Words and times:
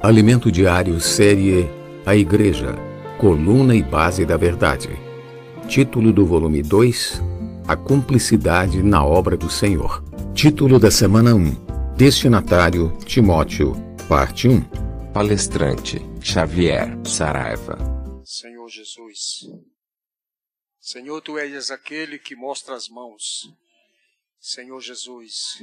Alimento 0.00 0.52
Diário 0.52 1.00
Série 1.00 1.68
A 2.06 2.14
Igreja, 2.14 2.76
Coluna 3.18 3.74
e 3.74 3.82
Base 3.82 4.24
da 4.24 4.36
Verdade. 4.36 4.90
Título 5.68 6.12
do 6.12 6.24
volume 6.24 6.62
2: 6.62 7.20
A 7.66 7.76
Cumplicidade 7.76 8.80
na 8.80 9.04
Obra 9.04 9.36
do 9.36 9.50
Senhor. 9.50 10.04
Título 10.32 10.78
da 10.78 10.88
semana 10.88 11.34
1: 11.34 11.96
Destinatário 11.96 12.96
Timóteo, 13.04 13.74
Parte 14.08 14.46
1. 14.46 14.62
Palestrante 15.12 15.98
Xavier 16.22 16.96
Saraiva. 17.04 17.76
Senhor 18.24 18.68
Jesus. 18.68 19.48
Senhor, 20.80 21.20
tu 21.22 21.36
és 21.36 21.72
aquele 21.72 22.20
que 22.20 22.36
mostra 22.36 22.76
as 22.76 22.88
mãos. 22.88 23.52
Senhor 24.38 24.80
Jesus, 24.80 25.60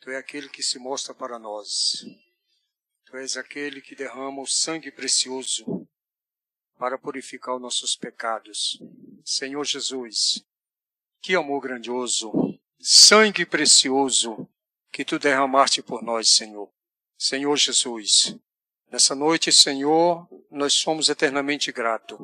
tu 0.00 0.10
és 0.10 0.18
aquele 0.18 0.48
que 0.48 0.64
se 0.64 0.80
mostra 0.80 1.14
para 1.14 1.38
nós. 1.38 2.04
Tu 3.12 3.18
és 3.18 3.36
aquele 3.36 3.82
que 3.82 3.94
derrama 3.94 4.40
o 4.40 4.46
sangue 4.46 4.90
precioso 4.90 5.86
para 6.78 6.96
purificar 6.96 7.54
os 7.54 7.60
nossos 7.60 7.94
pecados. 7.94 8.82
Senhor 9.22 9.62
Jesus, 9.66 10.42
que 11.20 11.34
amor 11.34 11.60
grandioso, 11.60 12.32
sangue 12.80 13.44
precioso 13.44 14.48
que 14.90 15.04
tu 15.04 15.18
derramaste 15.18 15.82
por 15.82 16.02
nós, 16.02 16.30
Senhor. 16.30 16.72
Senhor 17.18 17.54
Jesus, 17.54 18.34
nessa 18.90 19.14
noite, 19.14 19.52
Senhor, 19.52 20.26
nós 20.50 20.72
somos 20.72 21.10
eternamente 21.10 21.70
gratos 21.70 22.18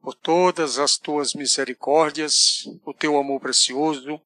por 0.00 0.14
todas 0.14 0.78
as 0.78 0.96
tuas 0.96 1.34
misericórdias, 1.34 2.64
o 2.84 2.94
teu 2.94 3.18
amor 3.18 3.40
precioso, 3.40 4.20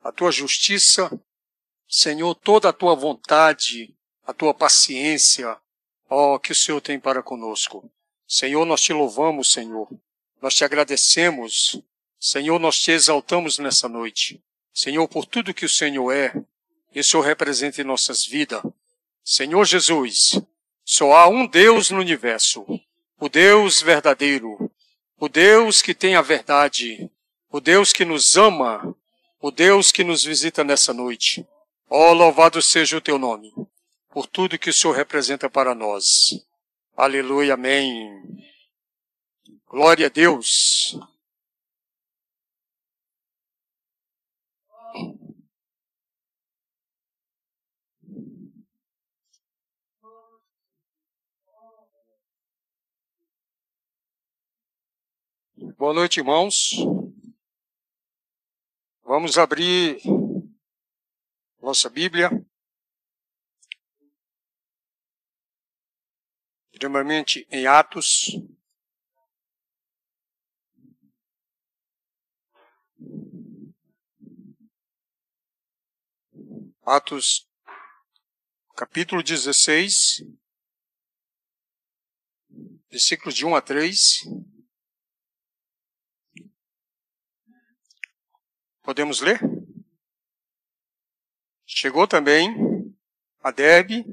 a 0.00 0.12
tua 0.12 0.30
justiça, 0.30 1.10
Senhor, 1.88 2.36
toda 2.36 2.68
a 2.68 2.72
tua 2.72 2.94
vontade 2.94 3.96
a 4.26 4.32
tua 4.32 4.54
paciência, 4.54 5.56
ó, 6.08 6.38
que 6.38 6.52
o 6.52 6.54
Senhor 6.54 6.80
tem 6.80 6.98
para 6.98 7.22
conosco. 7.22 7.90
Senhor, 8.26 8.64
nós 8.64 8.80
te 8.80 8.92
louvamos, 8.92 9.52
Senhor. 9.52 9.88
Nós 10.40 10.54
te 10.54 10.64
agradecemos. 10.64 11.80
Senhor, 12.18 12.58
nós 12.58 12.78
te 12.80 12.90
exaltamos 12.90 13.58
nessa 13.58 13.88
noite. 13.88 14.42
Senhor, 14.72 15.06
por 15.08 15.26
tudo 15.26 15.54
que 15.54 15.66
o 15.66 15.68
Senhor 15.68 16.10
é 16.12 16.32
e 16.94 17.00
o 17.00 17.04
Senhor 17.04 17.22
representa 17.22 17.82
em 17.82 17.84
nossas 17.84 18.24
vidas. 18.24 18.62
Senhor 19.22 19.64
Jesus, 19.64 20.40
só 20.84 21.12
há 21.12 21.28
um 21.28 21.46
Deus 21.46 21.90
no 21.90 21.98
universo, 21.98 22.64
o 23.18 23.28
Deus 23.28 23.82
verdadeiro, 23.82 24.70
o 25.18 25.28
Deus 25.28 25.82
que 25.82 25.94
tem 25.94 26.14
a 26.14 26.22
verdade, 26.22 27.10
o 27.50 27.60
Deus 27.60 27.92
que 27.92 28.04
nos 28.04 28.36
ama, 28.36 28.94
o 29.40 29.50
Deus 29.50 29.90
que 29.90 30.04
nos 30.04 30.24
visita 30.24 30.64
nessa 30.64 30.92
noite. 30.92 31.46
Ó, 31.88 32.10
oh, 32.10 32.12
louvado 32.14 32.60
seja 32.62 32.96
o 32.96 33.00
teu 33.00 33.18
nome 33.18 33.52
por 34.14 34.28
tudo 34.28 34.56
que 34.56 34.70
o 34.70 34.72
Senhor 34.72 34.94
representa 34.94 35.50
para 35.50 35.74
nós. 35.74 36.46
Aleluia, 36.96 37.54
amém. 37.54 38.22
Glória 39.66 40.06
a 40.06 40.08
Deus. 40.08 40.96
Boa 55.76 55.92
noite, 55.92 56.20
irmãos. 56.20 56.70
Vamos 59.02 59.36
abrir 59.36 60.00
nossa 61.60 61.90
Bíblia 61.90 62.30
primeiramente 66.78 67.46
em 67.50 67.66
Atos. 67.66 68.30
Atos, 76.82 77.48
capítulo 78.76 79.22
16, 79.22 80.22
versículos 82.90 83.34
de 83.34 83.46
1 83.46 83.54
a 83.54 83.62
3. 83.62 84.24
Podemos 88.82 89.20
ler? 89.20 89.40
Chegou 91.64 92.06
também 92.06 92.94
a 93.40 93.50
Derbe 93.50 94.04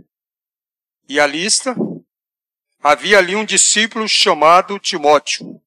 e 1.10 1.20
a 1.20 1.28
lista 1.28 1.76
havia 2.84 3.20
ali 3.20 3.36
um 3.36 3.46
discípulo 3.46 4.08
chamado 4.08 4.80
Timóteo, 4.80 5.62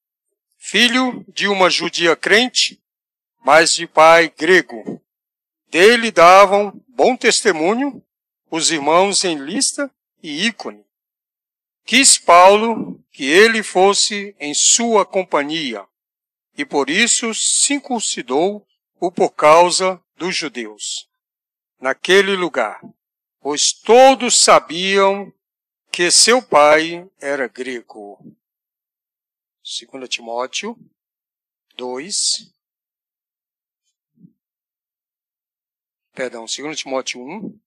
filho 0.59 1.25
de 1.29 1.47
uma 1.47 1.71
judia 1.71 2.17
crente, 2.17 2.83
mas 3.45 3.75
de 3.75 3.87
pai 3.87 4.33
grego. 4.37 5.01
Dele 5.69 6.11
davam 6.11 6.73
bom 6.89 7.17
testemunho 7.17 8.03
os 8.51 8.71
irmãos 8.71 9.25
em 9.25 9.37
lista 9.37 9.91
e 10.23 10.47
ícone. 10.47 10.85
Quis 11.85 12.19
Paulo 12.19 13.01
que 13.13 13.25
ele 13.25 13.63
fosse 13.63 14.35
em 14.41 14.55
sua 14.55 15.05
companhia, 15.05 15.85
e 16.57 16.65
por 16.65 16.89
isso 16.89 17.35
circuncidou-o 17.35 19.13
por 19.13 19.31
causa 19.31 20.01
dos 20.17 20.35
judeus. 20.35 21.09
Naquele 21.81 22.35
lugar, 22.35 22.81
pois 23.41 23.73
todos 23.73 24.39
sabiam 24.39 25.33
que 25.95 26.11
seu 26.11 26.43
pai 26.43 27.09
era 27.21 27.47
grego. 27.47 28.19
2 29.63 30.09
Timóteo 30.09 30.77
2. 31.77 32.53
Perdão, 36.13 36.47
2 36.47 36.77
Timóteo 36.77 37.21
1, 37.21 37.61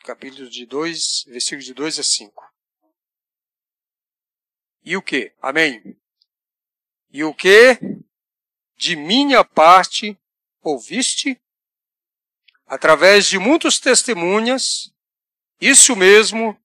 capítulo 0.00 0.50
de 0.50 0.66
2, 0.66 1.26
versículos 1.28 1.64
de 1.64 1.72
2 1.72 2.00
a 2.00 2.02
5. 2.02 2.52
E 4.82 4.96
o 4.96 5.02
que? 5.02 5.32
Amém. 5.40 5.96
E 7.08 7.22
o 7.22 7.32
que 7.32 7.78
de 8.76 8.96
minha 8.96 9.44
parte 9.44 10.18
ouviste? 10.60 11.40
Através 12.66 13.26
de 13.26 13.38
muitos 13.38 13.78
testemunhas, 13.78 14.92
isso 15.60 15.96
mesmo 15.96 16.58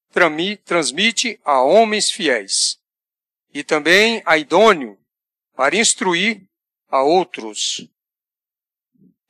transmite 0.64 1.40
a 1.44 1.62
homens 1.62 2.12
fiéis 2.12 2.80
e 3.54 3.64
também 3.64 4.22
a 4.26 4.38
idôneo 4.38 5.00
para 5.56 5.76
instruir 5.76 6.44
a 6.90 7.02
outros. 7.02 7.88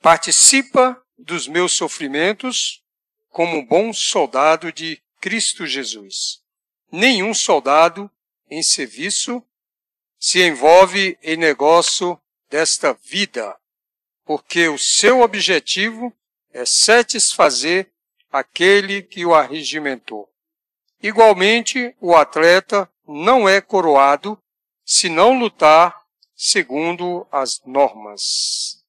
Participa 0.00 1.00
dos 1.16 1.46
meus 1.46 1.74
sofrimentos 1.76 2.82
como 3.30 3.58
um 3.58 3.64
bom 3.64 3.92
soldado 3.92 4.72
de 4.72 5.00
Cristo 5.20 5.66
Jesus. 5.66 6.42
Nenhum 6.90 7.32
soldado 7.32 8.10
em 8.50 8.62
serviço 8.62 9.42
se 10.18 10.42
envolve 10.42 11.18
em 11.22 11.36
negócio 11.36 12.20
desta 12.50 12.92
vida, 12.92 13.56
porque 14.24 14.68
o 14.68 14.78
seu 14.78 15.20
objetivo 15.20 16.12
é 16.52 16.66
satisfazer 16.66 17.90
aquele 18.32 19.02
que 19.02 19.26
o 19.26 19.34
arregimentou. 19.34 20.32
Igualmente, 21.02 21.94
o 22.00 22.16
atleta 22.16 22.90
não 23.06 23.46
é 23.46 23.60
coroado 23.60 24.40
se 24.84 25.08
não 25.08 25.38
lutar 25.38 26.02
segundo 26.34 27.26
as 27.30 27.60
normas. 27.66 28.82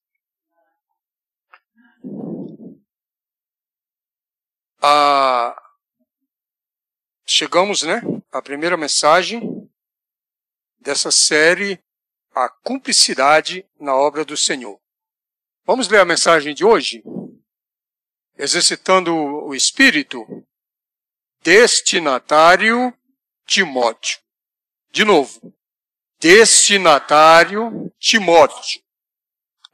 Ah, 4.82 5.56
chegamos, 7.26 7.84
né, 7.84 8.02
à 8.32 8.42
primeira 8.42 8.78
mensagem 8.78 9.70
dessa 10.80 11.12
série, 11.12 11.82
a 12.34 12.50
cumplicidade 12.50 13.66
na 13.80 13.96
obra 13.96 14.26
do 14.26 14.36
Senhor. 14.36 14.80
Vamos 15.66 15.88
ler 15.88 16.02
a 16.02 16.06
mensagem 16.06 16.54
de 16.54 16.66
hoje? 16.66 17.02
Exercitando 18.38 19.14
o 19.14 19.54
espírito, 19.54 20.26
destinatário 21.42 22.96
Timóteo. 23.46 24.22
De 24.92 25.04
novo, 25.04 25.54
destinatário 26.20 27.94
Timóteo. 28.00 28.82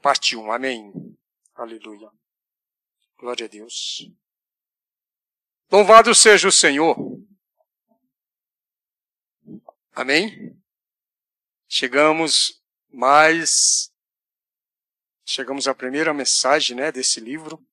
Parte 0.01 0.35
1, 0.35 0.51
amém. 0.51 0.93
Aleluia. 1.55 2.09
Glória 3.17 3.45
a 3.45 3.49
Deus. 3.49 4.09
Louvado 5.71 6.15
seja 6.15 6.47
o 6.47 6.51
Senhor. 6.51 6.95
Amém? 9.93 10.57
Chegamos 11.67 12.63
mais. 12.91 13.91
Chegamos 15.25 15.67
à 15.67 15.75
primeira 15.75 16.13
mensagem 16.13 16.75
né, 16.75 16.91
desse 16.91 17.19
livro 17.19 17.63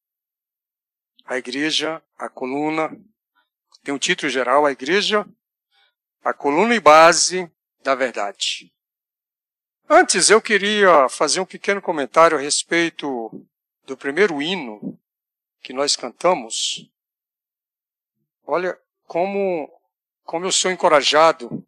a 1.26 1.36
igreja, 1.36 2.02
a 2.16 2.28
coluna, 2.28 2.90
tem 3.82 3.92
um 3.92 3.98
título 3.98 4.30
geral, 4.30 4.64
a 4.64 4.72
igreja, 4.72 5.26
a 6.24 6.32
coluna 6.32 6.74
e 6.74 6.80
base 6.80 7.50
da 7.82 7.94
verdade. 7.94 8.72
Antes 9.88 10.30
eu 10.30 10.40
queria 10.40 11.08
fazer 11.08 11.40
um 11.40 11.46
pequeno 11.46 11.80
comentário 11.80 12.36
a 12.36 12.40
respeito 12.40 13.46
do 13.84 13.96
primeiro 13.96 14.42
hino 14.42 14.98
que 15.62 15.72
nós 15.72 15.94
cantamos. 15.94 16.90
Olha 18.44 18.78
como 19.04 19.72
como 20.24 20.44
eu 20.44 20.50
sou 20.50 20.72
encorajado 20.72 21.64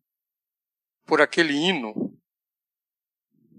por 1.07 1.21
aquele 1.21 1.55
hino 1.55 2.13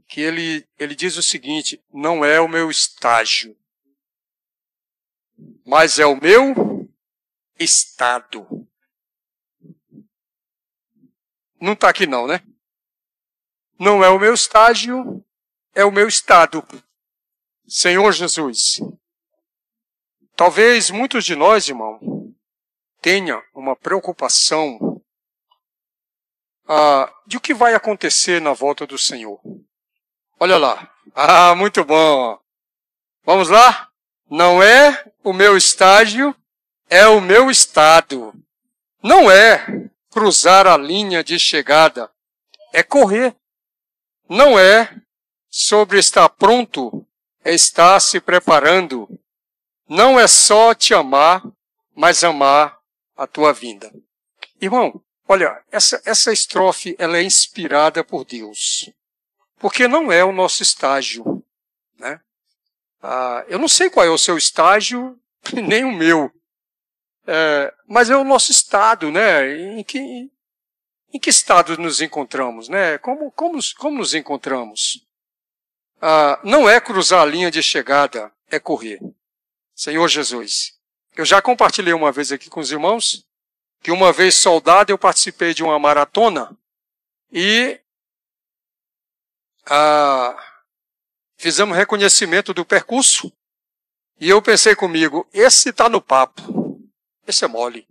que 0.07 0.19
ele 0.19 0.67
ele 0.77 0.95
diz 0.95 1.15
o 1.15 1.23
seguinte: 1.23 1.81
não 1.93 2.25
é 2.25 2.41
o 2.41 2.47
meu 2.49 2.69
estágio, 2.69 3.57
mas 5.69 5.99
é 5.99 6.05
o 6.07 6.19
meu 6.19 6.89
estado. 7.59 8.67
Não 11.61 11.73
está 11.73 11.89
aqui 11.89 12.07
não, 12.07 12.25
né? 12.25 12.43
Não 13.77 14.03
é 14.03 14.09
o 14.09 14.17
meu 14.17 14.33
estágio, 14.33 15.23
é 15.75 15.85
o 15.85 15.91
meu 15.91 16.07
estado. 16.07 16.65
Senhor 17.67 18.11
Jesus. 18.11 18.79
Talvez 20.35 20.89
muitos 20.89 21.23
de 21.23 21.35
nós, 21.35 21.67
irmão, 21.67 21.99
tenha 22.99 23.39
uma 23.53 23.75
preocupação 23.75 24.99
ah, 26.67 27.13
de 27.27 27.37
o 27.37 27.41
que 27.41 27.53
vai 27.53 27.75
acontecer 27.75 28.41
na 28.41 28.53
volta 28.53 28.87
do 28.87 28.97
Senhor. 28.97 29.39
Olha 30.39 30.57
lá. 30.57 30.91
Ah, 31.13 31.53
muito 31.53 31.83
bom. 31.83 32.39
Vamos 33.23 33.49
lá? 33.49 33.88
Não 34.29 34.61
é 34.61 35.05
o 35.23 35.33
meu 35.33 35.57
estágio, 35.57 36.35
é 36.87 37.07
o 37.07 37.19
meu 37.19 37.49
estado. 37.49 38.33
Não 39.01 39.29
é 39.31 39.89
cruzar 40.11 40.67
a 40.67 40.77
linha 40.77 41.23
de 41.23 41.39
chegada, 41.39 42.11
é 42.71 42.83
correr. 42.83 43.35
Não 44.27 44.59
é 44.59 44.95
sobre 45.49 45.97
estar 45.97 46.29
pronto, 46.29 47.05
é 47.43 47.53
estar 47.53 47.99
se 47.99 48.19
preparando. 48.19 49.09
Não 49.87 50.19
é 50.19 50.27
só 50.27 50.75
te 50.75 50.93
amar, 50.93 51.43
mas 51.95 52.23
amar 52.23 52.77
a 53.17 53.25
tua 53.25 53.51
vinda. 53.51 53.91
Irmão, 54.61 55.03
olha, 55.27 55.63
essa, 55.71 56.01
essa 56.05 56.31
estrofe 56.31 56.95
ela 56.99 57.17
é 57.17 57.23
inspirada 57.23 58.03
por 58.03 58.23
Deus. 58.23 58.91
Porque 59.57 59.87
não 59.87 60.11
é 60.11 60.23
o 60.23 60.31
nosso 60.31 60.61
estágio. 60.61 61.43
Né? 61.97 62.21
Ah, 63.01 63.45
eu 63.47 63.57
não 63.57 63.67
sei 63.67 63.89
qual 63.89 64.05
é 64.05 64.09
o 64.09 64.17
seu 64.17 64.37
estágio, 64.37 65.19
nem 65.53 65.83
o 65.83 65.91
meu. 65.91 66.31
É, 67.25 67.73
mas 67.87 68.09
é 68.09 68.17
o 68.17 68.23
nosso 68.23 68.51
estado, 68.51 69.11
né? 69.11 69.77
Em 69.79 69.83
que, 69.83 69.99
em 71.13 71.19
que 71.19 71.29
estado 71.29 71.77
nos 71.77 72.01
encontramos, 72.01 72.67
né? 72.67 72.97
Como, 72.97 73.31
como, 73.31 73.59
como 73.77 73.97
nos 73.97 74.13
encontramos? 74.13 75.05
Ah, 76.01 76.39
não 76.43 76.67
é 76.69 76.79
cruzar 76.79 77.21
a 77.21 77.25
linha 77.25 77.51
de 77.51 77.61
chegada, 77.61 78.31
é 78.49 78.59
correr. 78.59 78.99
Senhor 79.75 80.07
Jesus. 80.07 80.73
Eu 81.15 81.25
já 81.25 81.41
compartilhei 81.41 81.93
uma 81.93 82.11
vez 82.11 82.31
aqui 82.31 82.49
com 82.49 82.59
os 82.59 82.71
irmãos 82.71 83.25
que 83.81 83.91
uma 83.91 84.11
vez 84.11 84.35
soldado 84.35 84.91
eu 84.91 84.97
participei 84.97 85.53
de 85.53 85.63
uma 85.63 85.79
maratona 85.79 86.57
e 87.31 87.79
ah, 89.65 90.35
fizemos 91.39 91.75
reconhecimento 91.75 92.53
do 92.53 92.65
percurso 92.65 93.31
e 94.19 94.29
eu 94.29 94.41
pensei 94.41 94.75
comigo, 94.75 95.25
esse 95.33 95.69
está 95.69 95.87
no 95.87 96.01
papo. 96.01 96.41
Esse 97.25 97.45
é 97.45 97.47
mole. 97.47 97.87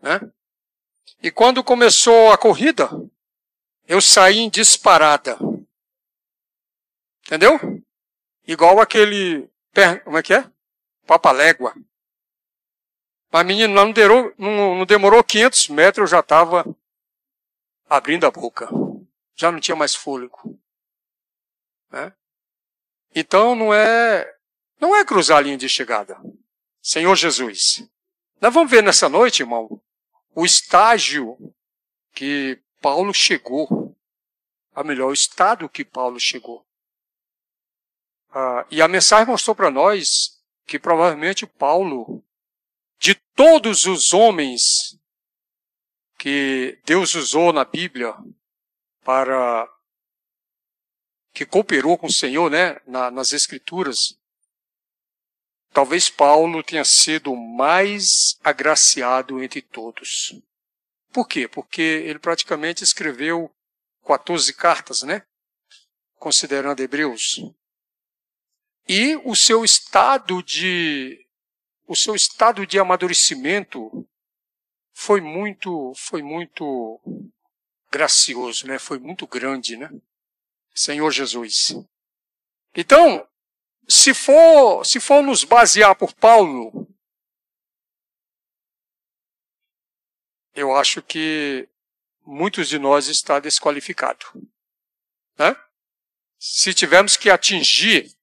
Né? 0.00 0.20
E 1.22 1.30
quando 1.30 1.62
começou 1.62 2.32
a 2.32 2.36
corrida, 2.36 2.90
eu 3.86 4.00
saí 4.00 4.38
em 4.38 4.50
disparada. 4.50 5.38
Entendeu? 7.24 7.58
Igual 8.44 8.80
aquele. 8.80 9.48
Como 10.02 10.18
é 10.18 10.22
que 10.22 10.34
é? 10.34 10.50
Papalégua. 11.06 11.74
Mas 13.30 13.46
menino, 13.46 13.72
não 13.72 13.92
demorou, 13.92 14.34
não, 14.36 14.74
não 14.78 14.84
demorou 14.84 15.22
500 15.22 15.68
metros, 15.68 16.10
eu 16.10 16.16
já 16.16 16.20
estava 16.20 16.66
abrindo 17.88 18.26
a 18.26 18.30
boca. 18.30 18.68
Já 19.36 19.52
não 19.52 19.60
tinha 19.60 19.76
mais 19.76 19.94
fôlego. 19.94 20.58
Né? 21.90 22.12
Então 23.14 23.54
não 23.54 23.72
é, 23.72 24.34
não 24.80 24.96
é 24.96 25.04
cruzar 25.04 25.38
a 25.38 25.40
linha 25.40 25.56
de 25.56 25.68
chegada. 25.68 26.18
Senhor 26.80 27.14
Jesus, 27.14 27.88
nós 28.40 28.52
vamos 28.52 28.70
ver 28.70 28.82
nessa 28.82 29.08
noite, 29.08 29.42
irmão, 29.42 29.80
o 30.34 30.44
estágio 30.44 31.36
que 32.12 32.60
Paulo 32.80 33.12
chegou, 33.14 33.96
a 34.74 34.82
melhor, 34.82 35.10
o 35.10 35.12
estado 35.12 35.68
que 35.68 35.84
Paulo 35.84 36.18
chegou. 36.18 36.66
Ah, 38.30 38.66
e 38.70 38.80
a 38.80 38.88
mensagem 38.88 39.26
mostrou 39.26 39.54
para 39.54 39.70
nós 39.70 40.42
que 40.66 40.78
provavelmente 40.78 41.46
Paulo, 41.46 42.24
de 42.98 43.14
todos 43.14 43.84
os 43.84 44.12
homens 44.12 44.98
que 46.18 46.78
Deus 46.84 47.14
usou 47.14 47.52
na 47.52 47.64
Bíblia 47.64 48.14
para 49.04 49.68
que 51.32 51.46
cooperou 51.46 51.96
com 51.96 52.06
o 52.06 52.12
Senhor, 52.12 52.50
né, 52.50 52.78
na, 52.86 53.10
nas 53.10 53.32
Escrituras, 53.32 54.16
Talvez 55.72 56.10
Paulo 56.10 56.62
tenha 56.62 56.84
sido 56.84 57.32
o 57.32 57.56
mais 57.56 58.38
agraciado 58.44 59.42
entre 59.42 59.62
todos. 59.62 60.38
Por 61.10 61.26
quê? 61.26 61.48
Porque 61.48 61.80
ele 61.80 62.18
praticamente 62.18 62.84
escreveu 62.84 63.50
14 64.06 64.52
cartas, 64.52 65.02
né? 65.02 65.22
Considerando 66.16 66.80
Hebreus. 66.80 67.40
E 68.86 69.16
o 69.24 69.34
seu 69.34 69.64
estado 69.64 70.42
de 70.42 71.18
o 71.86 71.96
seu 71.96 72.14
estado 72.14 72.66
de 72.66 72.78
amadurecimento 72.78 74.06
foi 74.92 75.22
muito 75.22 75.94
foi 75.96 76.22
muito 76.22 77.00
gracioso, 77.90 78.66
né? 78.66 78.78
Foi 78.78 78.98
muito 78.98 79.26
grande, 79.26 79.78
né? 79.78 79.88
Senhor 80.74 81.10
Jesus. 81.10 81.74
Então, 82.74 83.26
se 83.88 84.14
for, 84.14 84.84
se 84.84 84.98
for 85.00 85.22
nos 85.22 85.44
basear 85.44 85.94
por 85.94 86.14
Paulo, 86.14 86.88
eu 90.54 90.74
acho 90.74 91.02
que 91.02 91.68
muitos 92.24 92.68
de 92.68 92.78
nós 92.78 93.08
está 93.08 93.38
desqualificado. 93.40 94.26
Né? 95.38 95.56
Se 96.38 96.72
tivermos 96.74 97.16
que 97.16 97.30
atingir, 97.30 98.14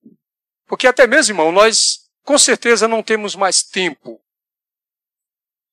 porque 0.65 0.87
até 0.87 1.07
mesmo, 1.07 1.33
irmão, 1.33 1.51
nós 1.51 2.09
com 2.23 2.37
certeza 2.37 2.87
não 2.87 3.01
temos 3.01 3.35
mais 3.35 3.63
tempo. 3.63 4.21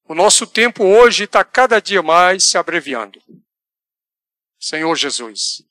O 0.04 0.14
nosso 0.14 0.46
tempo 0.46 0.84
hoje 0.84 1.24
está 1.24 1.44
cada 1.44 1.80
dia 1.80 2.02
mais 2.02 2.44
se 2.44 2.56
abreviando. 2.56 3.20
Senhor 4.58 4.94
Jesus. 4.96 5.64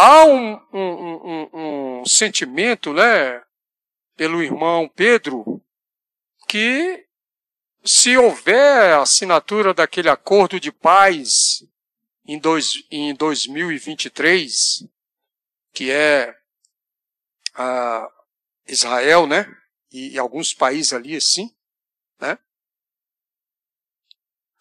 Há 0.00 0.24
um, 0.26 0.52
um, 0.72 0.78
um, 0.78 2.00
um 2.02 2.06
sentimento, 2.06 2.92
né, 2.92 3.42
pelo 4.14 4.40
irmão 4.40 4.88
Pedro 4.88 5.60
que 6.46 7.04
se 7.84 8.16
houver 8.16 8.94
assinatura 8.94 9.74
daquele 9.74 10.08
acordo 10.08 10.60
de 10.60 10.70
paz 10.70 11.64
em, 12.24 12.38
dois, 12.38 12.84
em 12.92 13.12
2023, 13.12 14.86
que 15.72 15.90
é 15.90 16.32
ah, 17.56 18.08
Israel, 18.68 19.26
né? 19.26 19.52
E, 19.90 20.10
e, 20.10 20.18
alguns 20.18 20.54
países 20.54 20.92
ali 20.92 21.16
assim, 21.16 21.52
né? 22.20 22.38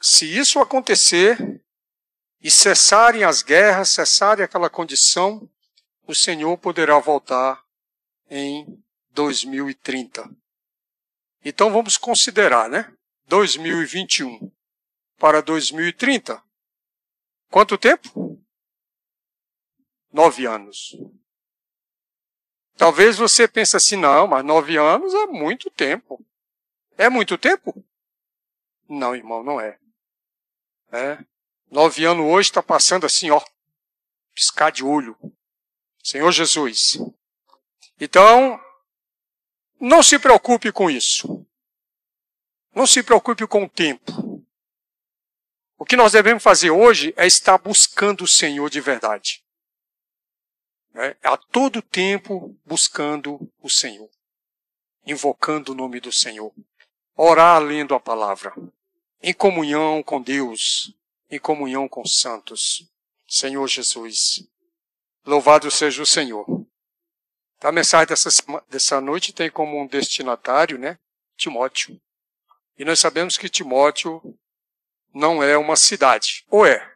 Se 0.02 0.26
isso 0.26 0.60
acontecer 0.60 1.62
e 2.48 2.50
cessarem 2.50 3.26
as 3.26 3.42
guerras, 3.42 3.90
cessarem 3.90 4.46
aquela 4.46 4.70
condição, 4.70 5.52
o 6.08 6.16
Senhor 6.16 6.58
poderá 6.58 6.98
voltar 6.98 7.62
em 8.30 8.82
2030. 9.10 10.34
Então 11.44 11.74
vamos 11.74 11.98
considerar, 11.98 12.70
né? 12.70 12.96
2021 13.26 14.50
para 15.18 15.42
2030. 15.42 16.42
Quanto 17.52 17.78
tempo? 17.78 18.42
Nove 20.10 20.46
anos. 20.46 20.96
Talvez 22.78 23.18
você 23.18 23.46
pense 23.46 23.76
assim, 23.76 23.98
não, 23.98 24.26
mas 24.26 24.46
nove 24.46 24.78
anos 24.78 25.14
é 25.14 25.28
muito 25.28 25.70
tempo. 25.70 26.26
É 26.98 27.10
muito 27.10 27.38
tempo? 27.38 27.86
Não, 28.88 29.14
irmão, 29.14 29.44
não 29.44 29.60
é. 29.60 29.78
É. 30.94 31.26
Nove 31.70 32.06
anos 32.06 32.26
hoje 32.26 32.50
está 32.50 32.64
passando 32.64 33.06
assim, 33.06 33.30
ó, 33.30 33.42
piscar 34.34 34.72
de 34.72 34.84
olho. 34.84 35.18
Senhor 36.04 36.32
Jesus. 36.32 36.98
Então, 38.00 38.60
não 39.80 40.02
se 40.02 40.18
preocupe 40.18 40.72
com 40.72 40.90
isso. 40.90 41.46
Não 42.74 42.88
se 42.88 43.04
preocupe 43.04 43.46
com 43.46 43.64
o 43.64 43.70
tempo. 43.70 44.44
O 45.78 45.86
que 45.86 45.96
nós 45.96 46.14
devemos 46.14 46.42
fazer 46.42 46.72
hoje 46.72 47.14
é 47.18 47.28
estar 47.28 47.58
buscando 47.58 48.24
o 48.24 48.28
Senhor 48.28 48.70
de 48.70 48.80
verdade. 48.80 49.44
É, 50.96 51.16
a 51.24 51.38
todo 51.38 51.82
tempo 51.82 52.58
buscando 52.66 53.40
o 53.62 53.70
Senhor, 53.70 54.10
invocando 55.06 55.72
o 55.72 55.76
nome 55.76 56.00
do 56.00 56.12
Senhor, 56.12 56.52
orar 57.16 57.62
lendo 57.62 57.94
a 57.94 58.00
palavra, 58.00 58.52
em 59.22 59.34
comunhão 59.34 60.02
com 60.02 60.20
Deus, 60.20 60.97
em 61.30 61.40
comunhão 61.40 61.88
com 61.88 62.02
os 62.02 62.20
santos. 62.20 62.88
Senhor 63.28 63.68
Jesus, 63.68 64.48
louvado 65.26 65.70
seja 65.70 66.02
o 66.02 66.06
Senhor. 66.06 66.46
A 67.62 67.72
mensagem 67.72 68.08
dessa, 68.08 68.30
dessa 68.70 69.02
noite 69.02 69.34
tem 69.34 69.50
como 69.50 69.82
um 69.82 69.88
destinatário, 69.88 70.78
né, 70.78 70.98
Timóteo. 71.36 72.00
E 72.78 72.86
nós 72.86 73.00
sabemos 73.00 73.38
que 73.38 73.50
Timóteo 73.50 74.22
não 75.14 75.42
é 75.42 75.58
uma 75.58 75.76
cidade. 75.76 76.46
Ou 76.50 76.66
é? 76.66 76.96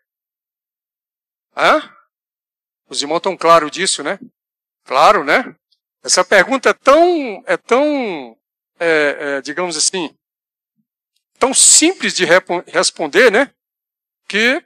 Hã? 1.55 1.95
Os 2.87 3.01
irmãos 3.01 3.17
estão 3.17 3.35
claros 3.35 3.71
disso, 3.71 4.03
né? 4.03 4.19
Claro, 4.85 5.23
né? 5.23 5.55
Essa 6.03 6.23
pergunta 6.23 6.69
é 6.69 6.73
tão, 6.73 7.43
é 7.45 7.57
tão, 7.57 8.37
é, 8.79 9.37
é, 9.37 9.41
digamos 9.41 9.75
assim, 9.75 10.15
tão 11.39 11.53
simples 11.53 12.13
de 12.13 12.25
responder, 12.67 13.31
né? 13.31 13.53
Que 14.31 14.65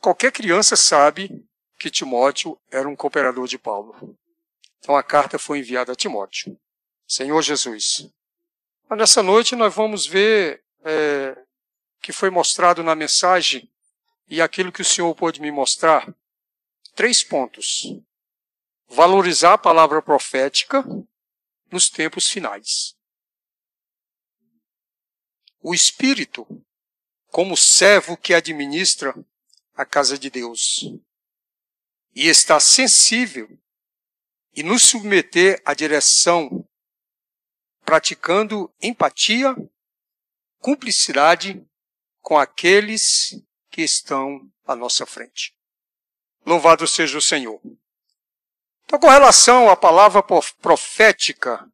qualquer 0.00 0.32
criança 0.32 0.74
sabe 0.74 1.46
que 1.78 1.90
Timóteo 1.90 2.58
era 2.70 2.88
um 2.88 2.96
cooperador 2.96 3.46
de 3.46 3.58
Paulo. 3.58 4.18
Então 4.78 4.96
a 4.96 5.02
carta 5.02 5.38
foi 5.38 5.58
enviada 5.58 5.92
a 5.92 5.94
Timóteo. 5.94 6.58
Senhor 7.06 7.42
Jesus. 7.42 8.10
Mas 8.88 8.98
nessa 8.98 9.22
noite 9.22 9.54
nós 9.54 9.74
vamos 9.74 10.06
ver 10.06 10.64
é, 10.82 11.36
que 12.00 12.14
foi 12.14 12.30
mostrado 12.30 12.82
na 12.82 12.94
mensagem 12.94 13.70
e 14.26 14.40
aquilo 14.40 14.72
que 14.72 14.80
o 14.80 14.86
Senhor 14.86 15.14
pôde 15.14 15.38
me 15.38 15.50
mostrar. 15.50 16.10
Três 16.94 17.22
pontos. 17.22 17.94
Valorizar 18.88 19.52
a 19.52 19.58
palavra 19.58 20.00
profética 20.00 20.82
nos 21.70 21.90
tempos 21.90 22.26
finais. 22.30 22.96
O 25.60 25.74
Espírito, 25.74 26.46
como 27.30 27.56
servo 27.56 28.16
que 28.16 28.34
administra 28.34 29.14
a 29.74 29.84
casa 29.84 30.18
de 30.18 30.28
Deus, 30.28 30.84
e 32.14 32.26
está 32.26 32.58
sensível 32.58 33.48
e 34.54 34.62
nos 34.62 34.82
submeter 34.82 35.62
à 35.64 35.72
direção, 35.72 36.68
praticando 37.84 38.72
empatia, 38.82 39.54
cumplicidade 40.58 41.64
com 42.20 42.36
aqueles 42.36 43.40
que 43.70 43.82
estão 43.82 44.50
à 44.66 44.74
nossa 44.74 45.06
frente. 45.06 45.54
Louvado 46.44 46.86
seja 46.86 47.18
o 47.18 47.22
Senhor. 47.22 47.60
Então, 48.84 48.98
com 48.98 49.08
relação 49.08 49.68
à 49.68 49.76
palavra 49.76 50.22
profética, 50.60 51.70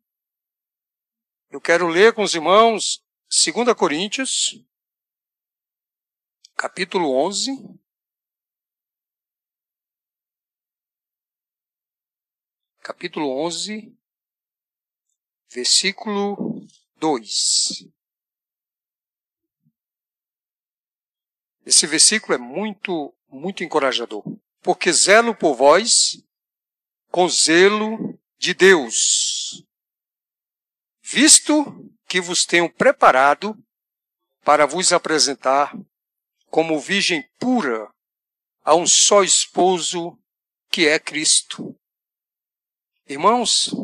eu 1.51 1.61
quero 1.61 1.87
ler 1.87 2.13
com 2.13 2.23
os 2.23 2.35
irmãos 2.35 3.03
2 3.31 3.73
Coríntios, 3.75 4.61
capítulo 6.57 7.11
11. 7.15 7.53
Capítulo 12.81 13.31
11, 13.45 13.97
versículo 15.51 16.67
2. 16.97 17.89
Esse 21.65 21.87
versículo 21.87 22.35
é 22.35 22.39
muito, 22.39 23.15
muito 23.29 23.65
encorajador. 23.65 24.23
Porque 24.61 24.93
zelo 24.93 25.35
por 25.35 25.55
vós 25.55 26.23
com 27.11 27.29
zelo 27.29 28.19
de 28.39 28.53
Deus, 28.53 29.65
visto 31.01 31.91
que 32.07 32.21
vos 32.21 32.45
tenho 32.45 32.71
preparado 32.71 33.57
para 34.43 34.67
vos 34.67 34.93
apresentar 34.93 35.73
como 36.55 36.79
virgem 36.79 37.29
pura 37.41 37.93
a 38.63 38.77
um 38.77 38.87
só 38.87 39.25
esposo 39.25 40.17
que 40.71 40.87
é 40.87 41.01
Cristo. 41.01 41.77
Irmãos, 43.09 43.75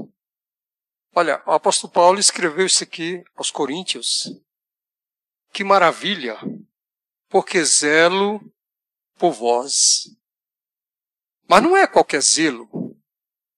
olha, 1.12 1.42
o 1.46 1.50
apóstolo 1.50 1.92
Paulo 1.92 2.20
escreveu 2.20 2.64
isso 2.64 2.84
aqui 2.84 3.24
aos 3.34 3.50
Coríntios. 3.50 4.32
Que 5.52 5.64
maravilha! 5.64 6.38
porque 7.28 7.64
zelo 7.64 8.40
por 9.18 9.32
vós. 9.32 10.08
Mas 11.48 11.60
não 11.60 11.76
é 11.76 11.88
qualquer 11.88 12.22
zelo. 12.22 12.96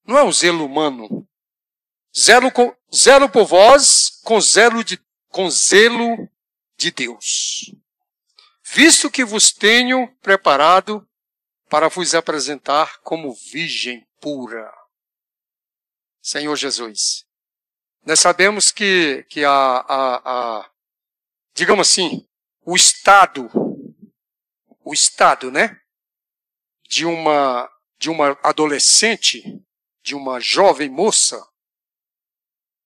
Não 0.03 0.17
é 0.17 0.23
um 0.23 0.31
zelo 0.31 0.65
humano. 0.65 1.27
Zelo, 2.17 2.51
com, 2.51 2.75
zelo 2.91 3.29
por 3.29 3.45
vós 3.45 4.09
com 4.23 4.41
zelo, 4.41 4.83
de, 4.83 4.99
com 5.29 5.51
zelo 5.51 6.27
de 6.77 6.89
Deus. 6.89 7.75
Visto 8.73 9.11
que 9.11 9.23
vos 9.23 9.51
tenho 9.51 10.07
preparado 10.15 11.07
para 11.69 11.87
vos 11.89 12.15
apresentar 12.15 12.99
como 13.01 13.31
virgem 13.31 14.03
pura. 14.19 14.73
Senhor 16.19 16.55
Jesus. 16.55 17.23
Nós 18.03 18.19
sabemos 18.19 18.71
que, 18.71 19.27
que 19.29 19.45
a, 19.45 19.51
a, 19.51 20.15
a 20.25 20.71
digamos 21.53 21.87
assim, 21.87 22.27
o 22.65 22.75
estado 22.75 23.47
o 24.83 24.91
estado, 24.91 25.51
né, 25.51 25.79
de 26.89 27.05
uma 27.05 27.69
de 27.99 28.09
uma 28.09 28.37
adolescente, 28.41 29.63
de 30.01 30.15
uma 30.15 30.39
jovem 30.39 30.89
moça, 30.89 31.47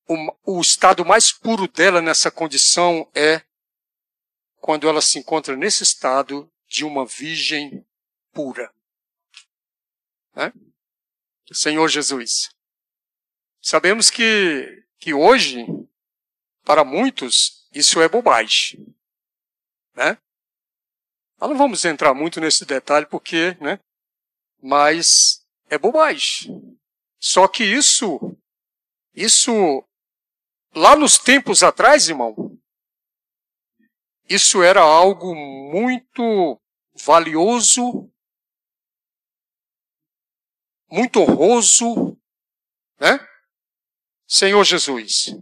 o, 0.05 0.57
o 0.57 0.61
estado 0.61 1.05
mais 1.05 1.31
puro 1.31 1.65
dela 1.65 2.01
nessa 2.01 2.29
condição 2.29 3.09
é 3.15 3.46
quando 4.59 4.87
ela 4.87 5.01
se 5.01 5.19
encontra 5.19 5.55
nesse 5.55 5.83
estado 5.83 6.51
de 6.67 6.83
uma 6.83 7.05
virgem 7.05 7.85
pura. 8.31 8.73
Né? 10.35 10.53
Senhor 11.51 11.87
Jesus. 11.87 12.49
Sabemos 13.61 14.09
que, 14.09 14.83
que 14.99 15.13
hoje, 15.13 15.65
para 16.63 16.83
muitos, 16.83 17.67
isso 17.73 18.01
é 18.01 18.09
bobagem. 18.09 18.95
Né? 19.95 20.17
Nós 21.39 21.49
não 21.49 21.57
vamos 21.57 21.85
entrar 21.85 22.13
muito 22.13 22.39
nesse 22.39 22.65
detalhe 22.65 23.05
porque, 23.05 23.57
né? 23.61 23.79
Mas 24.61 25.45
é 25.69 25.77
bobagem. 25.77 26.77
Só 27.19 27.47
que 27.47 27.63
isso, 27.63 28.35
isso, 29.13 29.83
lá 30.75 30.95
nos 30.95 31.17
tempos 31.17 31.63
atrás, 31.63 32.09
irmão, 32.09 32.56
isso 34.29 34.61
era 34.61 34.81
algo 34.81 35.33
muito 35.33 36.59
valioso, 36.93 38.11
muito 40.89 41.19
honroso, 41.21 42.17
né? 42.99 43.25
Senhor 44.27 44.63
Jesus, 44.65 45.35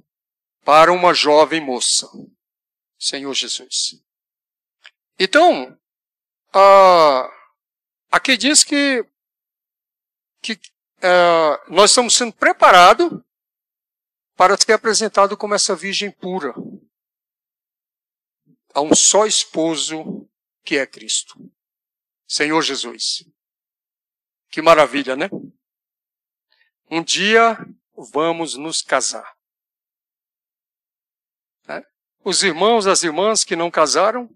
para 0.64 0.92
uma 0.92 1.14
jovem 1.14 1.60
moça. 1.60 2.08
Senhor 3.00 3.34
Jesus. 3.34 4.02
Então, 5.18 5.78
aqui 8.12 8.38
diz 8.38 8.64
que, 8.64 9.04
que 10.42 10.60
ah, 11.02 11.64
nós 11.70 11.92
estamos 11.92 12.16
sendo 12.16 12.34
preparados 12.34 13.12
para 14.36 14.58
ser 14.58 14.74
apresentado 14.74 15.36
como 15.38 15.56
essa 15.56 15.76
virgem 15.76 16.12
pura 16.12 16.54
a 18.76 18.82
um 18.82 18.94
só 18.94 19.26
esposo 19.26 20.30
que 20.62 20.78
é 20.78 20.86
Cristo, 20.86 21.34
Senhor 22.28 22.62
Jesus. 22.62 23.26
Que 24.50 24.62
maravilha, 24.62 25.16
né? 25.16 25.30
Um 26.92 27.02
dia 27.02 27.58
vamos 27.96 28.56
nos 28.56 28.82
casar. 28.82 29.34
É? 31.70 31.82
Os 32.24 32.44
irmãos, 32.44 32.86
as 32.86 33.02
irmãs 33.02 33.46
que 33.46 33.56
não 33.56 33.72
casaram, 33.72 34.30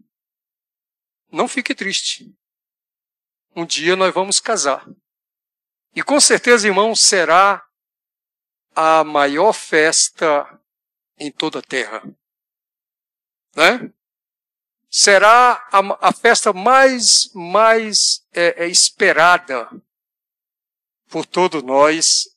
não 1.29 1.48
fique 1.48 1.75
triste. 1.75 2.34
Um 3.53 3.65
dia 3.65 3.98
nós 3.98 4.13
vamos 4.13 4.39
casar. 4.39 4.88
E 5.93 6.01
com 6.01 6.19
certeza, 6.19 6.65
irmão, 6.65 6.96
será 6.96 7.67
a 8.74 9.03
maior 9.03 9.51
festa 9.51 10.62
em 11.17 11.29
toda 11.29 11.60
a 11.60 11.63
terra. 11.63 12.01
Né? 13.53 13.93
Será 14.89 15.67
a, 15.72 16.10
a 16.10 16.12
festa 16.12 16.51
mais, 16.51 17.31
mais 17.34 18.25
é, 18.34 18.65
é 18.65 18.67
esperada 18.67 19.69
por 21.08 21.25
todos 21.25 21.62
nós, 21.63 22.36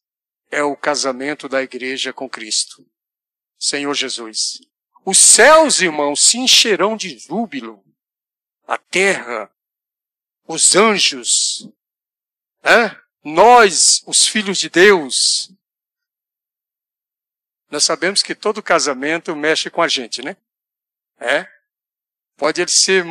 é 0.51 0.63
o 0.63 0.77
casamento 0.77 1.49
da 1.49 1.63
igreja 1.63 2.13
com 2.13 2.29
Cristo. 2.29 2.87
Senhor 3.59 3.95
Jesus. 3.95 4.61
Os 5.05 5.19
céus, 5.19 5.81
irmãos, 5.81 6.21
se 6.21 6.39
encherão 6.39 6.97
de 6.97 7.19
júbilo 7.19 7.83
a 8.67 8.77
terra, 8.77 9.51
os 10.47 10.77
anjos, 10.77 11.69
né? 12.63 13.01
nós, 13.25 14.03
os 14.07 14.27
filhos 14.27 14.59
de 14.59 14.69
Deus. 14.69 15.51
Nós 17.71 17.85
sabemos 17.85 18.23
que 18.23 18.35
todo 18.35 18.63
casamento 18.63 19.35
mexe 19.35 19.71
com 19.71 19.81
a 19.81 19.89
gente, 19.89 20.23
né? 20.23 20.37
É. 21.19 21.62
Pode 22.43 22.61
ele 22.61 22.73
ser 22.73 23.05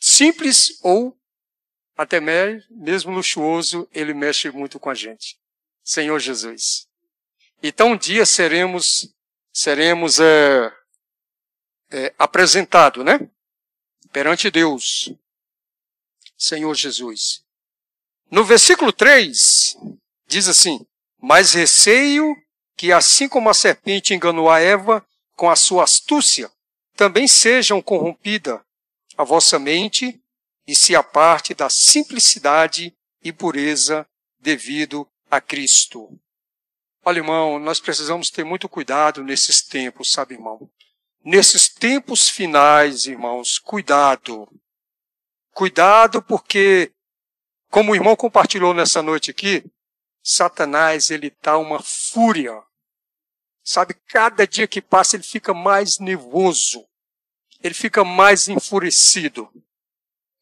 simples 0.00 0.80
ou 0.82 1.14
até 1.94 2.18
mesmo 2.18 3.12
luxuoso, 3.12 3.86
ele 3.92 4.14
mexe 4.14 4.50
muito 4.50 4.80
com 4.80 4.88
a 4.88 4.94
gente. 4.94 5.38
Senhor 5.84 6.18
Jesus. 6.18 6.88
Então 7.62 7.92
um 7.92 7.96
dia 7.98 8.24
seremos 8.24 9.14
seremos 9.52 10.18
é, 10.18 10.72
é, 11.90 12.14
apresentados, 12.18 13.04
né? 13.04 13.20
Perante 14.10 14.50
Deus. 14.50 15.12
Senhor 16.38 16.74
Jesus. 16.74 17.44
No 18.30 18.46
versículo 18.46 18.94
3, 18.94 19.76
diz 20.26 20.48
assim: 20.48 20.86
Mas 21.20 21.52
receio 21.52 22.34
que, 22.78 22.92
assim 22.92 23.28
como 23.28 23.50
a 23.50 23.54
serpente 23.54 24.14
enganou 24.14 24.48
a 24.48 24.58
Eva 24.58 25.06
com 25.36 25.50
a 25.50 25.56
sua 25.56 25.84
astúcia, 25.84 26.50
também 26.96 27.28
sejam 27.28 27.82
corrompida 27.82 28.64
a 29.20 29.24
vossa 29.24 29.58
mente 29.58 30.18
e 30.66 30.74
se 30.74 30.96
aparte 30.96 31.52
da 31.52 31.68
simplicidade 31.68 32.96
e 33.22 33.30
pureza 33.30 34.08
devido 34.38 35.06
a 35.30 35.42
Cristo. 35.42 36.18
Olha, 37.04 37.18
irmão, 37.18 37.58
nós 37.58 37.78
precisamos 37.80 38.30
ter 38.30 38.44
muito 38.44 38.66
cuidado 38.66 39.22
nesses 39.22 39.60
tempos, 39.60 40.10
sabe, 40.10 40.36
irmão? 40.36 40.70
Nesses 41.22 41.68
tempos 41.68 42.30
finais, 42.30 43.04
irmãos, 43.04 43.58
cuidado. 43.58 44.48
Cuidado 45.52 46.22
porque, 46.22 46.90
como 47.68 47.92
o 47.92 47.94
irmão 47.94 48.16
compartilhou 48.16 48.72
nessa 48.72 49.02
noite 49.02 49.30
aqui, 49.30 49.62
Satanás, 50.22 51.10
ele 51.10 51.28
tá 51.28 51.58
uma 51.58 51.82
fúria. 51.82 52.58
Sabe, 53.62 53.92
cada 54.08 54.46
dia 54.46 54.66
que 54.66 54.80
passa 54.80 55.16
ele 55.16 55.24
fica 55.24 55.52
mais 55.52 55.98
nervoso. 55.98 56.88
Ele 57.62 57.74
fica 57.74 58.04
mais 58.04 58.48
enfurecido. 58.48 59.48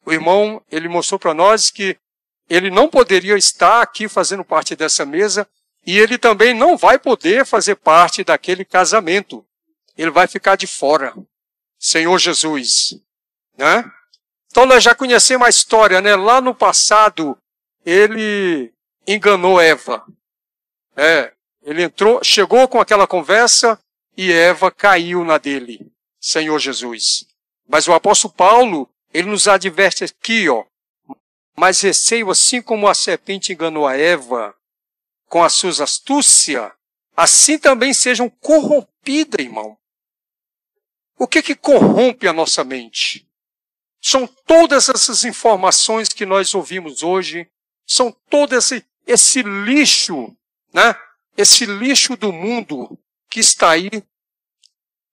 O 0.05 0.11
irmão, 0.11 0.61
ele 0.71 0.87
mostrou 0.87 1.19
para 1.19 1.33
nós 1.33 1.69
que 1.69 1.97
ele 2.49 2.71
não 2.71 2.87
poderia 2.87 3.37
estar 3.37 3.81
aqui 3.81 4.07
fazendo 4.07 4.43
parte 4.43 4.75
dessa 4.75 5.05
mesa 5.05 5.47
e 5.85 5.97
ele 5.97 6.17
também 6.17 6.53
não 6.53 6.77
vai 6.77 6.97
poder 6.97 7.45
fazer 7.45 7.75
parte 7.75 8.23
daquele 8.23 8.65
casamento. 8.65 9.45
Ele 9.97 10.09
vai 10.09 10.27
ficar 10.27 10.55
de 10.55 10.65
fora. 10.65 11.13
Senhor 11.77 12.17
Jesus. 12.17 12.99
Né? 13.57 13.89
Então 14.47 14.65
nós 14.65 14.83
já 14.83 14.95
conhecemos 14.95 15.45
a 15.45 15.49
história, 15.49 16.01
né? 16.01 16.15
Lá 16.15 16.41
no 16.41 16.55
passado, 16.55 17.37
ele 17.85 18.73
enganou 19.07 19.59
Eva. 19.59 20.05
É, 20.95 21.31
ele 21.61 21.83
entrou, 21.83 22.23
chegou 22.23 22.67
com 22.67 22.79
aquela 22.79 23.05
conversa 23.05 23.79
e 24.17 24.31
Eva 24.31 24.71
caiu 24.71 25.23
na 25.23 25.37
dele. 25.37 25.91
Senhor 26.19 26.59
Jesus. 26.59 27.25
Mas 27.67 27.87
o 27.87 27.93
apóstolo 27.93 28.33
Paulo, 28.33 28.89
ele 29.13 29.29
nos 29.29 29.47
adverte 29.47 30.03
aqui, 30.03 30.49
ó. 30.49 30.65
Mas 31.55 31.81
receio, 31.81 32.29
assim 32.31 32.61
como 32.61 32.87
a 32.87 32.93
serpente 32.93 33.53
enganou 33.53 33.87
a 33.87 33.95
Eva 33.95 34.55
com 35.27 35.43
as 35.43 35.53
suas 35.53 35.79
astúcias, 35.79 36.71
assim 37.15 37.57
também 37.57 37.93
sejam 37.93 38.29
corrompidas, 38.29 39.45
irmão. 39.45 39.77
O 41.17 41.27
que 41.27 41.41
que 41.41 41.55
corrompe 41.55 42.27
a 42.27 42.33
nossa 42.33 42.63
mente? 42.63 43.27
São 44.01 44.25
todas 44.25 44.87
essas 44.87 45.25
informações 45.25 46.09
que 46.09 46.25
nós 46.25 46.55
ouvimos 46.55 47.03
hoje, 47.03 47.49
são 47.85 48.11
todo 48.29 48.55
esse, 48.55 48.85
esse 49.05 49.41
lixo, 49.43 50.33
né? 50.73 50.95
Esse 51.35 51.65
lixo 51.65 52.15
do 52.15 52.31
mundo 52.31 52.97
que 53.29 53.39
está 53.39 53.71
aí. 53.71 53.89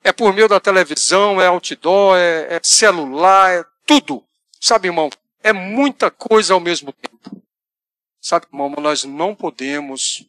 É 0.07 0.13
por 0.13 0.33
meio 0.33 0.47
da 0.47 0.61
televisão, 0.61 1.41
é 1.41 1.49
outdoor, 1.49 2.17
é, 2.17 2.55
é 2.55 2.61
celular, 2.63 3.51
é 3.51 3.65
tudo. 3.85 4.25
Sabe, 4.61 4.87
irmão, 4.87 5.11
é 5.43 5.53
muita 5.53 6.13
coisa 6.13 6.55
ao 6.55 6.61
mesmo 6.61 6.93
tempo. 6.93 7.43
Sabe, 8.21 8.47
irmão, 8.47 8.71
nós 8.81 9.03
não 9.03 9.35
podemos 9.35 10.25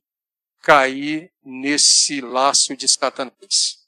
cair 0.64 1.32
nesse 1.46 2.22
laço 2.22 2.76
de 2.76 2.88
Satanás. 2.88 3.88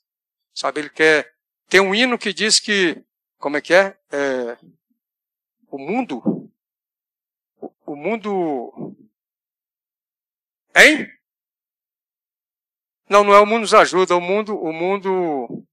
Sabe, 0.54 0.82
ele 0.82 0.92
quer. 0.92 1.34
Tem 1.68 1.80
um 1.80 1.96
hino 1.96 2.20
que 2.20 2.34
diz 2.34 2.60
que. 2.60 3.04
Como 3.40 3.58
é 3.58 3.62
que 3.62 3.74
é? 3.74 3.98
é 4.12 4.58
o 5.72 5.80
mundo. 5.80 6.52
O, 7.84 7.96
mundo. 7.96 8.96
Hein? 10.76 11.08
Não, 13.10 13.24
não 13.24 13.34
é 13.34 13.40
o 13.40 13.46
mundo 13.48 13.62
nos 13.62 13.74
ajuda, 13.74 14.16
o 14.16 14.22
mundo. 14.22 14.56
O 14.56 14.72
mundo. 14.72 15.66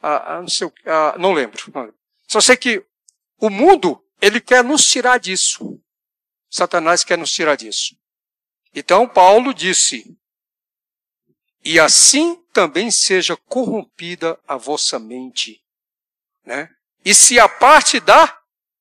Ah, 0.00 0.36
ah 0.36 0.40
não, 0.40 0.48
sei, 0.48 0.72
ah, 0.86 1.16
não 1.18 1.32
lembro. 1.32 1.60
Só 2.26 2.40
sei 2.40 2.56
que 2.56 2.84
o 3.40 3.50
mundo, 3.50 4.04
ele 4.20 4.40
quer 4.40 4.64
nos 4.64 4.84
tirar 4.84 5.18
disso. 5.18 5.80
Satanás 6.50 7.04
quer 7.04 7.18
nos 7.18 7.32
tirar 7.32 7.56
disso. 7.56 7.96
Então 8.74 9.08
Paulo 9.08 9.54
disse: 9.54 10.18
E 11.64 11.80
assim 11.80 12.36
também 12.52 12.90
seja 12.90 13.36
corrompida 13.36 14.38
a 14.46 14.56
vossa 14.56 14.98
mente, 14.98 15.62
né? 16.44 16.68
E 17.04 17.14
se 17.14 17.38
a 17.38 17.48
parte 17.48 18.00
da 18.00 18.36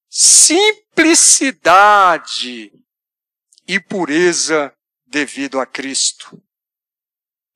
simplicidade 0.10 2.74
e 3.68 3.80
pureza 3.80 4.74
devido 5.06 5.60
a 5.60 5.66
Cristo. 5.66 6.42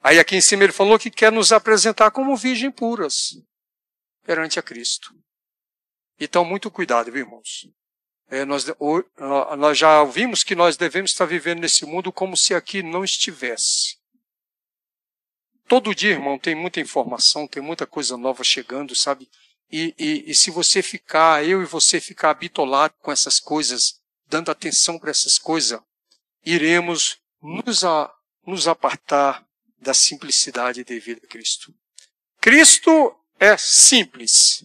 Aí 0.01 0.19
aqui 0.19 0.35
em 0.35 0.41
cima 0.41 0.63
ele 0.63 0.73
falou 0.73 0.99
que 0.99 1.11
quer 1.11 1.31
nos 1.31 1.51
apresentar 1.51 2.11
como 2.11 2.35
virgem 2.35 2.71
puras 2.71 3.35
perante 4.23 4.59
a 4.59 4.63
Cristo. 4.63 5.13
Então, 6.19 6.45
muito 6.45 6.69
cuidado, 6.69 7.11
viu, 7.11 7.25
irmãos? 7.25 7.67
É, 8.29 8.45
nós, 8.45 8.65
nós 9.57 9.77
já 9.77 10.01
ouvimos 10.01 10.43
que 10.43 10.55
nós 10.55 10.77
devemos 10.77 11.11
estar 11.11 11.25
vivendo 11.25 11.59
nesse 11.59 11.85
mundo 11.85 12.11
como 12.11 12.37
se 12.37 12.53
aqui 12.53 12.81
não 12.81 13.03
estivesse. 13.03 13.97
Todo 15.67 15.95
dia, 15.95 16.11
irmão, 16.11 16.37
tem 16.37 16.55
muita 16.55 16.79
informação, 16.79 17.47
tem 17.47 17.61
muita 17.61 17.85
coisa 17.85 18.15
nova 18.17 18.43
chegando, 18.43 18.95
sabe? 18.95 19.29
E, 19.71 19.95
e, 19.97 20.31
e 20.31 20.35
se 20.35 20.51
você 20.51 20.81
ficar, 20.81 21.45
eu 21.45 21.61
e 21.61 21.65
você 21.65 21.99
ficar 21.99 22.31
habitolado 22.31 22.93
com 22.99 23.11
essas 23.11 23.39
coisas, 23.39 24.01
dando 24.27 24.51
atenção 24.51 24.99
para 24.99 25.11
essas 25.11 25.37
coisas, 25.37 25.79
iremos 26.45 27.19
nos, 27.41 27.83
a, 27.83 28.13
nos 28.45 28.67
apartar 28.67 29.45
da 29.79 29.93
simplicidade 29.93 30.83
devida 30.83 31.21
a 31.23 31.27
Cristo. 31.27 31.73
Cristo 32.39 33.15
é 33.41 33.57
simples. 33.57 34.63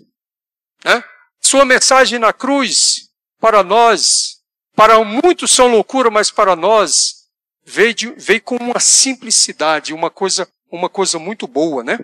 Né? 0.85 1.03
Sua 1.41 1.65
mensagem 1.65 2.19
na 2.19 2.31
cruz, 2.31 3.11
para 3.41 3.63
nós, 3.63 4.43
para 4.75 5.03
muitos 5.03 5.51
são 5.51 5.69
loucura, 5.69 6.11
mas 6.11 6.31
para 6.31 6.55
nós, 6.55 7.27
veio, 7.65 7.95
de, 7.95 8.11
veio 8.13 8.43
com 8.43 8.57
uma 8.57 8.79
simplicidade, 8.79 9.95
uma 9.95 10.11
coisa, 10.11 10.47
uma 10.71 10.91
coisa 10.91 11.19
muito 11.19 11.47
boa, 11.47 11.83
né? 11.83 11.99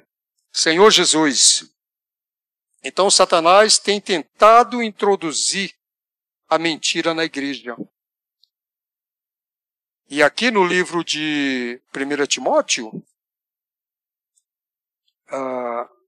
Senhor 0.50 0.90
Jesus. 0.90 1.70
Então 2.82 3.10
Satanás 3.10 3.78
tem 3.78 4.00
tentado 4.00 4.82
introduzir 4.82 5.74
a 6.48 6.58
mentira 6.58 7.12
na 7.12 7.24
igreja. 7.24 7.76
E 10.08 10.22
aqui 10.22 10.50
no 10.50 10.64
livro 10.64 11.04
de 11.04 11.80
1 11.94 12.26
Timóteo, 12.26 12.88
uh, 15.30 16.01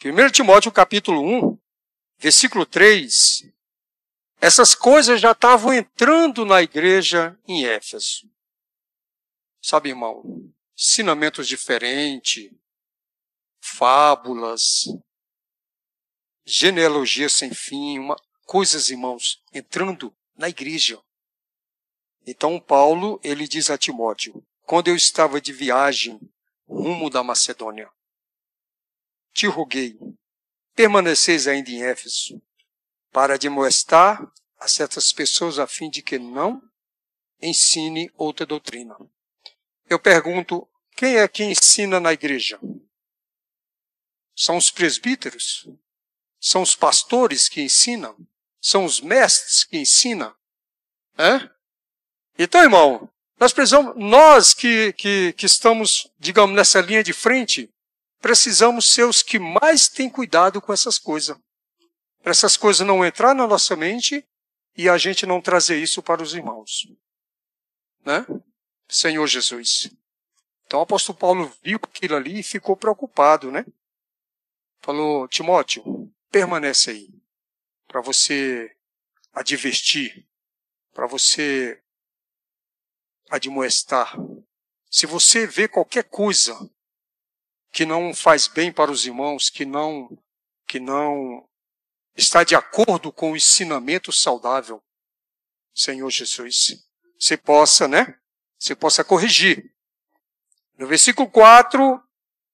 1 0.00 0.30
Timóteo 0.30 0.70
capítulo 0.70 1.20
1, 1.50 1.58
versículo 2.18 2.64
3, 2.64 3.50
essas 4.40 4.72
coisas 4.72 5.20
já 5.20 5.32
estavam 5.32 5.72
entrando 5.72 6.44
na 6.44 6.62
igreja 6.62 7.36
em 7.48 7.64
Éfeso. 7.66 8.30
Sabe, 9.60 9.88
irmão, 9.88 10.22
ensinamentos 10.78 11.48
diferentes, 11.48 12.48
fábulas, 13.60 14.84
genealogia 16.46 17.28
sem 17.28 17.52
fim, 17.52 17.98
uma, 17.98 18.14
coisas, 18.46 18.90
irmãos, 18.90 19.42
entrando 19.52 20.16
na 20.36 20.48
igreja. 20.48 21.02
Então 22.24 22.60
Paulo, 22.60 23.18
ele 23.24 23.48
diz 23.48 23.68
a 23.68 23.76
Timóteo, 23.76 24.46
quando 24.62 24.86
eu 24.86 24.94
estava 24.94 25.40
de 25.40 25.52
viagem 25.52 26.20
rumo 26.68 27.10
da 27.10 27.24
Macedônia, 27.24 27.90
te 29.38 29.46
roguei 29.46 29.96
permaneceis 30.74 31.48
ainda 31.48 31.70
em 31.70 31.82
Éfeso, 31.82 32.40
para 33.10 33.36
demonstrar 33.36 34.30
a 34.58 34.68
certas 34.68 35.12
pessoas 35.12 35.58
a 35.58 35.66
fim 35.66 35.90
de 35.90 36.02
que 36.02 36.18
não 36.18 36.62
ensine 37.40 38.10
outra 38.14 38.46
doutrina. 38.46 38.96
Eu 39.88 39.98
pergunto, 39.98 40.68
quem 40.96 41.16
é 41.16 41.26
que 41.26 41.42
ensina 41.42 41.98
na 41.98 42.12
igreja? 42.12 42.60
São 44.36 44.56
os 44.56 44.70
presbíteros? 44.70 45.68
São 46.40 46.62
os 46.62 46.76
pastores 46.76 47.48
que 47.48 47.60
ensinam? 47.60 48.16
são 48.60 48.84
os 48.84 49.00
mestres 49.00 49.64
que 49.64 49.78
ensinam. 49.78 50.34
É? 51.16 51.48
Então, 52.38 52.62
irmão, 52.62 53.10
nós 53.38 53.52
precisamos, 53.52 53.94
nós 53.96 54.52
que, 54.52 54.92
que, 54.94 55.32
que 55.32 55.46
estamos, 55.46 56.10
digamos, 56.18 56.54
nessa 56.54 56.80
linha 56.80 57.02
de 57.02 57.12
frente, 57.12 57.72
precisamos 58.20 58.88
ser 58.88 59.04
os 59.04 59.22
que 59.22 59.38
mais 59.38 59.88
têm 59.88 60.08
cuidado 60.08 60.60
com 60.60 60.72
essas 60.72 60.98
coisas. 60.98 61.36
Para 62.22 62.32
essas 62.32 62.56
coisas 62.56 62.86
não 62.86 63.04
entrar 63.04 63.34
na 63.34 63.46
nossa 63.46 63.76
mente 63.76 64.26
e 64.76 64.88
a 64.88 64.98
gente 64.98 65.26
não 65.26 65.40
trazer 65.40 65.80
isso 65.80 66.02
para 66.02 66.22
os 66.22 66.34
irmãos. 66.34 66.86
Né? 68.04 68.26
Senhor 68.88 69.26
Jesus. 69.26 69.90
Então 70.66 70.80
o 70.80 70.82
apóstolo 70.82 71.18
Paulo 71.18 71.52
viu 71.62 71.78
aquilo 71.82 72.16
ali 72.16 72.40
e 72.40 72.42
ficou 72.42 72.76
preocupado, 72.76 73.50
né? 73.50 73.64
Falou, 74.80 75.26
Timóteo, 75.26 76.12
permanece 76.30 76.90
aí, 76.90 77.08
para 77.86 78.00
você 78.00 78.74
advertir, 79.32 80.26
para 80.92 81.06
você 81.06 81.82
admoestar. 83.30 84.16
Se 84.90 85.06
você 85.06 85.46
vê 85.46 85.68
qualquer 85.68 86.04
coisa 86.04 86.54
que 87.72 87.84
não 87.84 88.14
faz 88.14 88.48
bem 88.48 88.72
para 88.72 88.90
os 88.90 89.06
irmãos, 89.06 89.50
que 89.50 89.64
não 89.64 90.08
que 90.66 90.78
não 90.78 91.48
está 92.14 92.44
de 92.44 92.54
acordo 92.54 93.10
com 93.10 93.32
o 93.32 93.36
ensinamento 93.36 94.12
saudável, 94.12 94.82
Senhor 95.74 96.10
Jesus, 96.10 96.84
você 97.18 97.36
possa, 97.36 97.88
né? 97.88 98.18
Você 98.58 98.74
possa 98.74 99.02
corrigir. 99.02 99.72
No 100.76 100.86
versículo 100.86 101.30
4, 101.30 102.02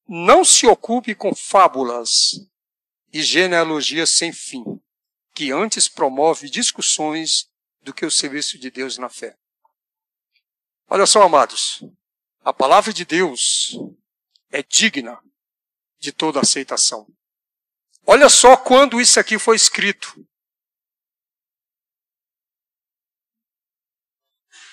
não 0.07 0.45
se 0.45 0.67
ocupe 0.67 1.15
com 1.15 1.35
fábulas 1.35 2.47
e 3.13 3.23
genealogias 3.23 4.11
sem 4.11 4.33
fim, 4.33 4.65
que 5.35 5.51
antes 5.51 5.89
promove 5.89 6.49
discussões 6.49 7.49
do 7.83 7.93
que 7.93 8.05
o 8.05 8.11
serviço 8.11 8.59
de 8.59 8.71
Deus 8.71 8.99
na 8.99 9.09
fé. 9.09 9.37
Olha 10.89 11.07
só, 11.07 11.23
amados, 11.23 11.83
a 12.45 12.53
palavra 12.53 12.93
de 12.93 13.05
Deus 13.05 13.79
é 14.51 14.63
digna 14.63 15.21
de 15.99 16.13
toda 16.13 16.41
aceitação. 16.41 17.07
Olha 18.07 18.29
só 18.29 18.57
quando 18.57 19.01
isso 19.01 19.19
aqui 19.19 19.39
foi 19.39 19.57
escrito. 19.57 20.15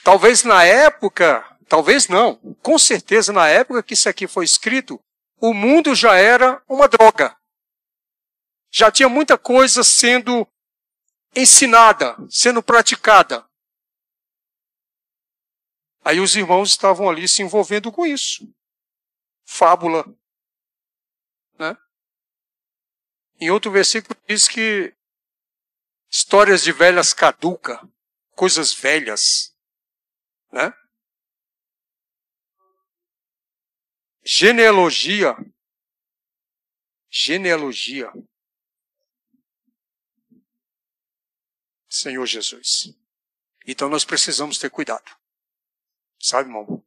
Talvez 0.03 0.43
na 0.43 0.63
época, 0.63 1.57
talvez 1.67 2.07
não, 2.07 2.35
com 2.61 2.77
certeza 2.77 3.31
na 3.31 3.47
época 3.47 3.83
que 3.83 3.93
isso 3.93 4.09
aqui 4.09 4.27
foi 4.27 4.45
escrito, 4.45 4.99
o 5.37 5.53
mundo 5.53 5.95
já 5.95 6.15
era 6.15 6.61
uma 6.67 6.87
droga. 6.87 7.37
Já 8.71 8.91
tinha 8.91 9.07
muita 9.07 9.37
coisa 9.37 9.83
sendo 9.83 10.47
ensinada, 11.35 12.15
sendo 12.29 12.61
praticada. 12.61 13.45
Aí 16.03 16.19
os 16.19 16.35
irmãos 16.35 16.69
estavam 16.69 17.09
ali 17.09 17.27
se 17.27 17.41
envolvendo 17.41 17.91
com 17.91 18.05
isso. 18.05 18.43
Fábula. 19.45 20.05
Né? 21.57 21.75
Em 23.39 23.49
outro 23.49 23.71
versículo 23.71 24.19
diz 24.27 24.47
que 24.47 24.95
histórias 26.09 26.63
de 26.63 26.71
velhas 26.71 27.13
caduca, 27.13 27.81
coisas 28.35 28.73
velhas. 28.73 29.55
Né? 30.51 30.73
Genealogia. 34.23 35.35
Genealogia. 37.09 38.11
Senhor 41.89 42.25
Jesus. 42.25 42.95
Então 43.67 43.89
nós 43.89 44.05
precisamos 44.05 44.57
ter 44.57 44.69
cuidado. 44.69 45.17
Sabe, 46.19 46.49
irmão? 46.49 46.83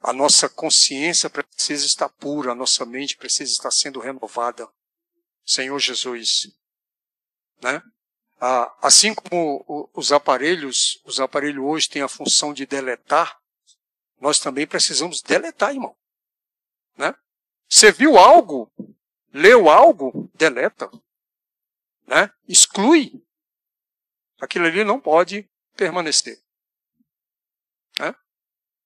A 0.00 0.12
nossa 0.12 0.48
consciência 0.48 1.28
precisa 1.56 1.86
estar 1.86 2.08
pura, 2.10 2.52
a 2.52 2.54
nossa 2.54 2.84
mente 2.84 3.16
precisa 3.16 3.50
estar 3.50 3.70
sendo 3.70 3.98
renovada. 3.98 4.68
Senhor 5.44 5.78
Jesus. 5.78 6.54
Né? 7.62 7.82
Assim 8.82 9.14
como 9.14 9.90
os 9.94 10.12
aparelhos, 10.12 11.00
os 11.04 11.18
aparelhos 11.18 11.64
hoje 11.64 11.88
têm 11.88 12.02
a 12.02 12.08
função 12.08 12.52
de 12.52 12.66
deletar, 12.66 13.40
nós 14.20 14.38
também 14.38 14.66
precisamos 14.66 15.22
deletar, 15.22 15.72
irmão. 15.72 15.96
Né? 16.96 17.14
Você 17.68 17.90
viu 17.90 18.18
algo, 18.18 18.70
leu 19.32 19.70
algo, 19.70 20.30
deleta. 20.34 20.90
Né? 22.06 22.30
Exclui. 22.46 23.24
Aquilo 24.38 24.66
ali 24.66 24.84
não 24.84 25.00
pode 25.00 25.48
permanecer. 25.74 26.38
Né? 27.98 28.14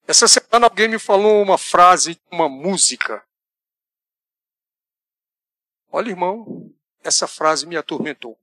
Essa 0.06 0.26
semana 0.26 0.66
alguém 0.66 0.88
me 0.88 0.98
falou 0.98 1.42
uma 1.42 1.56
frase, 1.56 2.20
uma 2.30 2.48
música. 2.48 3.24
Olha, 5.92 6.10
irmão, 6.10 6.72
essa 7.02 7.26
frase 7.26 7.66
me 7.66 7.76
atormentou. 7.76 8.38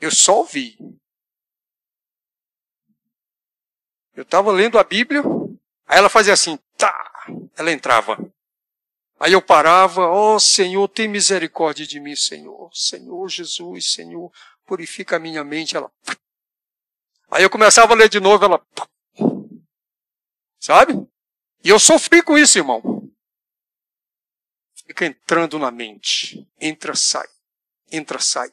Eu 0.00 0.10
só 0.10 0.38
ouvi. 0.38 0.78
Eu 4.14 4.22
estava 4.22 4.50
lendo 4.50 4.78
a 4.78 4.84
Bíblia, 4.84 5.22
aí 5.86 5.98
ela 5.98 6.08
fazia 6.08 6.32
assim, 6.32 6.58
tá, 6.76 7.26
ela 7.56 7.70
entrava. 7.70 8.18
Aí 9.18 9.34
eu 9.34 9.42
parava, 9.42 10.06
ó 10.06 10.34
oh, 10.34 10.40
Senhor, 10.40 10.88
tem 10.88 11.06
misericórdia 11.06 11.86
de 11.86 12.00
mim, 12.00 12.16
Senhor. 12.16 12.70
Senhor 12.72 13.28
Jesus, 13.28 13.92
Senhor, 13.92 14.32
purifica 14.64 15.16
a 15.16 15.18
minha 15.18 15.44
mente. 15.44 15.76
Ela. 15.76 15.92
Aí 17.30 17.42
eu 17.42 17.50
começava 17.50 17.92
a 17.92 17.96
ler 17.96 18.08
de 18.08 18.18
novo, 18.18 18.46
ela. 18.46 18.66
Sabe? 20.60 20.92
E 21.64 21.70
eu 21.70 21.78
sofri 21.80 22.22
com 22.22 22.36
isso, 22.36 22.58
irmão. 22.58 23.10
Fica 24.86 25.06
entrando 25.06 25.58
na 25.58 25.70
mente. 25.70 26.46
Entra, 26.60 26.94
sai. 26.94 27.26
Entra, 27.90 28.20
sai. 28.20 28.52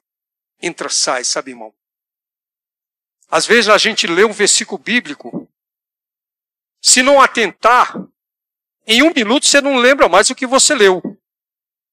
Entra, 0.61 0.89
sai, 0.89 1.25
sabe, 1.25 1.51
irmão? 1.51 1.73
Às 3.29 3.45
vezes 3.45 3.67
a 3.67 3.77
gente 3.77 4.07
lê 4.07 4.23
um 4.23 4.31
versículo 4.31 4.81
bíblico. 4.81 5.51
Se 6.81 7.03
não 7.03 7.21
atentar, 7.21 7.93
em 8.85 9.03
um 9.03 9.11
minuto 9.13 9.45
você 9.45 9.59
não 9.59 9.75
lembra 9.75 10.07
mais 10.07 10.29
o 10.29 10.35
que 10.35 10.47
você 10.47 10.73
leu. 10.73 11.01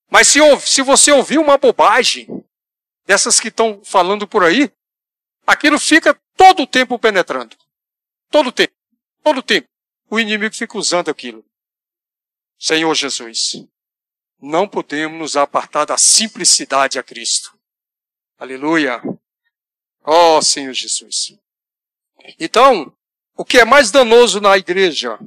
Mas 0.09 0.29
se, 0.29 0.38
se 0.61 0.81
você 0.81 1.11
ouvir 1.11 1.38
uma 1.38 1.59
bobagem, 1.59 2.29
dessas 3.05 3.40
que 3.40 3.48
estão 3.48 3.83
falando 3.85 4.29
por 4.29 4.44
aí, 4.44 4.72
aquilo 5.44 5.79
fica 5.81 6.14
todo 6.37 6.62
o 6.62 6.66
tempo 6.66 6.98
penetrando. 7.00 7.57
Todo 8.31 8.50
o 8.50 8.53
tempo. 8.53 8.74
Todo 9.22 9.38
o 9.38 9.42
tempo 9.42 9.73
o 10.14 10.20
inimigo 10.20 10.55
fica 10.55 10.79
usando 10.79 11.11
aquilo. 11.11 11.44
Senhor 12.59 12.94
Jesus, 12.94 13.66
não 14.40 14.68
podemos 14.68 15.18
nos 15.18 15.37
apartar 15.37 15.85
da 15.85 15.98
simplicidade 15.98 16.98
a 16.98 17.03
Cristo. 17.03 17.59
Aleluia. 18.38 19.03
Oh, 20.05 20.40
Senhor 20.40 20.72
Jesus. 20.72 21.37
Então, 22.38 22.96
o 23.37 23.44
que 23.44 23.59
é 23.59 23.64
mais 23.64 23.90
danoso 23.90 24.40
na 24.40 24.57
igreja 24.57 25.18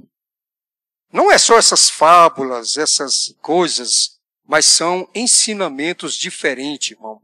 não 1.12 1.32
é 1.32 1.38
só 1.38 1.58
essas 1.58 1.90
fábulas, 1.90 2.78
essas 2.78 3.36
coisas, 3.42 4.20
mas 4.46 4.66
são 4.66 5.10
ensinamentos 5.14 6.16
diferentes, 6.16 6.92
irmão. 6.92 7.22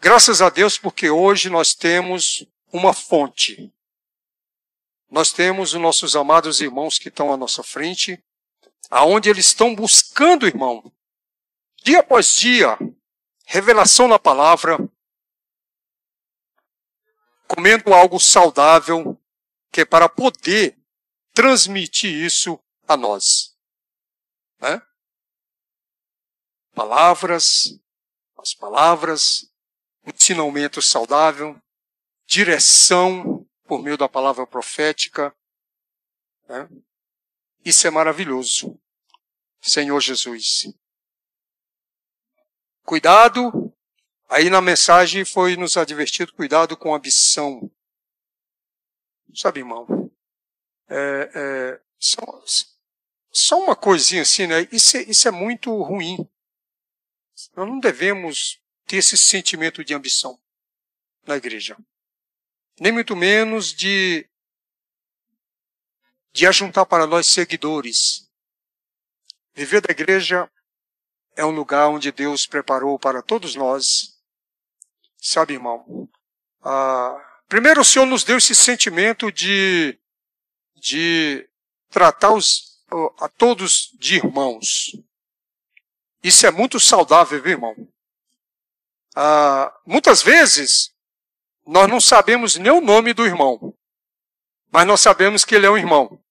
Graças 0.00 0.42
a 0.42 0.48
Deus, 0.48 0.78
porque 0.78 1.10
hoje 1.10 1.48
nós 1.48 1.74
temos 1.74 2.46
uma 2.72 2.92
fonte 2.92 3.72
nós 5.12 5.30
temos 5.30 5.74
os 5.74 5.80
nossos 5.80 6.16
amados 6.16 6.62
irmãos 6.62 6.98
que 6.98 7.08
estão 7.08 7.30
à 7.30 7.36
nossa 7.36 7.62
frente, 7.62 8.18
aonde 8.90 9.28
eles 9.28 9.44
estão 9.44 9.74
buscando, 9.74 10.46
irmão, 10.46 10.90
dia 11.84 12.00
após 12.00 12.34
dia, 12.34 12.78
revelação 13.44 14.08
na 14.08 14.18
palavra, 14.18 14.78
comendo 17.46 17.92
algo 17.92 18.18
saudável, 18.18 19.20
que 19.70 19.82
é 19.82 19.84
para 19.84 20.08
poder 20.08 20.78
transmitir 21.34 22.10
isso 22.10 22.58
a 22.88 22.96
nós. 22.96 23.54
Né? 24.60 24.80
Palavras, 26.74 27.78
as 28.38 28.54
palavras, 28.54 29.46
ensinamento 30.06 30.80
saudável, 30.80 31.54
direção 32.26 33.31
por 33.72 33.82
meio 33.82 33.96
da 33.96 34.06
palavra 34.06 34.46
profética. 34.46 35.34
Né? 36.46 36.68
Isso 37.64 37.86
é 37.86 37.90
maravilhoso. 37.90 38.78
Senhor 39.62 39.98
Jesus. 39.98 40.64
Cuidado, 42.84 43.74
aí 44.28 44.50
na 44.50 44.60
mensagem 44.60 45.24
foi 45.24 45.56
nos 45.56 45.78
advertido, 45.78 46.34
cuidado 46.34 46.76
com 46.76 46.92
a 46.92 46.98
ambição. 46.98 47.70
Sabe, 49.34 49.60
irmão? 49.60 50.12
É, 50.90 51.30
é, 51.34 51.80
só, 51.98 52.20
só 53.30 53.58
uma 53.58 53.74
coisinha 53.74 54.20
assim, 54.20 54.46
né? 54.46 54.68
Isso 54.70 54.98
é, 54.98 55.02
isso 55.04 55.26
é 55.26 55.30
muito 55.30 55.74
ruim. 55.82 56.18
Nós 57.56 57.66
não 57.66 57.80
devemos 57.80 58.60
ter 58.86 58.98
esse 58.98 59.16
sentimento 59.16 59.82
de 59.82 59.94
ambição. 59.94 60.38
na 61.26 61.36
igreja. 61.36 61.74
Nem 62.80 62.92
muito 62.92 63.14
menos 63.14 63.72
de, 63.72 64.28
de 66.32 66.46
ajuntar 66.46 66.86
para 66.86 67.06
nós 67.06 67.26
seguidores. 67.26 68.28
Viver 69.54 69.80
da 69.80 69.90
igreja 69.92 70.50
é 71.36 71.44
um 71.44 71.50
lugar 71.50 71.88
onde 71.88 72.10
Deus 72.10 72.46
preparou 72.46 72.98
para 72.98 73.22
todos 73.22 73.54
nós. 73.54 74.18
Sabe, 75.18 75.54
irmão? 75.54 76.08
Ah, 76.62 77.40
primeiro, 77.48 77.80
o 77.80 77.84
Senhor 77.84 78.06
nos 78.06 78.24
deu 78.24 78.38
esse 78.38 78.54
sentimento 78.54 79.30
de, 79.30 79.98
de 80.76 81.48
tratar 81.90 82.32
os, 82.32 82.82
a 83.20 83.28
todos 83.28 83.90
de 83.98 84.16
irmãos. 84.16 84.96
Isso 86.22 86.46
é 86.46 86.50
muito 86.50 86.78
saudável, 86.78 87.42
viu, 87.42 87.52
irmão? 87.52 87.74
Ah, 89.14 89.74
muitas 89.86 90.22
vezes, 90.22 90.91
nós 91.66 91.88
não 91.88 92.00
sabemos 92.00 92.56
nem 92.56 92.72
o 92.72 92.80
nome 92.80 93.12
do 93.14 93.24
irmão, 93.24 93.74
mas 94.70 94.86
nós 94.86 95.00
sabemos 95.00 95.44
que 95.44 95.54
ele 95.54 95.66
é 95.66 95.70
um 95.70 95.78
irmão. 95.78 96.22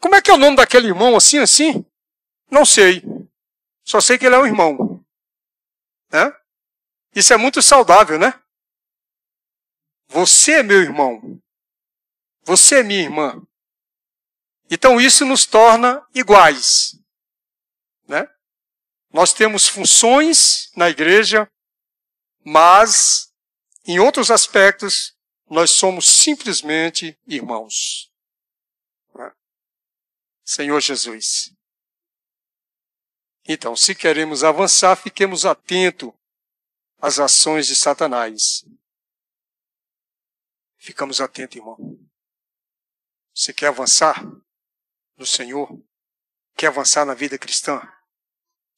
Como 0.00 0.14
é 0.14 0.22
que 0.22 0.30
é 0.30 0.34
o 0.34 0.38
nome 0.38 0.56
daquele 0.56 0.88
irmão 0.88 1.16
assim, 1.16 1.38
assim? 1.38 1.84
Não 2.50 2.64
sei. 2.64 3.02
Só 3.84 4.00
sei 4.00 4.18
que 4.18 4.26
ele 4.26 4.34
é 4.34 4.38
um 4.38 4.46
irmão. 4.46 5.04
Né? 6.10 6.32
Isso 7.14 7.32
é 7.32 7.36
muito 7.36 7.62
saudável, 7.62 8.18
né? 8.18 8.40
Você 10.08 10.52
é 10.52 10.62
meu 10.62 10.82
irmão. 10.82 11.40
Você 12.42 12.80
é 12.80 12.82
minha 12.82 13.02
irmã. 13.02 13.42
Então 14.70 15.00
isso 15.00 15.24
nos 15.24 15.46
torna 15.46 16.06
iguais. 16.14 16.98
Né? 18.06 18.28
Nós 19.12 19.32
temos 19.32 19.68
funções 19.68 20.70
na 20.76 20.90
igreja, 20.90 21.50
mas 22.44 23.31
em 23.84 23.98
outros 23.98 24.30
aspectos 24.30 25.16
nós 25.48 25.72
somos 25.72 26.06
simplesmente 26.06 27.18
irmãos. 27.26 28.10
Né? 29.14 29.32
Senhor 30.44 30.80
Jesus. 30.80 31.52
Então, 33.44 33.74
se 33.74 33.94
queremos 33.94 34.44
avançar, 34.44 34.96
fiquemos 34.96 35.44
atentos 35.44 36.12
às 37.00 37.18
ações 37.18 37.66
de 37.66 37.74
Satanás. 37.74 38.64
Ficamos 40.76 41.20
atentos, 41.20 41.56
irmão. 41.56 41.76
Você 43.34 43.52
quer 43.52 43.68
avançar 43.68 44.22
no 45.16 45.26
Senhor? 45.26 45.68
Quer 46.56 46.68
avançar 46.68 47.04
na 47.04 47.14
vida 47.14 47.36
cristã? 47.38 47.80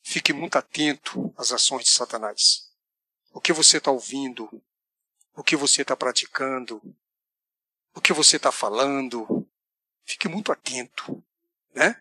Fique 0.03 0.33
muito 0.33 0.57
atento 0.57 1.35
às 1.37 1.53
ações 1.53 1.85
de 1.85 1.91
Satanás. 1.91 2.71
O 3.33 3.41
que 3.41 3.53
você 3.53 3.79
está 3.79 3.91
ouvindo? 3.91 4.64
O 5.35 5.43
que 5.43 5.57
você 5.57 5.83
está 5.83 5.97
praticando? 5.97 6.81
O 7.95 8.01
que 8.01 8.13
você 8.13 8.37
está 8.37 8.53
falando? 8.53 9.49
Fique 10.05 10.29
muito 10.29 10.53
atento, 10.53 11.23
né? 11.75 12.01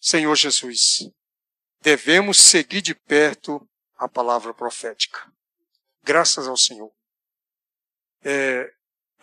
Senhor 0.00 0.34
Jesus, 0.34 1.10
devemos 1.80 2.38
seguir 2.38 2.80
de 2.80 2.94
perto 2.94 3.66
a 3.96 4.08
palavra 4.08 4.52
profética. 4.52 5.30
Graças 6.02 6.46
ao 6.46 6.56
Senhor. 6.56 6.92
É, 8.22 8.72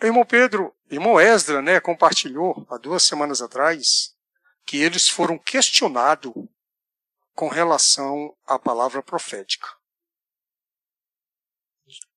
irmão 0.02 0.24
Pedro, 0.24 0.74
irmão 0.90 1.20
Esdra, 1.20 1.60
né, 1.60 1.80
compartilhou 1.80 2.66
há 2.70 2.78
duas 2.78 3.02
semanas 3.02 3.42
atrás 3.42 4.14
que 4.64 4.78
eles 4.78 5.08
foram 5.08 5.38
questionados 5.38 6.32
com 7.34 7.48
relação 7.48 8.34
à 8.46 8.58
palavra 8.58 9.02
profética. 9.02 9.68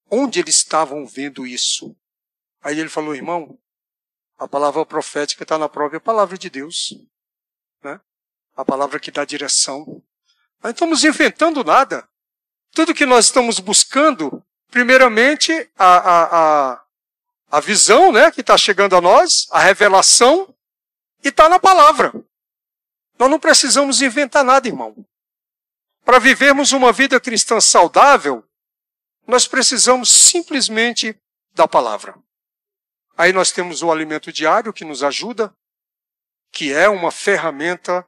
Onde 0.10 0.40
eles 0.40 0.56
estavam 0.56 1.06
vendo 1.06 1.46
isso? 1.46 1.96
Aí 2.62 2.80
ele 2.80 2.90
falou, 2.90 3.16
irmão, 3.16 3.58
a 4.38 4.48
palavra 4.48 4.86
profética 4.86 5.44
está 5.44 5.58
na 5.58 5.68
própria 5.68 6.00
palavra 6.00 6.38
de 6.38 6.50
Deus. 6.50 6.94
Né? 7.84 8.00
A 8.56 8.64
palavra 8.64 9.00
que 9.00 9.12
dá 9.12 9.26
direção. 9.26 10.02
Não 10.64 10.72
estamos 10.72 11.04
inventando 11.04 11.64
nada. 11.64 12.08
Tudo 12.72 12.94
que 12.94 13.06
nós 13.06 13.26
estamos 13.26 13.60
buscando, 13.60 14.44
primeiramente, 14.70 15.70
a, 15.78 15.98
a, 15.98 16.72
a, 16.72 16.84
a 17.52 17.60
visão 17.60 18.12
né, 18.12 18.32
que 18.32 18.42
está 18.42 18.58
chegando 18.58 18.96
a 18.96 19.02
nós, 19.02 19.48
a 19.52 19.60
revelação, 19.60 20.54
e 21.24 21.30
está 21.30 21.50
na 21.50 21.60
palavra. 21.60 22.14
Nós 23.18 23.30
não 23.30 23.40
precisamos 23.40 24.02
inventar 24.02 24.44
nada, 24.44 24.68
irmão. 24.68 24.96
Para 26.06 26.20
vivermos 26.20 26.72
uma 26.72 26.94
vida 26.94 27.20
cristã 27.20 27.60
saudável, 27.60 28.47
nós 29.28 29.46
precisamos 29.46 30.10
simplesmente 30.10 31.20
da 31.54 31.68
palavra. 31.68 32.18
Aí 33.18 33.34
nós 33.34 33.52
temos 33.52 33.84
o 33.84 33.92
alimento 33.92 34.32
diário 34.32 34.72
que 34.72 34.86
nos 34.86 35.04
ajuda, 35.04 35.54
que 36.52 36.72
é 36.72 36.88
uma 36.88 37.12
ferramenta. 37.12 38.08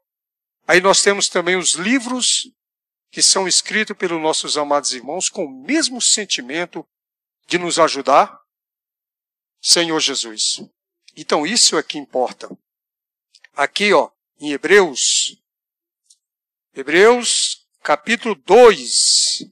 Aí 0.66 0.80
nós 0.80 1.02
temos 1.02 1.28
também 1.28 1.58
os 1.58 1.74
livros 1.74 2.52
que 3.12 3.22
são 3.22 3.48
escritos 3.48 3.98
pelos 3.98 4.22
nossos 4.22 4.58
amados 4.58 4.94
irmãos 4.94 5.30
com 5.30 5.46
o 5.46 5.64
mesmo 5.64 6.02
sentimento 6.02 6.88
de 7.48 7.58
nos 7.58 7.80
ajudar. 7.80 8.40
Senhor 9.62 10.00
Jesus. 10.00 10.62
Então 11.16 11.46
isso 11.46 11.78
é 11.78 11.84
que 11.84 11.98
importa. 11.98 12.50
Aqui, 13.54 13.92
ó, 13.92 14.10
em 14.40 14.52
Hebreus, 14.54 15.36
Hebreus 16.74 17.68
capítulo 17.84 18.36
2, 18.36 19.50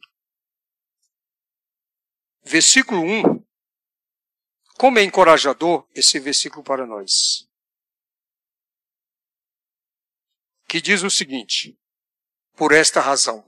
versículo 2.47 3.01
1. 3.01 3.45
Como 4.77 4.97
é 4.97 5.03
encorajador 5.03 5.87
esse 5.93 6.19
versículo 6.19 6.63
para 6.63 6.85
nós. 6.85 7.47
Que 10.67 10.81
diz 10.81 11.03
o 11.03 11.09
seguinte: 11.09 11.77
por 12.55 12.71
esta 12.71 12.99
razão. 12.99 13.43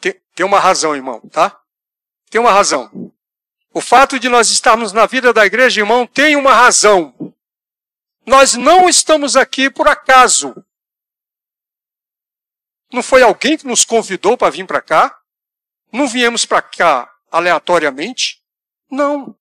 Tem, 0.00 0.20
tem 0.34 0.46
uma 0.46 0.60
razão, 0.60 0.94
irmão, 0.94 1.20
tá? 1.28 1.60
Tem 2.30 2.40
uma 2.40 2.52
razão. 2.52 3.12
O 3.72 3.80
fato 3.80 4.18
de 4.18 4.28
nós 4.28 4.48
estarmos 4.48 4.92
na 4.92 5.06
vida 5.06 5.32
da 5.32 5.44
igreja, 5.44 5.80
irmão, 5.80 6.06
tem 6.06 6.36
uma 6.36 6.54
razão. 6.54 7.14
Nós 8.26 8.54
não 8.54 8.88
estamos 8.88 9.36
aqui 9.36 9.70
por 9.70 9.88
acaso. 9.88 10.54
Não 12.92 13.02
foi 13.02 13.22
alguém 13.22 13.56
que 13.56 13.66
nos 13.66 13.84
convidou 13.84 14.36
para 14.36 14.50
vir 14.50 14.66
para 14.66 14.80
cá? 14.80 15.17
Não 15.92 16.06
viemos 16.06 16.44
para 16.44 16.62
cá 16.62 17.12
aleatoriamente? 17.30 18.42
Não. 18.90 19.36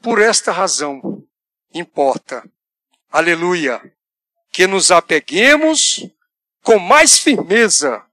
Por 0.00 0.20
esta 0.20 0.52
razão 0.52 1.26
importa, 1.72 2.48
aleluia, 3.10 3.80
que 4.50 4.66
nos 4.66 4.90
apeguemos 4.90 6.06
com 6.62 6.78
mais 6.78 7.18
firmeza 7.18 8.04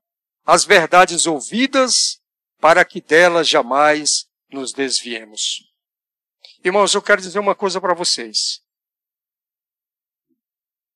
às 0.44 0.64
verdades 0.64 1.26
ouvidas, 1.26 2.20
para 2.58 2.84
que 2.84 3.00
delas 3.00 3.48
jamais 3.48 4.28
nos 4.50 4.72
desviemos. 4.72 5.62
Irmãos, 6.64 6.94
eu 6.94 7.02
quero 7.02 7.20
dizer 7.20 7.38
uma 7.38 7.54
coisa 7.54 7.80
para 7.80 7.94
vocês 7.94 8.62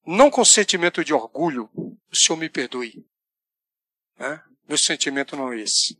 não 0.07 0.30
com 0.30 0.44
sentimento 0.44 1.04
de 1.04 1.14
orgulho, 1.14 1.70
o 1.74 2.16
Senhor 2.16 2.38
me 2.38 2.48
perdoe. 2.48 3.07
Né? 4.18 4.42
Meu 4.66 4.79
sentimento 4.79 5.37
não 5.37 5.53
é 5.53 5.61
esse. 5.61 5.98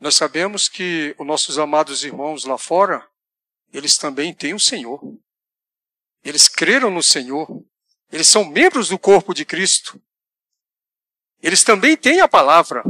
Nós 0.00 0.16
sabemos 0.16 0.68
que 0.68 1.14
os 1.18 1.26
nossos 1.26 1.58
amados 1.58 2.04
irmãos 2.04 2.44
lá 2.44 2.56
fora, 2.56 3.06
eles 3.72 3.98
também 3.98 4.32
têm 4.32 4.54
o 4.54 4.60
Senhor. 4.60 5.00
Eles 6.24 6.48
creram 6.48 6.90
no 6.90 7.02
Senhor. 7.02 7.62
Eles 8.10 8.26
são 8.26 8.44
membros 8.44 8.88
do 8.88 8.98
corpo 8.98 9.34
de 9.34 9.44
Cristo. 9.44 10.00
Eles 11.42 11.62
também 11.62 11.96
têm 11.96 12.20
a 12.20 12.28
palavra. 12.28 12.82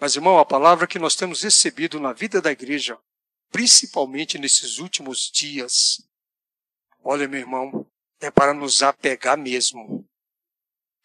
Mas, 0.00 0.16
irmão, 0.16 0.38
a 0.38 0.44
palavra 0.44 0.86
que 0.86 0.98
nós 0.98 1.16
temos 1.16 1.42
recebido 1.42 1.98
na 1.98 2.12
vida 2.12 2.40
da 2.40 2.52
igreja, 2.52 2.98
principalmente 3.50 4.38
nesses 4.38 4.78
últimos 4.78 5.30
dias. 5.30 6.00
Olha, 7.02 7.26
meu 7.26 7.40
irmão, 7.40 7.86
é 8.20 8.30
para 8.30 8.52
nos 8.52 8.82
apegar 8.82 9.36
mesmo. 9.36 10.08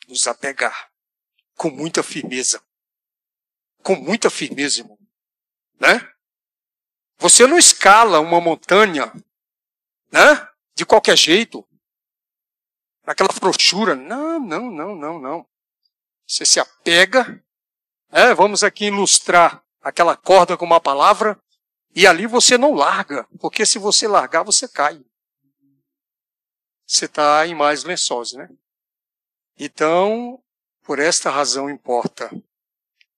Nos 0.07 0.27
apegar. 0.27 0.92
Com 1.55 1.69
muita 1.69 2.03
firmeza. 2.03 2.61
Com 3.83 3.95
muita 3.95 4.29
firmeza, 4.29 4.81
irmão. 4.81 4.97
Né? 5.79 6.09
Você 7.17 7.45
não 7.47 7.57
escala 7.57 8.19
uma 8.19 8.39
montanha, 8.41 9.11
né? 10.11 10.47
De 10.75 10.85
qualquer 10.85 11.17
jeito. 11.17 11.67
Naquela 13.05 13.31
frouxura. 13.31 13.95
Não, 13.95 14.39
não, 14.39 14.71
não, 14.71 14.95
não, 14.95 15.19
não. 15.19 15.49
Você 16.27 16.45
se 16.45 16.59
apega. 16.59 17.43
É, 18.09 18.33
vamos 18.33 18.63
aqui 18.63 18.85
ilustrar 18.85 19.63
aquela 19.81 20.15
corda 20.15 20.57
com 20.57 20.65
uma 20.65 20.81
palavra. 20.81 21.39
E 21.95 22.07
ali 22.07 22.25
você 22.25 22.57
não 22.57 22.73
larga. 22.73 23.27
Porque 23.39 23.65
se 23.65 23.77
você 23.77 24.07
largar, 24.07 24.43
você 24.43 24.67
cai 24.67 25.03
você 26.93 27.05
está 27.05 27.47
em 27.47 27.55
mais 27.55 27.83
lençóis, 27.83 28.33
né? 28.33 28.49
Então, 29.57 30.42
por 30.83 30.99
esta 30.99 31.29
razão 31.29 31.69
importa 31.69 32.29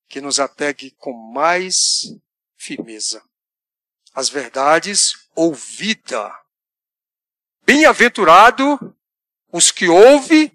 que 0.08 0.22
nos 0.22 0.40
apegue 0.40 0.92
com 0.92 1.14
mais 1.14 2.16
firmeza. 2.56 3.24
As 4.14 4.30
verdades 4.30 5.28
ouvida. 5.36 6.34
Bem-aventurado 7.64 8.96
os 9.52 9.72
que 9.72 9.88
ouvem, 9.88 10.52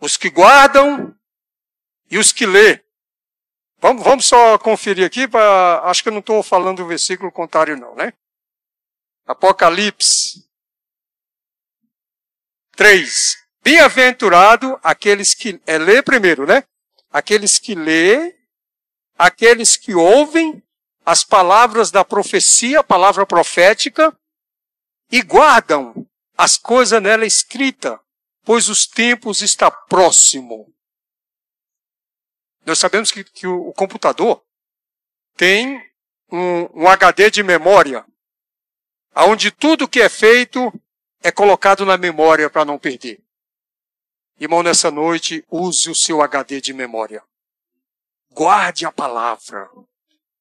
os 0.00 0.16
que 0.16 0.30
guardam 0.30 1.14
e 2.10 2.18
os 2.18 2.32
que 2.32 2.46
lê. 2.46 2.82
Vamos, 3.78 4.02
vamos 4.02 4.26
só 4.26 4.58
conferir 4.58 5.06
aqui, 5.06 5.28
pra, 5.28 5.80
acho 5.84 6.02
que 6.02 6.08
eu 6.08 6.12
não 6.12 6.20
estou 6.20 6.42
falando 6.42 6.82
o 6.82 6.86
versículo 6.86 7.30
contrário 7.30 7.76
não, 7.76 7.94
né? 7.94 8.12
Apocalipse 9.26 10.44
3. 12.72 13.49
Bem-aventurado 13.62 14.78
aqueles 14.82 15.34
que. 15.34 15.60
É 15.66 15.78
ler 15.78 16.02
primeiro, 16.02 16.46
né? 16.46 16.64
Aqueles 17.10 17.58
que 17.58 17.74
lê, 17.74 18.36
aqueles 19.18 19.76
que 19.76 19.94
ouvem 19.94 20.62
as 21.04 21.24
palavras 21.24 21.90
da 21.90 22.04
profecia, 22.04 22.80
a 22.80 22.84
palavra 22.84 23.26
profética, 23.26 24.16
e 25.10 25.22
guardam 25.22 26.06
as 26.36 26.56
coisas 26.56 27.02
nela 27.02 27.26
escritas, 27.26 27.98
pois 28.44 28.68
os 28.68 28.86
tempos 28.86 29.42
está 29.42 29.70
próximo. 29.70 30.72
Nós 32.64 32.78
sabemos 32.78 33.10
que, 33.10 33.24
que 33.24 33.46
o, 33.46 33.68
o, 33.68 33.72
computador 33.72 34.42
tem 35.36 35.82
um, 36.30 36.82
um 36.82 36.88
HD 36.88 37.30
de 37.30 37.42
memória, 37.42 38.06
onde 39.16 39.50
tudo 39.50 39.88
que 39.88 40.00
é 40.00 40.08
feito 40.08 40.72
é 41.22 41.32
colocado 41.32 41.84
na 41.84 41.96
memória 41.96 42.48
para 42.48 42.64
não 42.64 42.78
perder. 42.78 43.20
Irmão, 44.40 44.62
nessa 44.62 44.90
noite, 44.90 45.44
use 45.50 45.90
o 45.90 45.94
seu 45.94 46.22
HD 46.22 46.62
de 46.62 46.72
memória. 46.72 47.22
Guarde 48.30 48.86
a 48.86 48.90
palavra. 48.90 49.70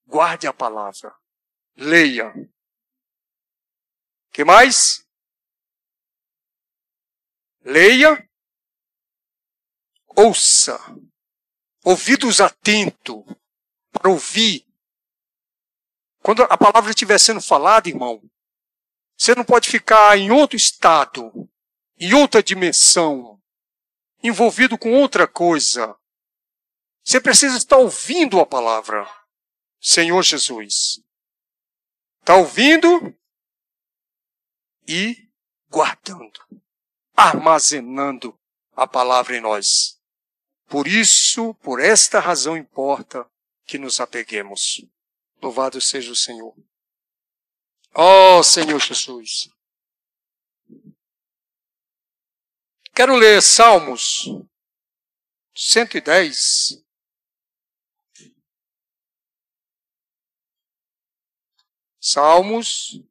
Guarde 0.07 0.47
a 0.47 0.53
palavra. 0.53 1.13
Leia. 1.75 2.33
que 4.31 4.45
mais? 4.45 5.05
Leia. 7.59 8.25
Ouça. 10.15 10.79
Ouvidos 11.83 12.39
atentos 12.39 13.25
para 13.91 14.09
ouvir. 14.09 14.65
Quando 16.23 16.43
a 16.43 16.57
palavra 16.57 16.91
estiver 16.91 17.19
sendo 17.19 17.41
falada, 17.41 17.89
irmão, 17.89 18.23
você 19.17 19.35
não 19.35 19.43
pode 19.43 19.69
ficar 19.69 20.17
em 20.17 20.31
outro 20.31 20.55
estado, 20.55 21.49
em 21.97 22.13
outra 22.13 22.41
dimensão, 22.41 23.38
envolvido 24.21 24.77
com 24.77 24.93
outra 24.93 25.27
coisa. 25.27 25.95
Você 27.03 27.19
precisa 27.19 27.57
estar 27.57 27.77
ouvindo 27.77 28.39
a 28.39 28.45
palavra. 28.45 29.07
Senhor 29.79 30.21
Jesus. 30.23 31.01
Está 32.19 32.35
ouvindo 32.35 33.15
e 34.87 35.29
guardando, 35.69 36.39
armazenando 37.15 38.37
a 38.75 38.85
palavra 38.87 39.37
em 39.37 39.41
nós. 39.41 39.99
Por 40.67 40.87
isso, 40.87 41.53
por 41.55 41.79
esta 41.79 42.19
razão 42.19 42.55
importa 42.57 43.25
que 43.65 43.77
nos 43.77 43.99
apeguemos. 43.99 44.85
Louvado 45.41 45.79
seja 45.79 46.11
o 46.11 46.15
Senhor. 46.15 46.53
Oh, 47.95 48.43
Senhor 48.43 48.79
Jesus. 48.79 49.49
Quero 52.93 53.17
ler 53.17 53.41
Salmos 53.41 54.25
110. 55.55 56.83
Salmos, 62.01 63.03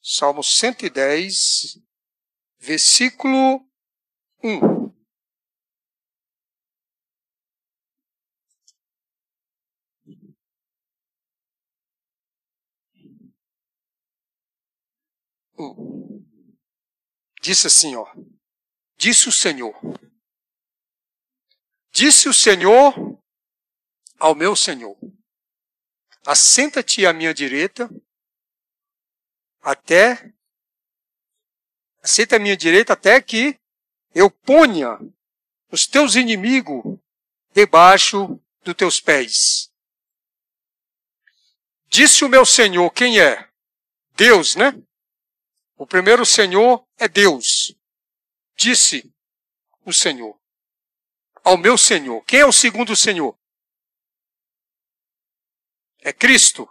Salmos 0.00 0.56
110, 0.56 1.80
versículo 2.58 3.68
1. 4.42 4.82
Disse 17.42 17.66
assim, 17.66 17.96
ó. 17.96 18.06
Disse 18.96 19.28
o 19.28 19.32
Senhor. 19.32 19.74
Disse 21.90 22.28
o 22.28 22.32
Senhor 22.32 22.94
ao 24.16 24.32
meu 24.36 24.54
Senhor: 24.54 24.96
Assenta-te 26.24 27.04
à 27.04 27.12
minha 27.12 27.34
direita, 27.34 27.90
até. 29.60 30.32
Assenta 32.00 32.36
à 32.36 32.38
minha 32.38 32.56
direita 32.56 32.92
até 32.92 33.20
que 33.20 33.58
eu 34.14 34.30
ponha 34.30 34.98
os 35.70 35.86
teus 35.86 36.14
inimigos 36.14 36.98
debaixo 37.52 38.40
dos 38.62 38.74
teus 38.74 39.00
pés. 39.00 39.68
Disse 41.88 42.24
o 42.24 42.28
meu 42.28 42.46
Senhor, 42.46 42.88
quem 42.90 43.20
é? 43.20 43.48
Deus, 44.16 44.54
né? 44.54 44.72
O 45.82 45.86
primeiro 45.86 46.24
Senhor 46.24 46.86
é 46.96 47.08
Deus. 47.08 47.76
Disse 48.54 49.12
o 49.84 49.92
Senhor 49.92 50.40
ao 51.42 51.58
meu 51.58 51.76
Senhor. 51.76 52.24
Quem 52.24 52.38
é 52.38 52.46
o 52.46 52.52
segundo 52.52 52.94
Senhor? 52.94 53.36
É 55.98 56.12
Cristo. 56.12 56.70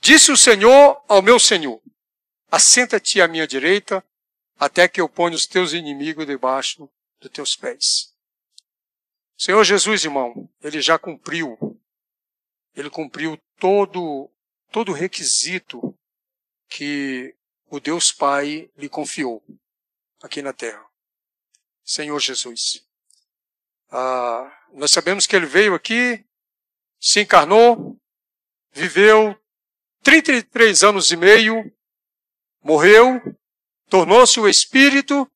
Disse 0.00 0.30
o 0.30 0.36
Senhor 0.36 1.02
ao 1.08 1.22
meu 1.22 1.40
Senhor: 1.40 1.80
Assenta-te 2.50 3.22
à 3.22 3.26
minha 3.26 3.46
direita, 3.46 4.06
até 4.58 4.86
que 4.86 5.00
eu 5.00 5.08
ponha 5.08 5.34
os 5.34 5.46
teus 5.46 5.72
inimigos 5.72 6.26
debaixo 6.26 6.86
dos 7.18 7.30
teus 7.30 7.56
pés. 7.56 8.14
Senhor 9.34 9.64
Jesus, 9.64 10.04
irmão, 10.04 10.46
ele 10.60 10.82
já 10.82 10.98
cumpriu. 10.98 11.56
Ele 12.74 12.90
cumpriu 12.90 13.40
todo 13.58 14.30
todo 14.70 14.92
requisito 14.92 15.98
que 16.68 17.34
o 17.74 17.80
Deus 17.80 18.12
Pai 18.12 18.70
lhe 18.76 18.88
confiou 18.88 19.42
aqui 20.22 20.40
na 20.40 20.52
terra. 20.52 20.86
Senhor 21.82 22.20
Jesus. 22.20 22.86
Ah, 23.90 24.66
nós 24.72 24.92
sabemos 24.92 25.26
que 25.26 25.34
ele 25.34 25.46
veio 25.46 25.74
aqui, 25.74 26.24
se 27.00 27.20
encarnou, 27.20 28.00
viveu 28.70 29.36
33 30.04 30.84
anos 30.84 31.10
e 31.10 31.16
meio, 31.16 31.68
morreu, 32.62 33.20
tornou-se 33.90 34.38
o 34.38 34.48
Espírito, 34.48 35.28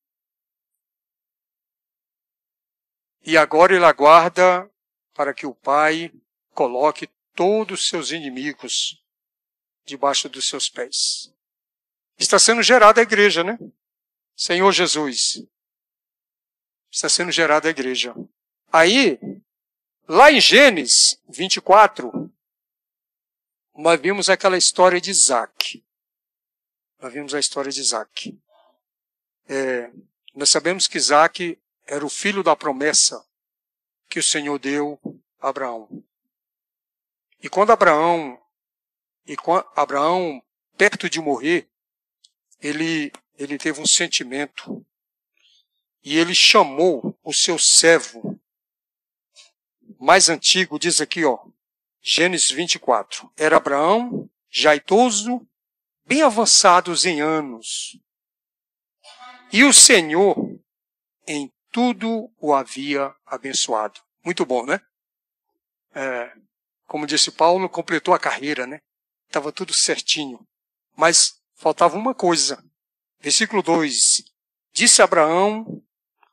e 3.21 3.37
agora 3.37 3.75
ele 3.75 3.83
aguarda 3.83 4.71
para 5.13 5.33
que 5.33 5.45
o 5.45 5.53
Pai 5.53 6.09
coloque 6.53 7.07
todos 7.35 7.81
os 7.81 7.89
seus 7.89 8.11
inimigos 8.11 9.03
debaixo 9.83 10.29
dos 10.29 10.47
seus 10.47 10.69
pés. 10.69 11.37
Está 12.19 12.37
sendo 12.37 12.61
gerada 12.61 12.99
a 12.99 13.03
igreja, 13.03 13.45
né? 13.45 13.57
Senhor 14.35 14.69
Jesus. 14.73 15.41
Está 16.91 17.07
sendo 17.07 17.31
gerada 17.31 17.69
a 17.69 17.71
igreja. 17.71 18.13
Aí, 18.71 19.17
lá 20.05 20.29
em 20.29 20.41
Gênesis 20.41 21.17
24, 21.29 22.29
nós 23.73 23.99
vimos 24.01 24.29
aquela 24.29 24.57
história 24.57 24.99
de 24.99 25.09
Isaac. 25.09 25.81
Nós 26.99 27.13
vimos 27.13 27.33
a 27.33 27.39
história 27.39 27.71
de 27.71 27.79
Isaac. 27.79 28.37
É, 29.47 29.89
nós 30.35 30.49
sabemos 30.49 30.87
que 30.87 30.97
Isaac 30.97 31.57
era 31.87 32.05
o 32.05 32.09
filho 32.09 32.43
da 32.43 32.55
promessa 32.55 33.25
que 34.09 34.19
o 34.19 34.23
Senhor 34.23 34.59
deu 34.59 34.99
a 35.39 35.47
Abraão. 35.47 36.03
E 37.41 37.47
quando 37.47 37.71
Abraão, 37.71 38.41
e 39.25 39.37
quando 39.37 39.65
Abraão, 39.73 40.43
perto 40.77 41.09
de 41.09 41.21
morrer, 41.21 41.69
ele, 42.61 43.11
ele 43.37 43.57
teve 43.57 43.81
um 43.81 43.85
sentimento 43.85 44.85
e 46.03 46.17
ele 46.17 46.33
chamou 46.33 47.17
o 47.23 47.33
seu 47.33 47.59
servo 47.59 48.39
mais 49.99 50.29
antigo, 50.29 50.79
diz 50.79 51.01
aqui, 51.01 51.25
ó, 51.25 51.37
Gênesis 52.01 52.49
24. 52.49 53.31
Era 53.37 53.57
Abraão, 53.57 54.29
já 54.49 54.75
idoso, 54.75 55.45
bem 56.05 56.21
avançados 56.21 57.05
em 57.05 57.21
anos. 57.21 57.99
E 59.51 59.63
o 59.63 59.73
Senhor 59.73 60.59
em 61.27 61.51
tudo 61.71 62.31
o 62.39 62.53
havia 62.53 63.13
abençoado. 63.25 63.99
Muito 64.23 64.45
bom, 64.45 64.65
né? 64.65 64.81
É, 65.93 66.33
como 66.87 67.05
disse 67.05 67.31
Paulo, 67.31 67.69
completou 67.69 68.13
a 68.13 68.19
carreira, 68.19 68.65
né? 68.65 68.81
Estava 69.27 69.51
tudo 69.51 69.73
certinho. 69.73 70.47
Mas 70.95 71.38
faltava 71.59 71.97
uma 71.97 72.15
coisa. 72.15 72.63
Versículo 73.19 73.61
2: 73.61 74.23
Disse 74.73 75.01
Abraão 75.01 75.83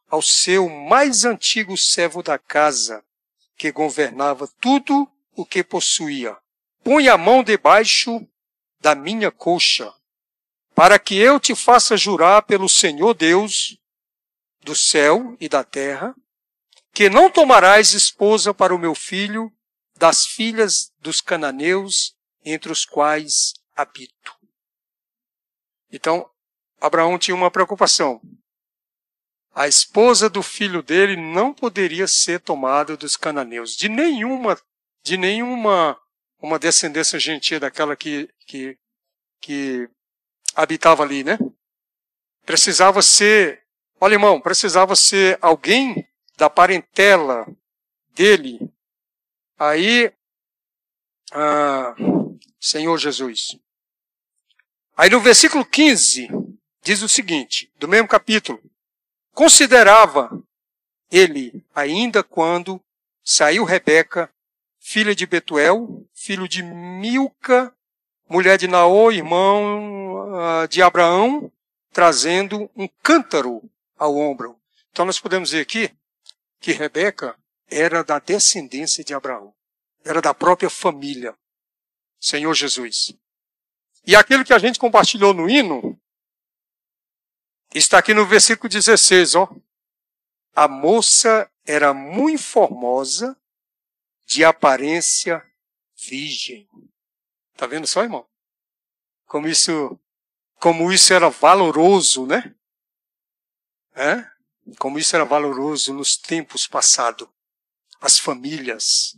ao 0.08 0.22
seu 0.22 0.68
mais 0.68 1.24
antigo 1.24 1.76
servo 1.76 2.22
da 2.22 2.38
casa, 2.38 3.04
que 3.56 3.72
governava 3.72 4.48
tudo 4.60 5.10
o 5.34 5.44
que 5.44 5.64
possuía. 5.64 6.36
Põe 6.82 7.08
a 7.08 7.18
mão 7.18 7.42
debaixo 7.42 8.26
da 8.80 8.94
minha 8.94 9.32
coxa, 9.32 9.92
para 10.74 10.98
que 10.98 11.16
eu 11.16 11.40
te 11.40 11.54
faça 11.56 11.96
jurar 11.96 12.42
pelo 12.42 12.68
Senhor 12.68 13.12
Deus 13.12 13.76
do 14.62 14.76
céu 14.76 15.36
e 15.40 15.48
da 15.48 15.64
terra, 15.64 16.14
que 16.92 17.10
não 17.10 17.30
tomarás 17.30 17.92
esposa 17.92 18.54
para 18.54 18.74
o 18.74 18.78
meu 18.78 18.94
filho 18.94 19.52
das 19.98 20.26
filhas 20.26 20.92
dos 21.00 21.20
cananeus 21.20 22.14
entre 22.44 22.70
os 22.70 22.84
quais 22.84 23.54
habito. 23.74 24.35
Então, 25.90 26.28
Abraão 26.80 27.18
tinha 27.18 27.34
uma 27.34 27.50
preocupação. 27.50 28.20
A 29.54 29.66
esposa 29.66 30.28
do 30.28 30.42
filho 30.42 30.82
dele 30.82 31.16
não 31.16 31.52
poderia 31.52 32.06
ser 32.06 32.40
tomada 32.40 32.96
dos 32.96 33.16
cananeus, 33.16 33.74
de 33.74 33.88
nenhuma, 33.88 34.60
de 35.02 35.16
nenhuma 35.16 35.98
uma 36.38 36.58
descendência 36.58 37.18
gentil 37.18 37.58
daquela 37.58 37.96
que, 37.96 38.28
que, 38.46 38.78
que 39.40 39.88
habitava 40.54 41.02
ali, 41.02 41.24
né? 41.24 41.38
Precisava 42.44 43.00
ser, 43.00 43.64
olha 44.00 44.14
irmão, 44.14 44.40
precisava 44.40 44.94
ser 44.94 45.38
alguém 45.40 46.06
da 46.36 46.50
parentela 46.50 47.46
dele. 48.14 48.60
Aí, 49.58 50.12
ah, 51.32 51.94
Senhor 52.60 52.98
Jesus. 52.98 53.58
Aí 54.96 55.10
no 55.10 55.20
versículo 55.20 55.62
15, 55.62 56.28
diz 56.82 57.02
o 57.02 57.08
seguinte, 57.08 57.70
do 57.78 57.86
mesmo 57.86 58.08
capítulo: 58.08 58.58
Considerava 59.34 60.42
ele, 61.12 61.62
ainda 61.74 62.22
quando 62.22 62.80
saiu 63.22 63.64
Rebeca, 63.64 64.30
filha 64.80 65.14
de 65.14 65.26
Betuel, 65.26 66.02
filho 66.14 66.48
de 66.48 66.62
Milca, 66.62 67.74
mulher 68.26 68.56
de 68.56 68.66
Naô, 68.66 69.12
irmão 69.12 70.30
uh, 70.32 70.68
de 70.68 70.80
Abraão, 70.80 71.52
trazendo 71.92 72.70
um 72.74 72.88
cântaro 73.02 73.62
ao 73.98 74.16
ombro. 74.16 74.58
Então 74.90 75.04
nós 75.04 75.20
podemos 75.20 75.50
ver 75.50 75.60
aqui 75.60 75.90
que 76.58 76.72
Rebeca 76.72 77.36
era 77.68 78.02
da 78.02 78.18
descendência 78.18 79.04
de 79.04 79.12
Abraão, 79.12 79.52
era 80.02 80.22
da 80.22 80.32
própria 80.32 80.70
família. 80.70 81.34
Senhor 82.18 82.54
Jesus. 82.54 83.14
E 84.06 84.14
aquilo 84.14 84.44
que 84.44 84.52
a 84.52 84.58
gente 84.58 84.78
compartilhou 84.78 85.34
no 85.34 85.50
hino, 85.50 86.00
está 87.74 87.98
aqui 87.98 88.14
no 88.14 88.24
versículo 88.24 88.68
16, 88.68 89.34
ó. 89.34 89.48
A 90.54 90.68
moça 90.68 91.50
era 91.66 91.92
muito 91.92 92.42
formosa, 92.42 93.36
de 94.24 94.44
aparência 94.44 95.44
virgem. 95.96 96.68
Tá 97.56 97.66
vendo 97.66 97.86
só, 97.86 98.02
irmão? 98.02 98.28
Como 99.26 99.46
isso, 99.48 99.98
como 100.60 100.92
isso 100.92 101.12
era 101.12 101.28
valoroso, 101.28 102.26
né? 102.26 102.54
É? 103.94 104.28
Como 104.78 104.98
isso 104.98 105.14
era 105.14 105.24
valoroso 105.24 105.94
nos 105.94 106.16
tempos 106.16 106.66
passados. 106.66 107.28
As 108.00 108.18
famílias. 108.18 109.16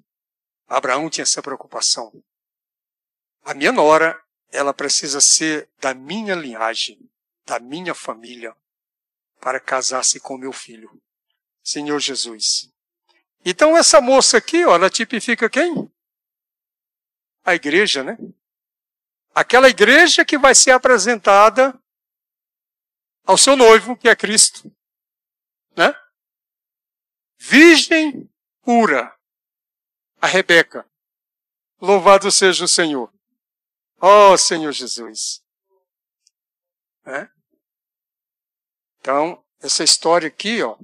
Abraão 0.66 1.08
tinha 1.10 1.22
essa 1.22 1.42
preocupação. 1.42 2.12
A 3.42 3.54
minha 3.54 3.72
nora, 3.72 4.22
ela 4.50 4.72
precisa 4.72 5.20
ser 5.20 5.68
da 5.80 5.94
minha 5.94 6.34
linhagem, 6.34 6.98
da 7.44 7.58
minha 7.58 7.94
família, 7.94 8.56
para 9.40 9.60
casar-se 9.60 10.18
com 10.20 10.36
meu 10.36 10.52
filho. 10.52 11.00
Senhor 11.62 12.00
Jesus. 12.00 12.72
Então 13.44 13.76
essa 13.76 14.00
moça 14.00 14.38
aqui, 14.38 14.64
ó, 14.64 14.74
ela 14.74 14.90
tipifica 14.90 15.48
quem? 15.48 15.90
A 17.44 17.54
igreja, 17.54 18.02
né? 18.02 18.16
Aquela 19.34 19.68
igreja 19.68 20.24
que 20.24 20.38
vai 20.38 20.54
ser 20.54 20.72
apresentada 20.72 21.78
ao 23.24 23.36
seu 23.36 23.56
noivo, 23.56 23.96
que 23.96 24.08
é 24.08 24.16
Cristo. 24.16 24.74
Né? 25.76 25.94
Virgem 27.38 28.28
pura. 28.62 29.14
A 30.20 30.26
Rebeca. 30.26 30.84
Louvado 31.80 32.32
seja 32.32 32.64
o 32.64 32.68
Senhor. 32.68 33.12
Oh, 34.00 34.36
Senhor 34.36 34.72
Jesus. 34.72 35.42
É? 37.04 37.28
Então, 39.00 39.44
essa 39.60 39.82
história 39.82 40.28
aqui, 40.28 40.62
ó, 40.62 40.76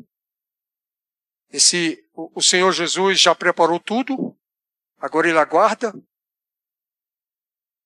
esse, 1.50 2.04
o, 2.12 2.38
o 2.38 2.42
Senhor 2.42 2.72
Jesus 2.72 3.20
já 3.20 3.34
preparou 3.34 3.78
tudo, 3.78 4.36
agora 4.98 5.28
ele 5.28 5.38
aguarda. 5.38 5.94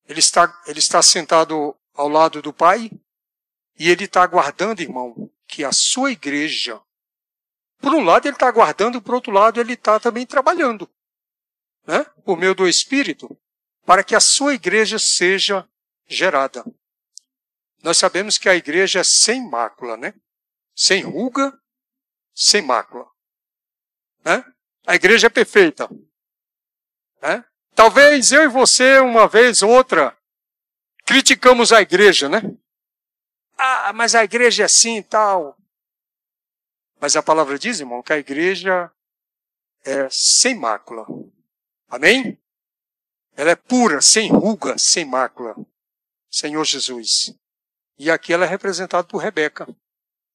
Ele 0.06 0.20
está, 0.20 0.62
ele 0.66 0.78
está 0.78 1.02
sentado 1.02 1.76
ao 1.92 2.08
lado 2.08 2.40
do 2.40 2.52
Pai 2.52 2.90
e 3.78 3.90
ele 3.90 4.04
está 4.04 4.22
aguardando, 4.22 4.80
irmão, 4.80 5.30
que 5.46 5.64
a 5.64 5.72
sua 5.72 6.10
igreja, 6.10 6.80
por 7.78 7.92
um 7.92 8.02
lado 8.02 8.26
ele 8.26 8.34
está 8.34 8.48
aguardando, 8.48 9.02
por 9.02 9.16
outro 9.16 9.32
lado 9.32 9.60
ele 9.60 9.74
está 9.74 10.00
também 10.00 10.24
trabalhando, 10.24 10.88
né? 11.86 12.04
por 12.24 12.38
meio 12.38 12.54
do 12.54 12.66
Espírito, 12.66 13.38
para 13.88 14.04
que 14.04 14.14
a 14.14 14.20
sua 14.20 14.52
igreja 14.52 14.98
seja 14.98 15.66
gerada. 16.06 16.62
Nós 17.82 17.96
sabemos 17.96 18.36
que 18.36 18.46
a 18.46 18.54
igreja 18.54 19.00
é 19.00 19.02
sem 19.02 19.48
mácula, 19.48 19.96
né? 19.96 20.12
Sem 20.76 21.00
ruga, 21.00 21.58
sem 22.34 22.60
mácula. 22.60 23.10
Né? 24.22 24.44
A 24.86 24.94
igreja 24.94 25.28
é 25.28 25.30
perfeita. 25.30 25.88
Né? 27.22 27.42
Talvez 27.74 28.30
eu 28.30 28.42
e 28.42 28.48
você, 28.48 28.98
uma 28.98 29.26
vez 29.26 29.62
ou 29.62 29.70
outra, 29.70 30.14
criticamos 31.06 31.72
a 31.72 31.80
igreja, 31.80 32.28
né? 32.28 32.42
Ah, 33.56 33.94
mas 33.94 34.14
a 34.14 34.22
igreja 34.22 34.64
é 34.64 34.66
assim 34.66 34.98
e 34.98 35.02
tal. 35.02 35.56
Mas 37.00 37.16
a 37.16 37.22
palavra 37.22 37.58
diz, 37.58 37.80
irmão, 37.80 38.02
que 38.02 38.12
a 38.12 38.18
igreja 38.18 38.92
é 39.82 40.10
sem 40.10 40.54
mácula. 40.54 41.06
Amém? 41.88 42.38
Ela 43.38 43.52
é 43.52 43.54
pura, 43.54 44.02
sem 44.02 44.32
ruga, 44.32 44.76
sem 44.76 45.04
mácula. 45.04 45.54
Senhor 46.28 46.64
Jesus. 46.64 47.32
E 47.96 48.10
aqui 48.10 48.32
ela 48.32 48.44
é 48.44 48.48
representada 48.48 49.06
por 49.06 49.18
Rebeca, 49.18 49.64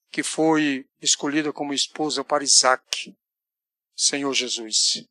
que 0.09 0.23
foi 0.23 0.87
escolhida 1.01 1.51
como 1.51 1.73
esposa 1.73 2.23
para 2.23 2.45
Isaac. 2.45 3.13
Senhor 3.93 4.33
Jesus. 4.33 5.05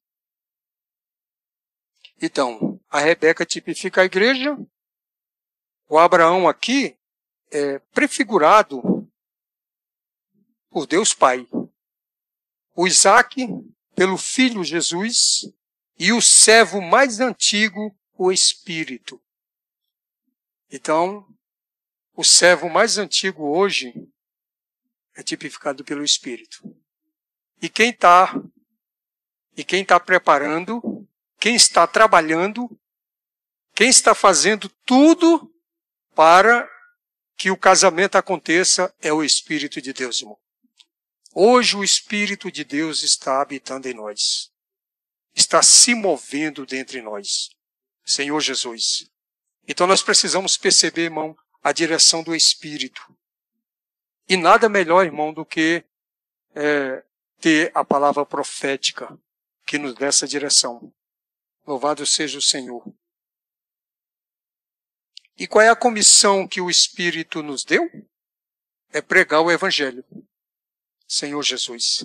Então, 2.16 2.80
a 2.88 2.98
Rebeca 2.98 3.44
tipifica 3.44 4.00
a 4.00 4.06
igreja. 4.06 4.56
O 5.86 5.98
Abraão 5.98 6.48
aqui 6.48 6.96
é 7.50 7.78
prefigurado 7.92 8.80
por 10.70 10.86
Deus 10.86 11.12
Pai. 11.12 11.46
O 12.74 12.86
Isaac 12.86 13.46
pelo 13.94 14.16
Filho 14.16 14.64
Jesus 14.64 15.52
e 16.02 16.12
o 16.12 16.20
servo 16.20 16.80
mais 16.80 17.20
antigo, 17.20 17.96
o 18.18 18.32
Espírito. 18.32 19.22
Então, 20.68 21.24
o 22.12 22.24
servo 22.24 22.68
mais 22.68 22.98
antigo 22.98 23.56
hoje 23.56 23.94
é 25.14 25.22
tipificado 25.22 25.84
pelo 25.84 26.02
Espírito. 26.02 26.60
E 27.60 27.68
quem 27.68 27.90
está 27.90 28.34
e 29.56 29.62
quem 29.62 29.82
está 29.82 30.00
preparando, 30.00 31.06
quem 31.38 31.54
está 31.54 31.86
trabalhando, 31.86 32.68
quem 33.72 33.88
está 33.88 34.12
fazendo 34.12 34.68
tudo 34.84 35.54
para 36.16 36.68
que 37.36 37.48
o 37.48 37.56
casamento 37.56 38.18
aconteça 38.18 38.92
é 39.00 39.12
o 39.12 39.22
Espírito 39.22 39.80
de 39.80 39.92
Deus, 39.92 40.18
irmão. 40.18 40.36
Hoje 41.32 41.76
o 41.76 41.84
Espírito 41.84 42.50
de 42.50 42.64
Deus 42.64 43.04
está 43.04 43.40
habitando 43.40 43.86
em 43.86 43.94
nós 43.94 44.51
está 45.34 45.62
se 45.62 45.94
movendo 45.94 46.66
dentre 46.66 47.00
nós. 47.00 47.50
Senhor 48.04 48.40
Jesus. 48.40 49.10
Então 49.66 49.86
nós 49.86 50.02
precisamos 50.02 50.56
perceber, 50.56 51.02
irmão, 51.02 51.36
a 51.62 51.72
direção 51.72 52.22
do 52.22 52.34
Espírito. 52.34 53.00
E 54.28 54.36
nada 54.36 54.68
melhor, 54.68 55.04
irmão, 55.04 55.32
do 55.32 55.44
que 55.44 55.84
é, 56.54 57.04
ter 57.40 57.70
a 57.74 57.84
palavra 57.84 58.26
profética 58.26 59.18
que 59.64 59.78
nos 59.78 59.94
dê 59.94 60.06
essa 60.06 60.26
direção. 60.26 60.92
Louvado 61.66 62.04
seja 62.04 62.38
o 62.38 62.42
Senhor. 62.42 62.82
E 65.38 65.46
qual 65.46 65.62
é 65.62 65.68
a 65.68 65.76
comissão 65.76 66.46
que 66.46 66.60
o 66.60 66.68
Espírito 66.68 67.42
nos 67.42 67.64
deu? 67.64 67.88
É 68.92 69.00
pregar 69.00 69.40
o 69.40 69.50
Evangelho. 69.50 70.04
Senhor 71.06 71.42
Jesus. 71.42 72.04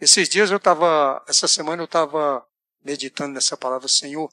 Esses 0.00 0.28
dias 0.28 0.50
eu 0.50 0.58
estava, 0.58 1.24
essa 1.26 1.48
semana 1.48 1.82
eu 1.82 1.86
estava 1.86 2.46
meditando 2.84 3.34
nessa 3.34 3.56
palavra, 3.56 3.88
Senhor, 3.88 4.32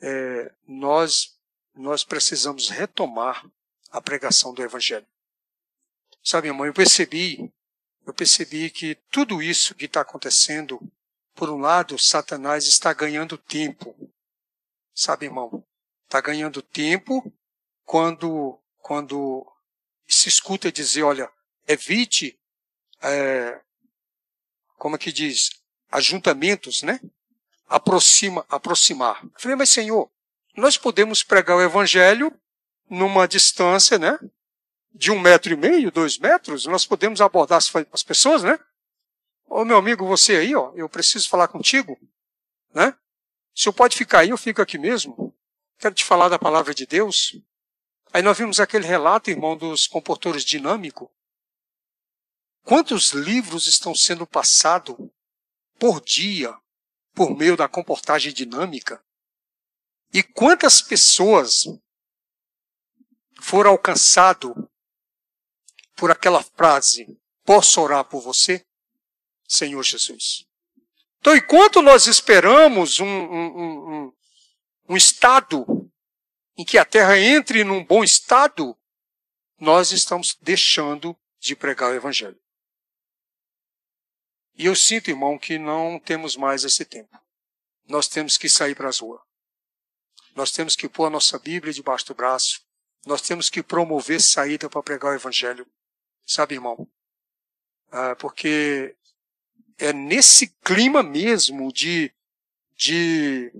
é, 0.00 0.52
nós, 0.66 1.36
nós 1.74 2.04
precisamos 2.04 2.68
retomar 2.68 3.44
a 3.90 4.00
pregação 4.00 4.52
do 4.54 4.62
Evangelho. 4.62 5.06
Sabe, 6.22 6.48
irmão, 6.48 6.66
eu 6.66 6.74
percebi, 6.74 7.52
eu 8.06 8.14
percebi 8.14 8.70
que 8.70 8.94
tudo 9.10 9.42
isso 9.42 9.74
que 9.74 9.84
está 9.84 10.00
acontecendo, 10.00 10.80
por 11.34 11.50
um 11.50 11.58
lado, 11.58 11.98
Satanás 11.98 12.66
está 12.66 12.92
ganhando 12.92 13.38
tempo 13.38 13.94
Sabe, 14.98 15.26
irmão? 15.26 15.64
Está 16.06 16.20
ganhando 16.20 16.60
tempo 16.60 17.32
quando, 17.84 18.58
quando 18.78 19.46
se 20.08 20.28
escuta 20.28 20.72
dizer, 20.72 21.04
olha, 21.04 21.30
evite, 21.68 22.36
é, 23.00 23.60
como 24.78 24.96
é 24.96 24.98
que 24.98 25.12
diz, 25.12 25.50
ajuntamentos, 25.90 26.82
né? 26.82 27.00
Aproxima, 27.68 28.46
aproximar. 28.48 29.22
Eu 29.24 29.30
falei, 29.36 29.56
mas 29.56 29.68
Senhor, 29.68 30.10
nós 30.56 30.78
podemos 30.78 31.22
pregar 31.22 31.56
o 31.56 31.62
evangelho 31.62 32.32
numa 32.88 33.28
distância, 33.28 33.98
né? 33.98 34.18
De 34.94 35.10
um 35.10 35.20
metro 35.20 35.52
e 35.52 35.56
meio, 35.56 35.90
dois 35.90 36.18
metros, 36.18 36.64
nós 36.66 36.86
podemos 36.86 37.20
abordar 37.20 37.58
as, 37.58 37.70
as 37.92 38.02
pessoas, 38.02 38.42
né? 38.42 38.58
Ô 39.46 39.64
meu 39.64 39.76
amigo, 39.76 40.06
você 40.06 40.36
aí, 40.36 40.54
ó, 40.54 40.72
eu 40.74 40.88
preciso 40.88 41.28
falar 41.28 41.48
contigo, 41.48 41.98
né? 42.72 42.94
O 43.54 43.60
senhor 43.60 43.72
pode 43.72 43.96
ficar 43.96 44.20
aí, 44.20 44.30
eu 44.30 44.38
fico 44.38 44.62
aqui 44.62 44.78
mesmo. 44.78 45.34
Quero 45.78 45.94
te 45.94 46.04
falar 46.04 46.28
da 46.28 46.38
palavra 46.38 46.74
de 46.74 46.86
Deus. 46.86 47.36
Aí 48.12 48.22
nós 48.22 48.38
vimos 48.38 48.60
aquele 48.60 48.86
relato, 48.86 49.30
irmão, 49.30 49.56
dos 49.56 49.86
comportores 49.86 50.44
dinâmicos. 50.44 51.08
Quantos 52.68 53.12
livros 53.12 53.66
estão 53.66 53.94
sendo 53.94 54.26
passados 54.26 54.94
por 55.78 56.02
dia 56.02 56.54
por 57.14 57.34
meio 57.34 57.56
da 57.56 57.66
comportagem 57.66 58.30
dinâmica? 58.30 59.02
E 60.12 60.22
quantas 60.22 60.82
pessoas 60.82 61.64
foram 63.40 63.70
alcançadas 63.70 64.52
por 65.96 66.10
aquela 66.10 66.42
frase: 66.42 67.18
Posso 67.42 67.80
orar 67.80 68.04
por 68.04 68.20
você? 68.20 68.62
Senhor 69.48 69.82
Jesus. 69.82 70.44
Então, 71.20 71.34
enquanto 71.34 71.80
nós 71.80 72.06
esperamos 72.06 73.00
um, 73.00 73.06
um, 73.06 74.04
um, 74.04 74.12
um 74.90 74.96
estado 74.96 75.64
em 76.54 76.66
que 76.66 76.76
a 76.76 76.84
terra 76.84 77.18
entre 77.18 77.64
num 77.64 77.82
bom 77.82 78.04
estado, 78.04 78.76
nós 79.58 79.90
estamos 79.90 80.36
deixando 80.42 81.18
de 81.40 81.56
pregar 81.56 81.92
o 81.92 81.94
Evangelho. 81.94 82.38
E 84.58 84.66
eu 84.66 84.74
sinto, 84.74 85.08
irmão, 85.08 85.38
que 85.38 85.56
não 85.56 86.00
temos 86.00 86.36
mais 86.36 86.64
esse 86.64 86.84
tempo. 86.84 87.16
Nós 87.86 88.08
temos 88.08 88.36
que 88.36 88.48
sair 88.48 88.74
para 88.74 88.88
as 88.88 88.98
ruas. 88.98 89.20
Nós 90.34 90.50
temos 90.50 90.74
que 90.74 90.88
pôr 90.88 91.06
a 91.06 91.10
nossa 91.10 91.38
Bíblia 91.38 91.72
debaixo 91.72 92.06
do 92.06 92.14
braço. 92.14 92.60
Nós 93.06 93.22
temos 93.22 93.48
que 93.48 93.62
promover 93.62 94.20
saída 94.20 94.68
para 94.68 94.82
pregar 94.82 95.12
o 95.12 95.14
Evangelho. 95.14 95.64
Sabe, 96.26 96.56
irmão? 96.56 96.88
Ah, 97.92 98.16
porque 98.16 98.96
é 99.78 99.92
nesse 99.92 100.48
clima 100.64 101.04
mesmo 101.04 101.72
de, 101.72 102.12
de, 102.76 103.52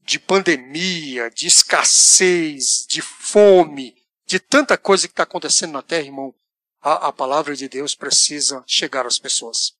de 0.00 0.18
pandemia, 0.18 1.30
de 1.30 1.46
escassez, 1.46 2.86
de 2.88 3.02
fome, 3.02 3.94
de 4.24 4.40
tanta 4.40 4.78
coisa 4.78 5.06
que 5.06 5.12
está 5.12 5.24
acontecendo 5.24 5.72
na 5.72 5.82
terra, 5.82 6.06
irmão, 6.06 6.34
a, 6.80 7.08
a, 7.08 7.12
palavra 7.12 7.54
de 7.54 7.68
Deus 7.68 7.94
precisa 7.94 8.64
chegar 8.66 9.06
às 9.06 9.18
pessoas. 9.18 9.76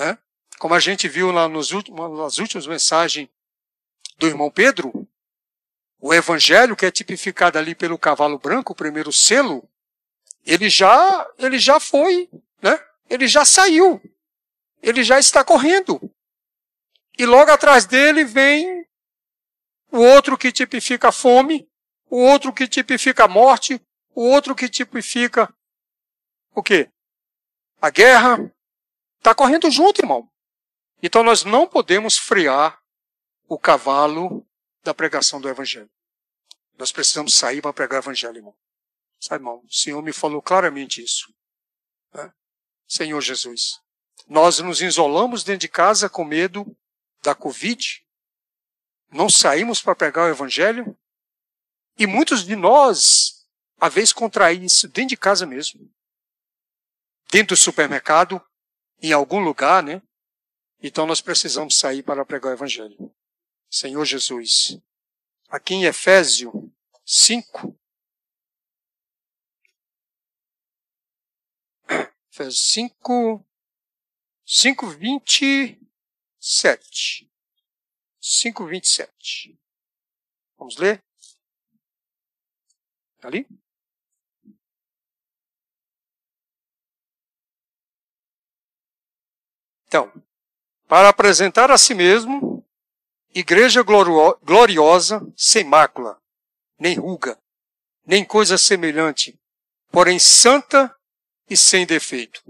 Né? 0.00 0.18
Como 0.58 0.74
a 0.74 0.80
gente 0.80 1.08
viu 1.08 1.30
lá 1.30 1.46
nos 1.48 1.70
últimos, 1.70 2.18
nas 2.18 2.38
últimas 2.38 2.66
mensagens 2.66 3.28
do 4.18 4.26
irmão 4.26 4.50
Pedro, 4.50 5.06
o 6.00 6.12
evangelho 6.12 6.74
que 6.74 6.86
é 6.86 6.90
tipificado 6.90 7.58
ali 7.58 7.74
pelo 7.74 7.98
cavalo 7.98 8.38
branco, 8.38 8.72
o 8.72 8.76
primeiro 8.76 9.12
selo, 9.12 9.68
ele 10.44 10.68
já, 10.68 11.30
ele 11.38 11.58
já 11.58 11.78
foi, 11.78 12.28
né? 12.62 12.82
Ele 13.08 13.28
já 13.28 13.44
saiu 13.44 14.00
ele 14.82 15.04
já 15.04 15.18
está 15.18 15.44
correndo. 15.44 16.00
E 17.18 17.26
logo 17.26 17.50
atrás 17.50 17.84
dele 17.84 18.24
vem 18.24 18.86
o 19.92 19.98
outro 19.98 20.38
que 20.38 20.50
tipifica 20.50 21.08
a 21.08 21.12
fome, 21.12 21.68
o 22.08 22.16
outro 22.16 22.52
que 22.52 22.66
tipifica 22.66 23.24
a 23.24 23.28
morte, 23.28 23.80
o 24.14 24.22
outro 24.22 24.54
que 24.54 24.68
tipifica 24.68 25.52
o 26.54 26.62
quê? 26.62 26.90
A 27.80 27.90
guerra. 27.90 28.52
Está 29.20 29.34
correndo 29.34 29.70
junto, 29.70 30.00
irmão. 30.00 30.28
Então 31.02 31.22
nós 31.22 31.44
não 31.44 31.68
podemos 31.68 32.16
frear 32.16 32.80
o 33.46 33.58
cavalo 33.58 34.46
da 34.82 34.94
pregação 34.94 35.40
do 35.40 35.48
Evangelho. 35.48 35.90
Nós 36.78 36.90
precisamos 36.90 37.34
sair 37.34 37.60
para 37.60 37.72
pregar 37.72 38.00
o 38.00 38.04
Evangelho, 38.04 38.38
irmão. 38.38 38.56
Sabe, 39.20 39.42
irmão? 39.42 39.62
O 39.62 39.72
Senhor 39.72 40.02
me 40.02 40.12
falou 40.12 40.40
claramente 40.40 41.02
isso. 41.02 41.32
Né? 42.14 42.32
Senhor 42.88 43.20
Jesus. 43.20 43.78
Nós 44.26 44.58
nos 44.60 44.80
isolamos 44.80 45.44
dentro 45.44 45.60
de 45.60 45.68
casa 45.68 46.08
com 46.08 46.24
medo 46.24 46.64
da 47.22 47.34
Covid, 47.34 48.02
não 49.10 49.28
saímos 49.28 49.82
para 49.82 49.94
pregar 49.94 50.26
o 50.26 50.32
Evangelho, 50.32 50.96
e 51.98 52.06
muitos 52.06 52.46
de 52.46 52.56
nós, 52.56 53.46
a 53.78 53.90
vez, 53.90 54.12
contrair 54.12 54.62
isso 54.62 54.88
dentro 54.88 55.10
de 55.10 55.16
casa 55.18 55.44
mesmo. 55.44 55.92
Dentro 57.30 57.54
do 57.54 57.60
supermercado, 57.60 58.42
em 59.02 59.12
algum 59.12 59.40
lugar, 59.40 59.82
né? 59.82 60.00
Então 60.82 61.06
nós 61.06 61.20
precisamos 61.20 61.76
sair 61.76 62.02
para 62.02 62.24
pregar 62.24 62.50
o 62.50 62.54
Evangelho. 62.54 63.14
Senhor 63.70 64.02
Jesus. 64.04 64.80
Aqui 65.48 65.74
em 65.74 65.84
Efésio 65.84 66.72
5, 67.04 67.78
Efésios 72.32 72.72
5, 72.72 73.46
5,27. 74.46 77.28
5,27. 78.22 79.58
Vamos 80.56 80.76
ler? 80.76 81.02
Está 83.16 83.26
ali? 83.28 83.46
Então, 89.90 90.08
para 90.86 91.08
apresentar 91.08 91.68
a 91.68 91.76
si 91.76 91.94
mesmo, 91.94 92.64
igreja 93.34 93.82
gloriosa, 93.82 95.20
sem 95.36 95.64
mácula, 95.64 96.16
nem 96.78 96.94
ruga, 96.94 97.36
nem 98.06 98.24
coisa 98.24 98.56
semelhante, 98.56 99.36
porém 99.90 100.16
santa 100.16 100.96
e 101.48 101.56
sem 101.56 101.84
defeito. 101.84 102.40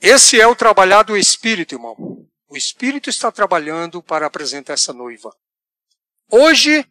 Esse 0.00 0.40
é 0.40 0.46
o 0.46 0.54
trabalhar 0.54 1.02
do 1.02 1.16
Espírito, 1.16 1.74
irmão. 1.74 1.96
O 2.48 2.56
Espírito 2.56 3.10
está 3.10 3.32
trabalhando 3.32 4.00
para 4.00 4.24
apresentar 4.24 4.74
essa 4.74 4.92
noiva. 4.92 5.36
Hoje, 6.30 6.88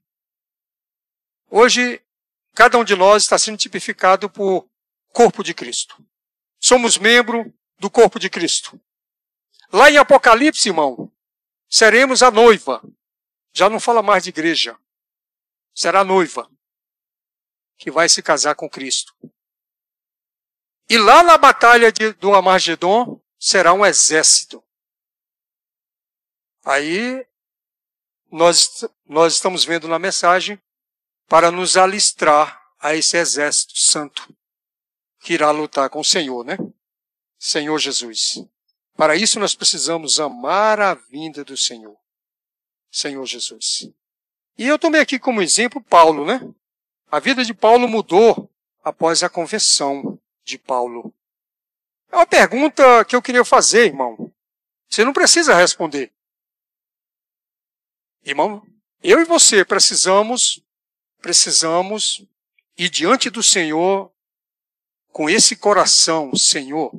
hoje, 1.49 2.03
cada 2.53 2.77
um 2.77 2.83
de 2.83 2.93
nós 2.97 3.23
está 3.23 3.37
sendo 3.37 3.57
tipificado 3.57 4.29
por 4.29 4.69
corpo 5.13 5.45
de 5.45 5.53
Cristo. 5.53 5.95
Somos 6.59 6.97
membro 6.97 7.53
do 7.77 7.89
corpo 7.89 8.19
de 8.19 8.29
Cristo. 8.29 8.79
Lá 9.71 9.89
em 9.89 9.97
Apocalipse, 9.97 10.69
irmão, 10.69 11.11
seremos 11.69 12.23
a 12.23 12.31
noiva. 12.31 12.81
Já 13.53 13.69
não 13.69 13.79
fala 13.79 14.01
mais 14.01 14.23
de 14.23 14.29
igreja. 14.29 14.77
Será 15.73 16.01
a 16.01 16.05
noiva 16.05 16.49
que 17.77 17.91
vai 17.91 18.07
se 18.07 18.21
casar 18.21 18.55
com 18.55 18.69
Cristo. 18.69 19.13
E 20.89 20.97
lá 20.97 21.23
na 21.23 21.37
batalha 21.37 21.91
de, 21.91 22.13
do 22.13 22.33
Amargedon 22.33 23.19
será 23.39 23.73
um 23.73 23.85
exército. 23.85 24.63
Aí 26.63 27.25
nós, 28.31 28.85
nós 29.05 29.33
estamos 29.33 29.65
vendo 29.65 29.87
na 29.87 29.99
mensagem 29.99 30.61
para 31.27 31.51
nos 31.51 31.75
alistrar 31.75 32.63
a 32.79 32.95
esse 32.95 33.17
exército 33.17 33.77
santo 33.77 34.33
que 35.19 35.33
irá 35.33 35.49
lutar 35.51 35.89
com 35.89 35.99
o 35.99 36.05
Senhor, 36.05 36.45
né? 36.45 36.57
Senhor 37.45 37.77
Jesus. 37.77 38.43
Para 38.97 39.15
isso 39.15 39.39
nós 39.39 39.53
precisamos 39.53 40.19
amar 40.19 40.81
a 40.81 40.95
vinda 40.95 41.45
do 41.45 41.55
Senhor. 41.55 41.95
Senhor 42.89 43.23
Jesus. 43.23 43.87
E 44.57 44.65
eu 44.65 44.79
tomei 44.79 44.99
aqui 44.99 45.19
como 45.19 45.43
exemplo 45.43 45.79
Paulo, 45.79 46.25
né? 46.25 46.41
A 47.11 47.19
vida 47.19 47.45
de 47.45 47.53
Paulo 47.53 47.87
mudou 47.87 48.49
após 48.83 49.21
a 49.21 49.29
convenção 49.29 50.19
de 50.43 50.57
Paulo? 50.57 51.13
É 52.11 52.15
uma 52.15 52.25
pergunta 52.25 53.05
que 53.05 53.15
eu 53.15 53.21
queria 53.21 53.45
fazer, 53.45 53.85
irmão. 53.85 54.33
Você 54.89 55.05
não 55.05 55.13
precisa 55.13 55.53
responder. 55.53 56.11
Irmão, 58.23 58.65
eu 59.03 59.21
e 59.21 59.23
você 59.23 59.63
precisamos, 59.63 60.63
precisamos 61.21 62.25
ir 62.75 62.89
diante 62.89 63.29
do 63.29 63.43
Senhor 63.43 64.11
com 65.11 65.29
esse 65.29 65.55
coração, 65.55 66.35
Senhor, 66.35 66.91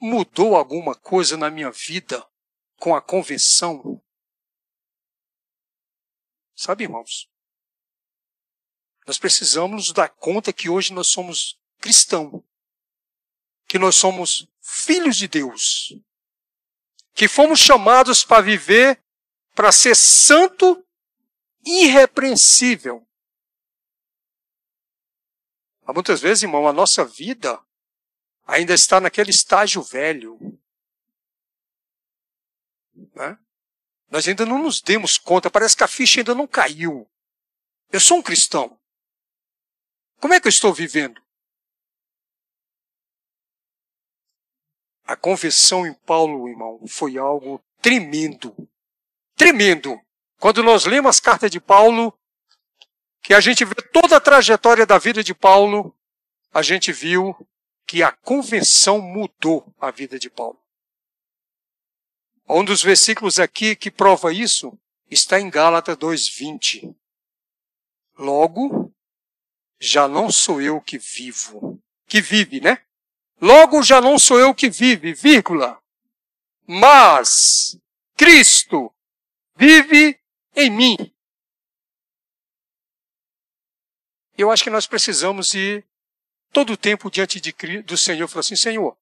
mudou 0.00 0.56
alguma 0.56 0.94
coisa 0.94 1.36
na 1.36 1.50
minha 1.50 1.70
vida 1.70 2.26
com 2.76 2.94
a 2.94 3.02
convenção? 3.02 4.02
Sabe, 6.54 6.84
irmãos? 6.84 7.28
Nós 9.06 9.18
precisamos 9.18 9.92
dar 9.92 10.08
conta 10.08 10.52
que 10.52 10.68
hoje 10.68 10.92
nós 10.92 11.08
somos 11.08 11.58
cristão, 11.78 12.44
que 13.66 13.78
nós 13.78 13.96
somos 13.96 14.46
filhos 14.60 15.16
de 15.16 15.26
Deus, 15.26 15.94
que 17.14 17.26
fomos 17.26 17.58
chamados 17.58 18.24
para 18.24 18.42
viver 18.42 19.02
para 19.58 19.72
ser 19.72 19.96
santo, 19.96 20.86
irrepreensível. 21.66 23.04
Mas 25.82 25.94
muitas 25.94 26.20
vezes, 26.20 26.44
irmão, 26.44 26.68
a 26.68 26.72
nossa 26.72 27.04
vida 27.04 27.60
ainda 28.48 28.72
está 28.72 28.98
naquele 28.98 29.30
estágio 29.30 29.82
velho. 29.82 30.58
Né? 33.14 33.38
Nós 34.10 34.26
ainda 34.26 34.46
não 34.46 34.62
nos 34.62 34.80
demos 34.80 35.18
conta, 35.18 35.50
parece 35.50 35.76
que 35.76 35.84
a 35.84 35.88
ficha 35.88 36.20
ainda 36.20 36.34
não 36.34 36.46
caiu. 36.46 37.06
Eu 37.92 38.00
sou 38.00 38.18
um 38.18 38.22
cristão. 38.22 38.80
Como 40.18 40.32
é 40.32 40.40
que 40.40 40.48
eu 40.48 40.50
estou 40.50 40.72
vivendo? 40.72 41.22
A 45.04 45.14
conversão 45.14 45.86
em 45.86 45.94
Paulo, 45.94 46.48
irmão, 46.48 46.80
foi 46.88 47.18
algo 47.18 47.62
tremendo. 47.80 48.54
Tremendo. 49.36 50.00
Quando 50.38 50.62
nós 50.62 50.86
lemos 50.86 51.10
as 51.10 51.20
cartas 51.20 51.50
de 51.50 51.60
Paulo, 51.60 52.18
que 53.22 53.34
a 53.34 53.40
gente 53.40 53.64
vê 53.64 53.74
toda 53.92 54.16
a 54.16 54.20
trajetória 54.20 54.86
da 54.86 54.98
vida 54.98 55.22
de 55.22 55.34
Paulo, 55.34 55.94
a 56.52 56.62
gente 56.62 56.92
viu 56.92 57.36
que 57.88 58.02
a 58.02 58.12
convenção 58.12 59.00
mudou 59.00 59.74
a 59.80 59.90
vida 59.90 60.18
de 60.18 60.28
Paulo. 60.28 60.62
Um 62.46 62.62
dos 62.62 62.82
versículos 62.82 63.38
aqui 63.38 63.74
que 63.74 63.90
prova 63.90 64.30
isso 64.30 64.78
está 65.10 65.40
em 65.40 65.48
Gálatas 65.48 65.96
2:20. 65.96 66.94
Logo, 68.18 68.94
já 69.80 70.06
não 70.06 70.30
sou 70.30 70.60
eu 70.60 70.82
que 70.82 70.98
vivo, 70.98 71.82
que 72.06 72.20
vive, 72.20 72.60
né? 72.60 72.84
Logo 73.40 73.82
já 73.82 74.02
não 74.02 74.18
sou 74.18 74.38
eu 74.38 74.54
que 74.54 74.68
vive, 74.68 75.14
vírgula. 75.14 75.82
Mas 76.66 77.78
Cristo 78.16 78.94
vive 79.56 80.20
em 80.54 80.68
mim. 80.68 80.96
Eu 84.36 84.50
acho 84.50 84.62
que 84.62 84.70
nós 84.70 84.86
precisamos 84.86 85.54
ir 85.54 85.87
todo 86.52 86.72
o 86.72 86.76
tempo 86.76 87.10
diante 87.10 87.40
de, 87.40 87.82
do 87.82 87.96
Senhor 87.96 88.28
falar 88.28 88.40
assim: 88.40 88.56
Senhor, 88.56 88.96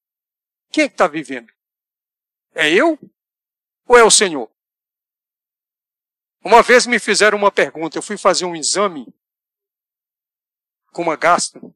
quem 0.71 0.85
é 0.85 0.89
que 0.89 0.95
está 0.95 1.07
vivendo? 1.07 1.53
É 2.55 2.71
eu 2.71 2.99
ou 3.87 3.97
é 3.97 4.03
o 4.03 4.11
Senhor? 4.11 4.51
Uma 6.43 6.63
vez 6.63 6.87
me 6.87 6.99
fizeram 6.99 7.37
uma 7.37 7.51
pergunta, 7.51 7.99
eu 7.99 8.03
fui 8.03 8.17
fazer 8.17 8.45
um 8.45 8.55
exame 8.55 9.07
com 10.93 11.03
uma 11.03 11.17
gastro. 11.17 11.75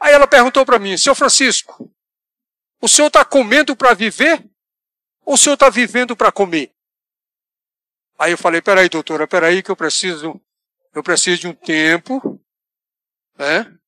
Aí 0.00 0.12
ela 0.12 0.26
perguntou 0.26 0.64
para 0.64 0.78
mim, 0.78 0.96
seu 0.96 1.14
Francisco, 1.14 1.90
o 2.80 2.88
senhor 2.88 3.08
está 3.08 3.24
comendo 3.24 3.76
para 3.76 3.94
viver 3.94 4.44
ou 5.24 5.34
o 5.34 5.38
senhor 5.38 5.54
está 5.54 5.70
vivendo 5.70 6.16
para 6.16 6.32
comer? 6.32 6.74
Aí 8.18 8.32
eu 8.32 8.38
falei, 8.38 8.60
peraí, 8.60 8.88
doutora, 8.88 9.26
peraí 9.26 9.62
que 9.62 9.70
eu 9.70 9.76
preciso, 9.76 10.40
eu 10.92 11.02
preciso 11.02 11.42
de 11.42 11.48
um 11.48 11.54
tempo, 11.54 12.40
né? 13.36 13.78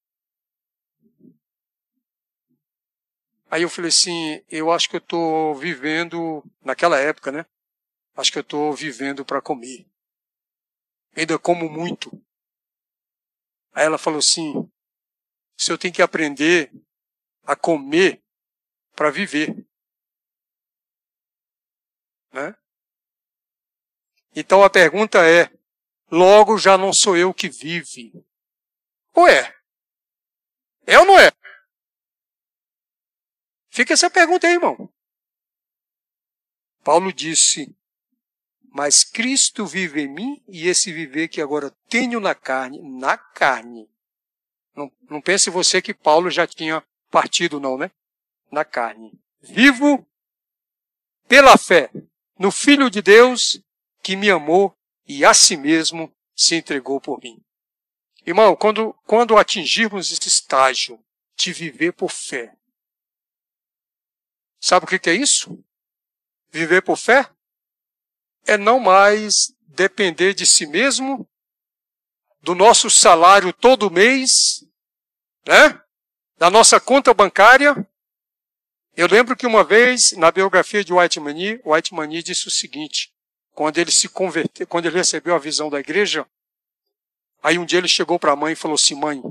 Aí 3.49 3.63
eu 3.63 3.71
falei 3.71 3.89
assim, 3.89 4.43
eu 4.51 4.73
acho 4.73 4.89
que 4.89 4.97
eu 4.97 5.01
estou 5.01 5.55
vivendo, 5.55 6.45
naquela 6.63 6.99
época, 6.99 7.31
né? 7.31 7.47
Acho 8.17 8.33
que 8.33 8.39
eu 8.39 8.43
estou 8.43 8.73
vivendo 8.73 9.25
para 9.25 9.41
comer. 9.41 9.87
Ainda 11.15 11.39
como 11.39 11.71
muito. 11.71 12.11
Aí 13.73 13.85
ela 13.85 13.99
falou 13.99 14.19
assim, 14.19 14.57
o 14.57 14.71
senhor 15.57 15.79
tem 15.79 15.93
que 15.93 16.03
aprender 16.03 16.73
a 17.45 17.55
comer 17.55 18.23
para 18.95 19.11
viver. 19.11 19.55
Né? 22.33 22.57
Então 24.35 24.65
a 24.65 24.69
pergunta 24.69 25.19
é, 25.27 25.51
logo 26.11 26.59
já 26.59 26.77
não 26.77 26.93
sou 26.93 27.17
eu 27.17 27.33
que 27.33 27.49
vive. 27.49 28.13
Ou 29.15 29.29
é? 29.29 29.57
É 30.87 30.99
ou 30.99 31.07
não 31.07 31.19
é? 31.19 31.31
Fica 33.77 33.93
essa 33.93 34.09
pergunta 34.09 34.47
aí, 34.47 34.55
irmão. 34.55 34.89
Paulo 36.83 37.13
disse: 37.13 37.77
Mas 38.73 39.05
Cristo 39.05 39.67
vive 39.67 40.01
em 40.01 40.09
mim 40.09 40.43
e 40.49 40.67
esse 40.67 40.91
viver 40.91 41.29
que 41.29 41.43
agora 41.43 41.71
tenho 41.87 42.19
na 42.19 42.35
carne, 42.35 42.81
na 42.81 43.19
carne. 43.19 43.87
Não, 44.75 44.91
não 45.11 45.21
pense 45.21 45.51
você 45.51 45.83
que 45.83 45.93
Paulo 45.93 46.31
já 46.31 46.47
tinha 46.47 46.83
partido, 47.11 47.61
não, 47.61 47.77
né? 47.77 47.91
Na 48.51 48.65
carne. 48.65 49.13
Vivo 49.43 50.09
pela 51.29 51.59
fé 51.59 51.91
no 52.39 52.51
Filho 52.51 52.89
de 52.89 53.03
Deus 53.03 53.61
que 54.03 54.17
me 54.17 54.31
amou 54.31 54.75
e 55.07 55.23
a 55.23 55.35
si 55.35 55.55
mesmo 55.55 56.11
se 56.35 56.55
entregou 56.55 56.99
por 56.99 57.21
mim. 57.23 57.45
Irmão, 58.25 58.57
quando, 58.57 58.95
quando 59.05 59.37
atingirmos 59.37 60.11
esse 60.11 60.29
estágio 60.29 60.99
de 61.37 61.53
viver 61.53 61.93
por 61.93 62.11
fé, 62.11 62.57
Sabe 64.61 64.85
o 64.85 64.89
que 64.89 65.11
é 65.11 65.15
isso? 65.15 65.63
Viver 66.51 66.83
por 66.83 66.97
fé? 66.97 67.29
É 68.47 68.57
não 68.57 68.79
mais 68.79 69.55
depender 69.67 70.35
de 70.35 70.47
si 70.47 70.67
mesmo, 70.67 71.29
do 72.41 72.55
nosso 72.55 72.89
salário 72.89 73.53
todo 73.53 73.91
mês, 73.91 74.65
né? 75.47 75.81
da 76.39 76.51
nossa 76.51 76.79
conta 76.79 77.13
bancária. 77.15 77.87
Eu 78.97 79.07
lembro 79.07 79.37
que 79.37 79.47
uma 79.47 79.65
vez, 79.65 80.13
na 80.13 80.31
biografia 80.31 80.85
de 80.85 80.93
White 80.93 81.21
Mani, 81.21 81.61
White 81.65 81.93
Mani 81.95 82.23
disse 82.23 82.49
o 82.49 82.51
seguinte, 82.51 83.13
quando 83.53 83.79
ele 83.79 83.91
se 83.91 84.09
converteu, 84.09 84.67
quando 84.67 84.87
ele 84.87 84.97
recebeu 84.97 85.35
a 85.35 85.39
visão 85.39 85.69
da 85.69 85.81
igreja, 85.81 86.27
aí 87.43 87.59
um 87.59 87.65
dia 87.65 87.79
ele 87.79 87.89
chegou 87.89 88.19
para 88.19 88.33
a 88.33 88.37
mãe 88.37 88.53
e 88.53 88.57
falou 88.57 88.75
assim, 88.75 88.95
mãe, 88.95 89.23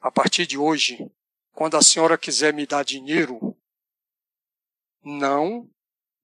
a 0.00 0.10
partir 0.10 0.46
de 0.46 0.58
hoje, 0.58 1.10
quando 1.52 1.76
a 1.76 1.82
senhora 1.82 2.18
quiser 2.18 2.52
me 2.52 2.66
dar 2.66 2.84
dinheiro, 2.84 3.51
não 5.02 5.70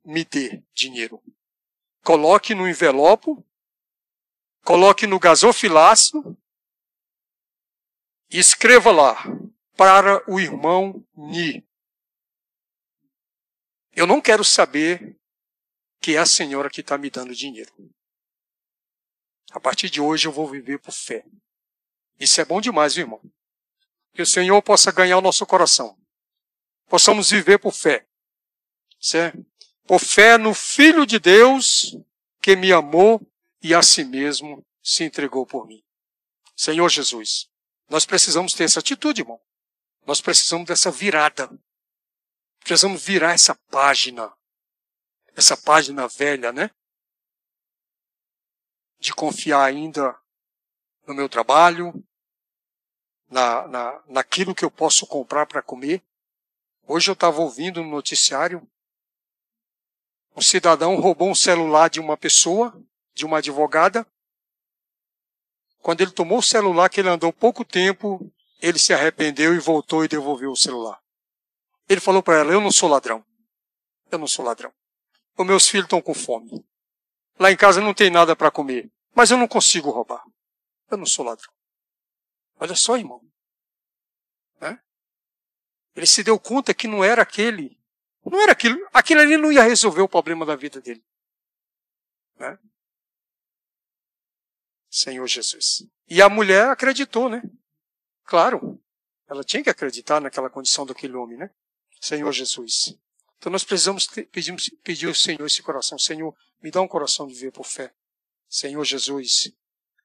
me 0.04 0.24
dê 0.24 0.62
dinheiro. 0.72 1.22
Coloque 2.04 2.54
no 2.54 2.68
envelope, 2.68 3.26
coloque 4.64 5.06
no 5.06 5.18
gasofilácio 5.18 6.36
e 8.30 8.38
escreva 8.38 8.90
lá 8.90 9.16
para 9.76 10.22
o 10.30 10.40
irmão 10.40 11.06
Ni. 11.14 11.66
Eu 13.92 14.06
não 14.06 14.20
quero 14.20 14.44
saber 14.44 15.18
que 16.00 16.14
é 16.14 16.18
a 16.18 16.26
senhora 16.26 16.70
que 16.70 16.80
está 16.80 16.96
me 16.96 17.10
dando 17.10 17.34
dinheiro. 17.34 17.72
A 19.50 19.60
partir 19.60 19.90
de 19.90 20.00
hoje 20.00 20.26
eu 20.26 20.32
vou 20.32 20.48
viver 20.48 20.78
por 20.78 20.92
fé. 20.92 21.24
Isso 22.18 22.40
é 22.40 22.44
bom 22.44 22.60
demais, 22.60 22.96
irmão. 22.96 23.20
Que 24.12 24.22
o 24.22 24.26
Senhor 24.26 24.60
possa 24.62 24.90
ganhar 24.90 25.18
o 25.18 25.22
nosso 25.22 25.46
coração. 25.46 25.96
Possamos 26.86 27.30
viver 27.30 27.58
por 27.58 27.72
fé. 27.72 28.07
Certo? 29.00 29.44
Por 29.86 30.00
fé 30.00 30.36
no 30.36 30.52
Filho 30.52 31.06
de 31.06 31.18
Deus 31.18 31.96
que 32.42 32.56
me 32.56 32.72
amou 32.72 33.20
e 33.62 33.74
a 33.74 33.82
si 33.82 34.04
mesmo 34.04 34.64
se 34.82 35.04
entregou 35.04 35.46
por 35.46 35.66
mim. 35.66 35.82
Senhor 36.56 36.88
Jesus, 36.88 37.48
nós 37.88 38.04
precisamos 38.04 38.52
ter 38.52 38.64
essa 38.64 38.80
atitude, 38.80 39.22
irmão. 39.22 39.40
Nós 40.06 40.20
precisamos 40.20 40.66
dessa 40.66 40.90
virada. 40.90 41.50
Precisamos 42.60 43.02
virar 43.02 43.32
essa 43.32 43.54
página. 43.70 44.32
Essa 45.34 45.56
página 45.56 46.08
velha, 46.08 46.52
né? 46.52 46.70
De 48.98 49.14
confiar 49.14 49.64
ainda 49.64 50.18
no 51.06 51.14
meu 51.14 51.28
trabalho, 51.28 51.92
na, 53.30 53.66
na, 53.68 54.02
naquilo 54.06 54.54
que 54.54 54.64
eu 54.64 54.70
posso 54.70 55.06
comprar 55.06 55.46
para 55.46 55.62
comer. 55.62 56.02
Hoje 56.86 57.10
eu 57.10 57.14
estava 57.14 57.40
ouvindo 57.40 57.82
no 57.82 57.90
noticiário 57.90 58.68
um 60.38 60.40
cidadão 60.40 61.00
roubou 61.00 61.28
um 61.28 61.34
celular 61.34 61.90
de 61.90 61.98
uma 61.98 62.16
pessoa, 62.16 62.80
de 63.12 63.26
uma 63.26 63.38
advogada. 63.38 64.06
Quando 65.80 66.00
ele 66.00 66.12
tomou 66.12 66.38
o 66.38 66.42
celular, 66.42 66.88
que 66.88 67.00
ele 67.00 67.08
andou 67.08 67.32
pouco 67.32 67.64
tempo, 67.64 68.32
ele 68.60 68.78
se 68.78 68.94
arrependeu 68.94 69.54
e 69.54 69.58
voltou 69.58 70.04
e 70.04 70.08
devolveu 70.08 70.52
o 70.52 70.56
celular. 70.56 71.00
Ele 71.88 72.00
falou 72.00 72.22
para 72.22 72.38
ela: 72.38 72.52
Eu 72.52 72.60
não 72.60 72.70
sou 72.70 72.88
ladrão. 72.88 73.24
Eu 74.10 74.18
não 74.18 74.28
sou 74.28 74.44
ladrão. 74.44 74.72
Os 75.36 75.46
meus 75.46 75.68
filhos 75.68 75.86
estão 75.86 76.00
com 76.00 76.14
fome. 76.14 76.64
Lá 77.38 77.50
em 77.50 77.56
casa 77.56 77.80
não 77.80 77.92
tem 77.92 78.10
nada 78.10 78.36
para 78.36 78.50
comer. 78.50 78.90
Mas 79.14 79.30
eu 79.30 79.36
não 79.36 79.48
consigo 79.48 79.90
roubar. 79.90 80.22
Eu 80.90 80.96
não 80.96 81.06
sou 81.06 81.24
ladrão. 81.24 81.52
Olha 82.60 82.74
só, 82.74 82.96
irmão. 82.96 83.20
Ele 85.96 86.06
se 86.06 86.22
deu 86.22 86.38
conta 86.38 86.72
que 86.72 86.86
não 86.86 87.02
era 87.02 87.22
aquele 87.22 87.77
não 88.30 88.40
era 88.42 88.52
aquilo. 88.52 88.78
Aquilo 88.92 89.20
ali 89.20 89.36
não 89.36 89.52
ia 89.52 89.62
resolver 89.62 90.02
o 90.02 90.08
problema 90.08 90.44
da 90.44 90.56
vida 90.56 90.80
dele. 90.80 91.04
Né? 92.36 92.58
Senhor 94.90 95.26
Jesus. 95.26 95.86
E 96.08 96.22
a 96.22 96.28
mulher 96.28 96.68
acreditou, 96.68 97.28
né? 97.28 97.42
Claro. 98.24 98.80
Ela 99.28 99.44
tinha 99.44 99.62
que 99.62 99.70
acreditar 99.70 100.20
naquela 100.20 100.48
condição 100.48 100.86
daquele 100.86 101.14
homem, 101.14 101.36
né? 101.36 101.50
Senhor 102.00 102.32
Jesus. 102.32 102.98
Então 103.38 103.52
nós 103.52 103.64
precisamos 103.64 104.06
pedir, 104.06 104.56
pedir 104.82 105.06
ao 105.06 105.14
Senhor 105.14 105.44
esse 105.46 105.62
coração. 105.62 105.98
Senhor, 105.98 106.34
me 106.62 106.70
dá 106.70 106.80
um 106.80 106.88
coração 106.88 107.26
de 107.26 107.34
ver 107.34 107.52
por 107.52 107.64
fé. 107.64 107.92
Senhor 108.48 108.84
Jesus. 108.84 109.52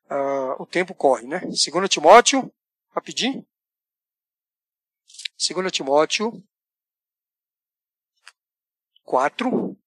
Uh, 0.05 0.61
o 0.61 0.65
tempo 0.65 0.93
corre, 0.93 1.25
né? 1.25 1.39
2 1.39 1.89
Timóteo, 1.89 2.53
rapidinho. 2.89 3.45
2 5.37 5.71
Timóteo 5.71 6.43
4, 9.03 9.77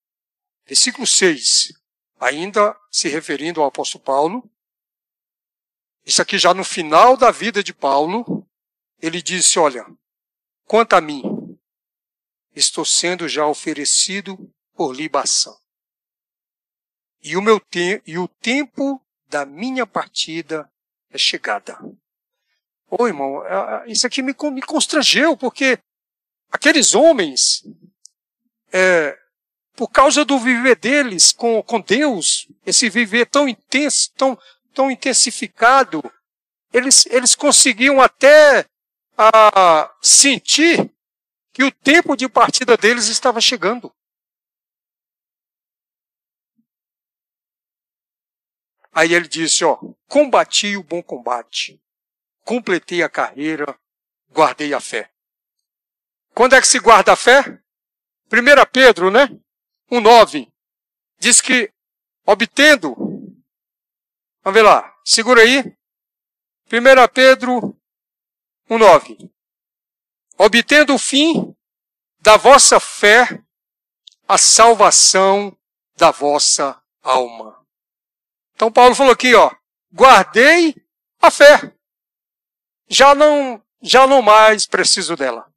versículo 0.67 1.07
6. 1.07 1.73
Ainda 2.19 2.77
se 2.91 3.09
referindo 3.09 3.61
ao 3.61 3.69
apóstolo 3.69 4.03
Paulo. 4.03 4.51
Isso 6.05 6.23
aqui 6.23 6.39
já 6.39 6.55
no 6.55 6.65
final 6.65 7.17
da 7.17 7.31
vida 7.31 7.63
de 7.63 7.75
Paulo, 7.75 8.47
ele 9.01 9.21
disse: 9.21 9.59
Olha, 9.59 9.85
quanto 10.65 10.95
a 10.95 11.01
mim, 11.01 11.23
estou 12.55 12.85
sendo 12.85 13.29
já 13.29 13.47
oferecido 13.47 14.37
por 14.75 14.95
libação. 14.95 15.57
E 17.23 17.37
o, 17.37 17.43
meu 17.43 17.59
te 17.59 18.03
e 18.07 18.19
o 18.19 18.29
tempo 18.29 19.05
da 19.29 19.45
minha 19.45 19.87
partida 19.87 20.71
é 21.11 21.19
chegada. 21.19 21.77
Ô 22.89 23.07
irmão, 23.07 23.43
isso 23.87 24.07
aqui 24.07 24.23
me, 24.23 24.35
me 24.53 24.63
constrangeu, 24.63 25.37
porque 25.37 25.79
aqueles 26.51 26.95
homens, 26.95 27.65
é, 28.73 29.19
por 29.75 29.89
causa 29.89 30.25
do 30.25 30.39
viver 30.39 30.77
deles 30.77 31.33
com, 31.33 31.63
com 31.63 31.81
Deus, 31.81 32.49
esse 32.65 32.89
viver 32.89 33.27
tão 33.27 33.49
intenso, 33.49 34.11
tão, 34.17 34.39
tão 34.75 34.91
intensificado, 34.91 36.03
eles, 36.73 37.07
eles 37.07 37.35
conseguiam 37.35 38.01
até 38.01 38.67
a, 39.17 39.95
sentir 40.01 40.91
que 41.53 41.65
o 41.65 41.71
tempo 41.71 42.17
de 42.17 42.29
partida 42.29 42.77
deles 42.77 43.09
estava 43.09 43.41
chegando. 43.41 43.93
Aí 48.93 49.13
ele 49.13 49.29
disse, 49.29 49.63
ó, 49.63 49.79
combati 50.09 50.75
o 50.77 50.83
bom 50.83 51.03
combate, 51.03 51.79
completei 52.45 53.03
a 53.03 53.11
carreira, 53.11 53.79
guardei 54.31 54.73
a 54.73 54.81
fé. 54.81 55.11
Quando 56.35 56.55
é 56.55 56.61
que 56.61 56.67
se 56.67 56.79
guarda 56.79 57.13
a 57.13 57.17
fé? 57.17 57.61
1 58.33 58.67
Pedro, 58.73 59.11
né? 59.11 59.27
1,9. 59.91 60.51
Diz 61.19 61.41
que, 61.41 61.73
obtendo, 62.25 62.95
vamos 64.43 64.55
ver 64.55 64.63
lá, 64.63 64.95
segura 65.05 65.43
aí. 65.43 65.61
1 65.61 67.09
Pedro 67.15 67.77
1,9. 68.69 69.31
Obtendo 70.39 70.95
o 70.95 70.99
fim 70.99 71.57
da 72.21 72.37
vossa 72.37 72.81
fé, 72.81 73.41
a 74.27 74.37
salvação 74.37 75.57
da 75.97 76.11
vossa 76.11 76.83
alma. 77.03 77.65
Então 78.55 78.73
Paulo 78.73 78.95
falou 78.95 79.13
aqui, 79.13 79.35
ó, 79.35 79.55
guardei 79.93 80.75
a 81.21 81.31
fé. 81.31 81.73
Já 82.89 83.15
não, 83.15 83.63
já 83.81 84.07
não 84.07 84.23
mais 84.23 84.67
preciso 84.67 85.17
dela. 85.17 85.51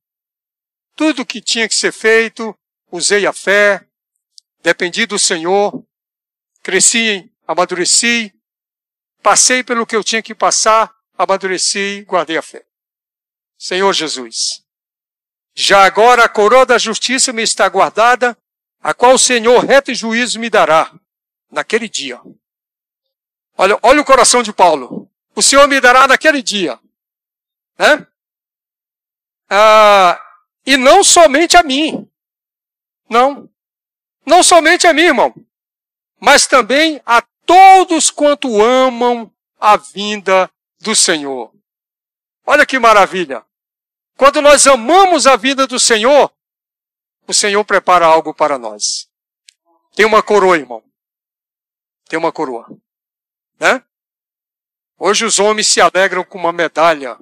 Tudo 0.95 1.25
que 1.25 1.41
tinha 1.41 1.67
que 1.67 1.75
ser 1.75 1.91
feito, 1.91 2.57
usei 2.91 3.25
a 3.25 3.33
fé, 3.33 3.85
dependi 4.61 5.05
do 5.05 5.17
Senhor, 5.17 5.85
cresci, 6.61 7.31
amadureci, 7.47 8.33
passei 9.21 9.63
pelo 9.63 9.85
que 9.85 9.95
eu 9.95 10.03
tinha 10.03 10.21
que 10.21 10.35
passar, 10.35 10.93
amadureci, 11.17 12.05
guardei 12.07 12.37
a 12.37 12.41
fé. 12.41 12.65
Senhor 13.57 13.93
Jesus, 13.93 14.63
já 15.53 15.83
agora 15.83 16.23
a 16.23 16.29
coroa 16.29 16.65
da 16.65 16.77
justiça 16.77 17.33
me 17.33 17.43
está 17.43 17.67
guardada, 17.67 18.37
a 18.81 18.93
qual 18.93 19.15
o 19.15 19.19
Senhor 19.19 19.63
reto 19.65 19.91
e 19.91 19.95
juízo 19.95 20.39
me 20.39 20.49
dará 20.49 20.93
naquele 21.51 21.89
dia. 21.89 22.19
Olha, 23.57 23.77
olha 23.83 24.01
o 24.01 24.05
coração 24.05 24.41
de 24.41 24.53
Paulo. 24.53 25.11
O 25.35 25.41
Senhor 25.41 25.67
me 25.67 25.81
dará 25.81 26.07
naquele 26.07 26.41
dia. 26.41 26.79
Né? 27.77 28.07
Ah, 29.49 30.21
e 30.65 30.77
não 30.77 31.03
somente 31.03 31.57
a 31.57 31.63
mim. 31.63 32.08
Não. 33.09 33.49
Não 34.25 34.43
somente 34.43 34.85
a 34.85 34.93
mim, 34.93 35.03
irmão. 35.03 35.33
Mas 36.19 36.45
também 36.45 37.01
a 37.05 37.21
todos 37.45 38.11
quanto 38.11 38.61
amam 38.61 39.33
a 39.59 39.75
vinda 39.75 40.49
do 40.79 40.95
Senhor. 40.95 41.51
Olha 42.45 42.65
que 42.65 42.77
maravilha. 42.77 43.45
Quando 44.15 44.41
nós 44.41 44.67
amamos 44.67 45.25
a 45.25 45.35
vida 45.35 45.65
do 45.65 45.79
Senhor, 45.79 46.31
o 47.27 47.33
Senhor 47.33 47.63
prepara 47.63 48.05
algo 48.05 48.33
para 48.33 48.57
nós. 48.57 49.09
Tem 49.95 50.05
uma 50.05 50.21
coroa, 50.21 50.57
irmão. 50.57 50.83
Tem 52.07 52.19
uma 52.19 52.31
coroa. 52.31 52.67
Né? 53.59 53.83
Hoje 54.97 55.25
os 55.25 55.39
homens 55.39 55.67
se 55.67 55.79
alegram 55.79 56.23
com 56.23 56.37
uma 56.37 56.51
medalha 56.51 57.17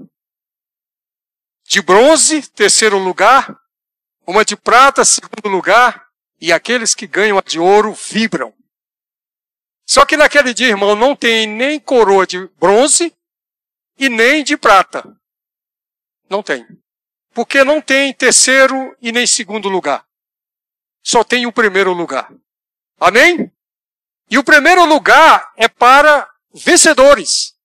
de 1.64 1.82
bronze, 1.82 2.42
terceiro 2.50 2.98
lugar, 2.98 3.60
uma 4.28 4.44
de 4.44 4.58
prata, 4.58 5.06
segundo 5.06 5.48
lugar, 5.48 6.06
e 6.40 6.52
aqueles 6.52 6.94
que 6.94 7.08
ganham 7.08 7.38
a 7.38 7.42
de 7.42 7.58
ouro 7.58 7.94
vibram. 7.94 8.54
Só 9.86 10.06
que 10.06 10.18
naquele 10.18 10.54
dia, 10.54 10.68
irmão, 10.68 10.96
não 10.96 11.16
tem 11.16 11.48
nem 11.48 11.80
coroa 11.80 12.28
de 12.28 12.46
bronze 12.60 13.16
e 13.98 14.10
nem 14.10 14.44
de 14.44 14.58
prata. 14.58 15.18
Não 16.30 16.44
tem. 16.44 16.68
Porque 17.34 17.64
não 17.64 17.82
tem 17.82 18.14
terceiro 18.14 18.96
e 19.02 19.14
nem 19.14 19.26
segundo 19.26 19.70
lugar. 19.70 20.06
Só 21.02 21.24
tem 21.24 21.46
o 21.46 21.54
primeiro 21.54 21.94
lugar. 21.94 22.30
Amém? 23.00 23.50
E 24.30 24.38
o 24.38 24.44
primeiro 24.44 24.84
lugar 24.84 25.54
é 25.56 25.70
para 25.70 26.30
vencedores. 26.54 27.56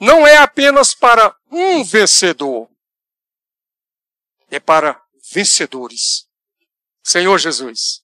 Não 0.00 0.26
é 0.26 0.38
apenas 0.38 0.92
para 0.92 1.34
um 1.52 1.84
vencedor. 1.84 2.68
É 4.50 4.58
para 4.58 5.05
vencedores. 5.32 6.26
Senhor 7.02 7.38
Jesus. 7.38 8.02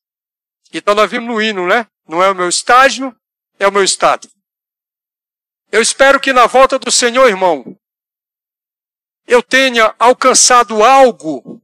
Então 0.73 0.95
nós 0.95 1.11
vimos 1.11 1.29
no 1.29 1.43
hino, 1.43 1.67
né? 1.67 1.87
Não 2.07 2.23
é 2.23 2.31
o 2.31 2.35
meu 2.35 2.49
estágio, 2.49 3.15
é 3.59 3.67
o 3.67 3.73
meu 3.73 3.85
estado. 3.85 4.29
Eu 5.71 5.81
espero 5.81 6.21
que 6.21 6.33
na 6.33 6.47
volta 6.47 6.79
do 6.79 6.91
Senhor, 6.91 7.29
irmão, 7.29 7.79
eu 9.27 9.43
tenha 9.43 9.95
alcançado 9.99 10.83
algo 10.85 11.63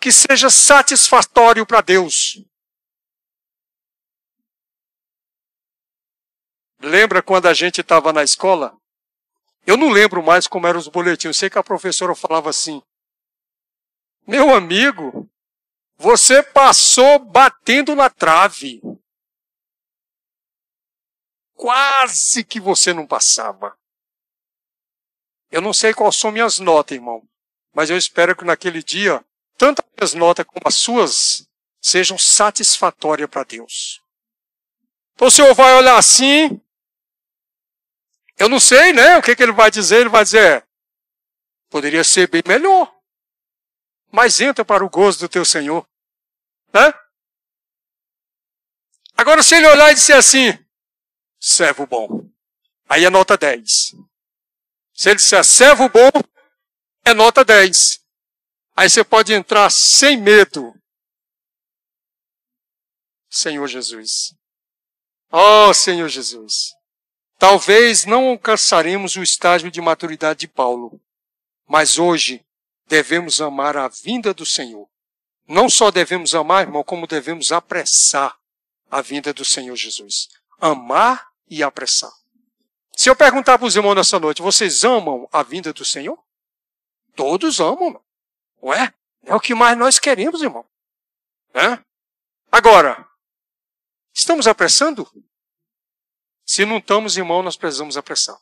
que 0.00 0.12
seja 0.12 0.50
satisfatório 0.50 1.66
para 1.66 1.80
Deus. 1.80 2.42
Lembra 6.80 7.22
quando 7.22 7.46
a 7.46 7.54
gente 7.54 7.80
estava 7.80 8.12
na 8.12 8.24
escola? 8.24 8.76
Eu 9.64 9.76
não 9.76 9.90
lembro 9.90 10.22
mais 10.22 10.48
como 10.48 10.66
eram 10.66 10.80
os 10.80 10.88
boletins. 10.88 11.36
sei 11.36 11.48
que 11.48 11.58
a 11.58 11.62
professora 11.62 12.14
falava 12.14 12.50
assim: 12.50 12.82
Meu 14.26 14.54
amigo, 14.54 15.28
você 15.96 16.42
passou 16.42 17.18
batendo 17.18 17.94
na 17.94 18.08
trave. 18.08 18.80
Quase 21.54 22.44
que 22.44 22.60
você 22.60 22.92
não 22.92 23.06
passava. 23.06 23.76
Eu 25.50 25.60
não 25.60 25.72
sei 25.72 25.92
quais 25.92 26.16
são 26.16 26.32
minhas 26.32 26.58
notas, 26.58 26.96
irmão, 26.96 27.28
mas 27.74 27.90
eu 27.90 27.96
espero 27.96 28.34
que 28.34 28.44
naquele 28.44 28.82
dia, 28.82 29.24
tanto 29.58 29.82
as 29.82 29.88
minhas 29.96 30.14
notas 30.14 30.46
como 30.46 30.62
as 30.66 30.74
suas 30.74 31.46
sejam 31.80 32.16
satisfatórias 32.16 33.28
para 33.28 33.44
Deus. 33.44 34.00
Então 35.14 35.28
o 35.28 35.30
Senhor 35.30 35.54
vai 35.54 35.74
olhar 35.74 35.98
assim, 35.98 36.60
eu 38.38 38.48
não 38.48 38.58
sei, 38.58 38.92
né? 38.92 39.18
O 39.18 39.22
que, 39.22 39.36
que 39.36 39.42
ele 39.42 39.52
vai 39.52 39.70
dizer? 39.70 40.00
Ele 40.00 40.08
vai 40.08 40.24
dizer: 40.24 40.66
poderia 41.70 42.02
ser 42.02 42.28
bem 42.28 42.42
melhor. 42.46 42.91
Mas 44.12 44.40
entra 44.40 44.64
para 44.64 44.84
o 44.84 44.90
gozo 44.90 45.20
do 45.20 45.28
teu 45.28 45.44
Senhor. 45.44 45.88
Né? 46.72 46.92
Agora, 49.16 49.42
se 49.42 49.54
ele 49.54 49.66
olhar 49.66 49.90
e 49.90 49.94
disser 49.94 50.16
assim, 50.16 50.58
servo 51.40 51.86
bom, 51.86 52.28
aí 52.88 53.04
é 53.04 53.10
nota 53.10 53.36
10. 53.36 53.94
Se 54.92 55.08
ele 55.08 55.16
disser 55.16 55.42
servo 55.44 55.88
bom, 55.88 56.10
é 57.04 57.14
nota 57.14 57.44
10. 57.44 58.00
Aí 58.76 58.88
você 58.88 59.02
pode 59.02 59.32
entrar 59.32 59.70
sem 59.70 60.16
medo. 60.16 60.74
Senhor 63.30 63.66
Jesus. 63.66 64.34
Oh, 65.30 65.72
Senhor 65.72 66.08
Jesus. 66.08 66.74
Talvez 67.38 68.04
não 68.04 68.28
alcançaremos 68.28 69.16
o 69.16 69.22
estágio 69.22 69.70
de 69.70 69.80
maturidade 69.80 70.40
de 70.40 70.48
Paulo, 70.48 71.00
mas 71.66 71.98
hoje 71.98 72.44
devemos 72.86 73.40
amar 73.40 73.76
a 73.76 73.88
vinda 73.88 74.34
do 74.34 74.44
Senhor. 74.44 74.88
Não 75.46 75.68
só 75.68 75.90
devemos 75.90 76.34
amar, 76.34 76.66
irmão, 76.66 76.84
como 76.84 77.06
devemos 77.06 77.52
apressar 77.52 78.38
a 78.90 79.00
vinda 79.00 79.32
do 79.32 79.44
Senhor 79.44 79.74
Jesus. 79.76 80.28
Amar 80.60 81.30
e 81.48 81.62
apressar. 81.62 82.12
Se 82.96 83.08
eu 83.08 83.16
perguntar 83.16 83.58
para 83.58 83.66
os 83.66 83.74
irmãos 83.74 83.94
nessa 83.94 84.18
noite, 84.20 84.42
vocês 84.42 84.84
amam 84.84 85.28
a 85.32 85.42
vinda 85.42 85.72
do 85.72 85.84
Senhor? 85.84 86.22
Todos 87.16 87.60
amam, 87.60 88.00
não 88.62 88.72
é? 88.72 88.92
É 89.24 89.34
o 89.34 89.40
que 89.40 89.54
mais 89.54 89.76
nós 89.76 89.98
queremos, 89.98 90.42
irmão. 90.42 90.64
Agora, 92.50 93.08
estamos 94.12 94.46
apressando? 94.46 95.10
Se 96.44 96.64
não 96.64 96.78
estamos, 96.78 97.16
irmão, 97.16 97.42
nós 97.42 97.56
precisamos 97.56 97.96
apressar. 97.96 98.38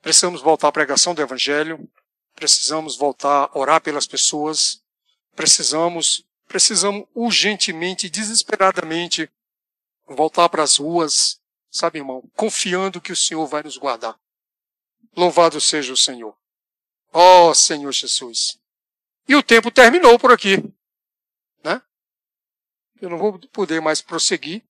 Precisamos 0.00 0.40
voltar 0.40 0.68
à 0.68 0.72
pregação 0.72 1.14
do 1.14 1.22
Evangelho, 1.22 1.88
precisamos 2.34 2.96
voltar 2.96 3.50
a 3.52 3.58
orar 3.58 3.80
pelas 3.80 4.06
pessoas, 4.06 4.82
precisamos, 5.34 6.24
precisamos 6.46 7.06
urgentemente, 7.14 8.08
desesperadamente, 8.08 9.30
voltar 10.06 10.48
para 10.48 10.62
as 10.62 10.76
ruas, 10.76 11.40
sabe, 11.70 11.98
irmão, 11.98 12.22
confiando 12.36 13.00
que 13.00 13.12
o 13.12 13.16
Senhor 13.16 13.46
vai 13.46 13.62
nos 13.62 13.76
guardar. 13.76 14.18
Louvado 15.16 15.60
seja 15.60 15.92
o 15.92 15.96
Senhor. 15.96 16.36
Ó 17.12 17.50
oh, 17.50 17.54
Senhor 17.54 17.92
Jesus. 17.92 18.58
E 19.28 19.34
o 19.36 19.42
tempo 19.42 19.70
terminou 19.70 20.18
por 20.18 20.32
aqui. 20.32 20.56
Né? 21.62 21.80
Eu 23.00 23.10
não 23.10 23.18
vou 23.18 23.38
poder 23.48 23.80
mais 23.80 24.00
prosseguir. 24.00 24.64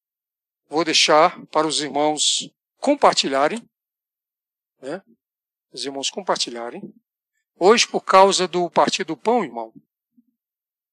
Vou 0.69 0.85
deixar 0.85 1.45
para 1.47 1.67
os 1.67 1.81
irmãos 1.81 2.51
compartilharem. 2.79 3.63
Né? 4.81 5.03
Os 5.73 5.85
irmãos 5.85 6.11
compartilharem. 6.11 6.93
Hoje, 7.65 7.87
por 7.87 8.01
causa 8.01 8.49
do 8.49 8.69
Partido 8.69 9.17
Pão, 9.17 9.45
irmão, 9.45 9.73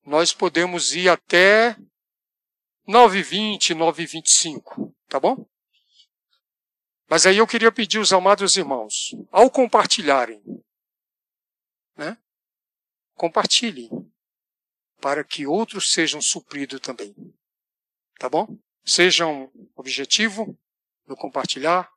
nós 0.05 0.32
podemos 0.32 0.93
ir 0.93 1.09
até 1.09 1.76
9h20, 2.88 3.76
9h25, 3.76 4.93
tá 5.07 5.20
bom? 5.20 5.49
Mas 7.07 7.26
aí 7.26 7.38
eu 7.38 7.47
queria 7.47 7.72
pedir 7.72 7.97
aos 7.97 8.13
amados 8.13 8.55
irmãos, 8.55 9.15
ao 9.32 9.49
compartilharem, 9.49 10.43
né? 11.97 12.15
Compartilhem, 13.15 13.89
para 15.01 15.24
que 15.24 15.47
outros 15.47 15.91
sejam 15.91 16.22
supridos 16.22 16.80
também. 16.82 17.15
Tá 18.20 18.30
bom? 18.30 18.47
Sejam 18.86 19.51
objetivo 19.76 20.55
no 21.07 21.17
compartilhar, 21.17 21.91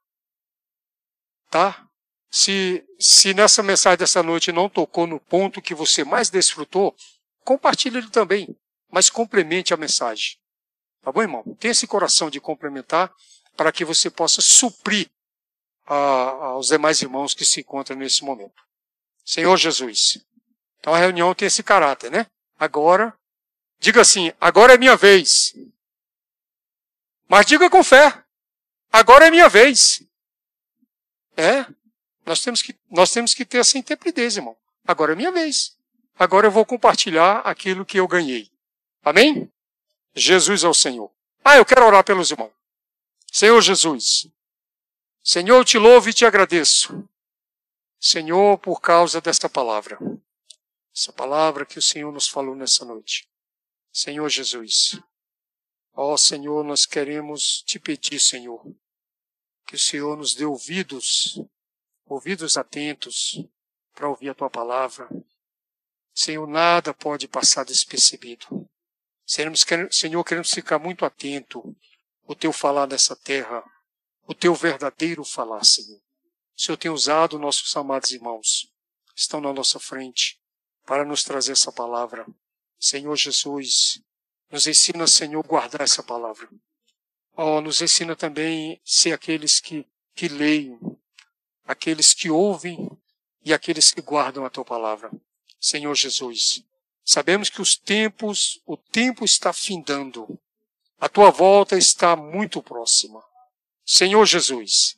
tá? 1.51 1.92
Se, 2.35 2.83
se 2.99 3.35
nessa 3.35 3.63
mensagem 3.63 3.99
dessa 3.99 4.23
noite 4.23 4.51
não 4.51 4.67
tocou 4.67 5.07
no 5.07 5.21
ponto 5.21 5.61
que 5.61 5.75
você 5.75 6.03
mais 6.03 6.31
desfrutou, 6.31 6.97
compartilhe 7.45 7.99
ele 7.99 8.09
também, 8.09 8.57
mas 8.91 9.11
complemente 9.11 9.75
a 9.75 9.77
mensagem. 9.77 10.39
Tá 11.03 11.13
bom, 11.13 11.21
irmão? 11.21 11.43
Tenha 11.61 11.73
esse 11.73 11.87
coração 11.87 12.31
de 12.31 12.41
complementar 12.41 13.13
para 13.55 13.71
que 13.71 13.85
você 13.85 14.09
possa 14.09 14.41
suprir 14.41 15.11
a, 15.85 15.95
aos 15.95 16.69
demais 16.69 17.03
irmãos 17.03 17.35
que 17.35 17.45
se 17.45 17.61
encontram 17.61 17.99
nesse 17.99 18.25
momento. 18.25 18.63
Senhor 19.23 19.55
Jesus. 19.59 20.25
Então 20.81 20.95
a 20.95 20.99
reunião 20.99 21.35
tem 21.35 21.47
esse 21.47 21.63
caráter, 21.63 22.11
né? 22.11 22.27
Agora, 22.59 23.13
diga 23.79 24.01
assim: 24.01 24.33
agora 24.41 24.73
é 24.73 24.79
minha 24.79 24.97
vez. 24.97 25.55
Mas 27.29 27.45
diga 27.45 27.69
com 27.69 27.85
fé: 27.85 28.25
agora 28.91 29.27
é 29.27 29.31
minha 29.31 29.51
vez. 29.51 30.03
É, 31.37 31.67
nós 32.25 32.41
temos 32.41 32.63
que, 32.63 32.77
nós 32.91 33.11
temos 33.11 33.35
que 33.35 33.45
ter 33.45 33.59
essa 33.59 33.79
intrepidez, 33.79 34.37
irmão. 34.37 34.57
Agora 34.87 35.13
é 35.13 35.17
minha 35.17 35.33
vez. 35.33 35.77
Agora 36.19 36.47
eu 36.47 36.51
vou 36.51 36.65
compartilhar 36.65 37.39
aquilo 37.39 37.85
que 37.85 37.99
eu 37.99 38.07
ganhei. 38.07 38.51
Amém? 39.03 39.51
Jesus 40.15 40.63
é 40.63 40.69
o 40.69 40.75
Senhor. 40.75 41.11
Ah, 41.45 41.57
eu 41.57 41.65
quero 41.65 41.85
orar 41.85 42.05
pelos 42.05 42.31
irmãos. 42.31 42.53
Senhor 43.31 43.61
Jesus. 43.61 44.29
Senhor, 45.23 45.57
eu 45.57 45.65
te 45.65 45.79
louvo 45.79 46.09
e 46.09 46.13
te 46.13 46.25
agradeço. 46.25 47.09
Senhor, 47.99 48.59
por 48.59 48.81
causa 48.81 49.21
desta 49.21 49.49
palavra. 49.49 49.99
Essa 50.95 51.13
palavra 51.13 51.65
que 51.65 51.79
o 51.79 51.83
Senhor 51.83 52.13
nos 52.13 52.29
falou 52.29 52.55
nessa 52.55 52.85
noite. 52.85 53.29
Senhor 53.93 54.29
Jesus. 54.29 55.01
Ó 55.95 56.13
oh, 56.13 56.19
Senhor, 56.19 56.65
nós 56.65 56.87
queremos 56.87 57.63
te 57.63 57.79
pedir, 57.79 58.19
Senhor, 58.19 58.65
que 59.67 59.77
o 59.77 59.79
Senhor 59.79 60.17
nos 60.17 60.35
dê 60.35 60.45
ouvidos 60.45 61.39
ouvidos 62.07 62.57
atentos 62.57 63.45
para 63.95 64.09
ouvir 64.09 64.31
a 64.31 64.35
tua 64.35 64.51
palavra. 64.51 65.09
Senhor, 66.15 66.47
nada 66.47 66.93
pode 66.93 67.27
passar 67.27 67.65
despercebido. 67.65 68.69
Senhor, 69.25 70.25
queremos 70.25 70.51
ficar 70.53 70.79
muito 70.79 71.05
atento 71.05 71.75
o 72.27 72.35
teu 72.35 72.53
falar 72.53 72.87
nessa 72.87 73.17
terra, 73.17 73.63
o 74.27 74.35
teu 74.35 74.55
verdadeiro 74.55 75.25
falar, 75.25 75.65
Senhor. 75.65 75.99
O 75.99 76.61
Senhor 76.61 76.77
tem 76.77 76.91
usado 76.91 77.39
nossos 77.39 77.75
amados 77.77 78.11
irmãos, 78.11 78.71
estão 79.17 79.41
na 79.41 79.53
nossa 79.53 79.81
frente, 79.81 80.41
para 80.85 81.05
nos 81.05 81.23
trazer 81.23 81.53
essa 81.53 81.73
palavra. 81.73 82.27
Senhor 82.79 83.17
Jesus, 83.17 84.03
nos 84.51 84.67
ensina, 84.67 85.07
Senhor, 85.07 85.43
guardar 85.47 85.83
essa 85.83 86.03
palavra. 86.03 86.49
Oh, 87.35 87.61
nos 87.61 87.81
ensina 87.81 88.15
também 88.15 88.81
ser 88.85 89.13
aqueles 89.13 89.61
que, 89.61 89.87
que 90.15 90.29
leem, 90.29 90.79
aqueles 91.73 92.15
que 92.15 92.31
ouvem 92.31 92.89
e 93.45 93.53
aqueles 93.53 93.91
que 93.91 94.01
guardam 94.01 94.45
a 94.45 94.51
tua 94.51 94.65
palavra. 94.65 95.11
Senhor 95.61 95.95
Jesus, 95.95 96.63
sabemos 97.05 97.51
que 97.51 97.61
os 97.61 97.77
tempos, 97.77 98.61
o 98.67 98.77
tempo 98.77 99.25
está 99.25 99.53
findando. 99.53 100.39
A 101.01 101.09
tua 101.09 101.31
volta 101.31 101.77
está 101.77 102.15
muito 102.15 102.63
próxima. 102.63 103.23
Senhor 103.85 104.25
Jesus, 104.27 104.97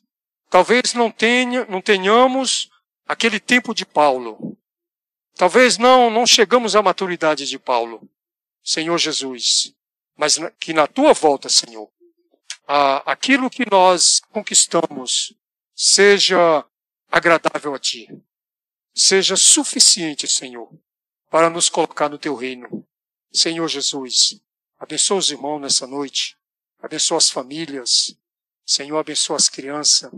talvez 0.51 0.93
não 0.93 1.11
tenha, 1.11 1.64
não 1.66 1.81
tenhamos 1.81 2.70
aquele 3.07 3.41
tempo 3.41 3.75
de 3.75 3.87
Paulo. 3.87 4.57
Talvez 5.37 5.79
não 5.79 6.11
não 6.11 6.27
chegamos 6.27 6.77
à 6.77 6.83
maturidade 6.83 7.47
de 7.47 7.59
Paulo. 7.59 8.09
Senhor 8.62 8.99
Jesus, 8.99 9.75
mas 10.16 10.39
que 10.59 10.72
na 10.72 10.87
tua 10.87 11.12
volta, 11.12 11.49
Senhor, 11.49 11.89
aquilo 13.05 13.51
que 13.51 13.68
nós 13.70 14.20
conquistamos 14.31 15.35
seja 15.75 16.64
agradável 17.11 17.75
a 17.75 17.79
ti. 17.79 18.09
Seja 18.95 19.37
suficiente, 19.37 20.29
Senhor, 20.29 20.70
para 21.29 21.51
nos 21.51 21.68
colocar 21.68 22.09
no 22.09 22.18
teu 22.18 22.35
reino. 22.35 22.87
Senhor 23.33 23.66
Jesus, 23.66 24.41
abençoa 24.79 25.18
os 25.18 25.31
irmãos 25.31 25.59
nessa 25.59 25.87
noite, 25.87 26.39
abençoa 26.81 27.18
as 27.18 27.29
famílias, 27.29 28.16
Senhor, 28.64 28.99
abençoa 28.99 29.37
as 29.37 29.49
crianças, 29.49 30.11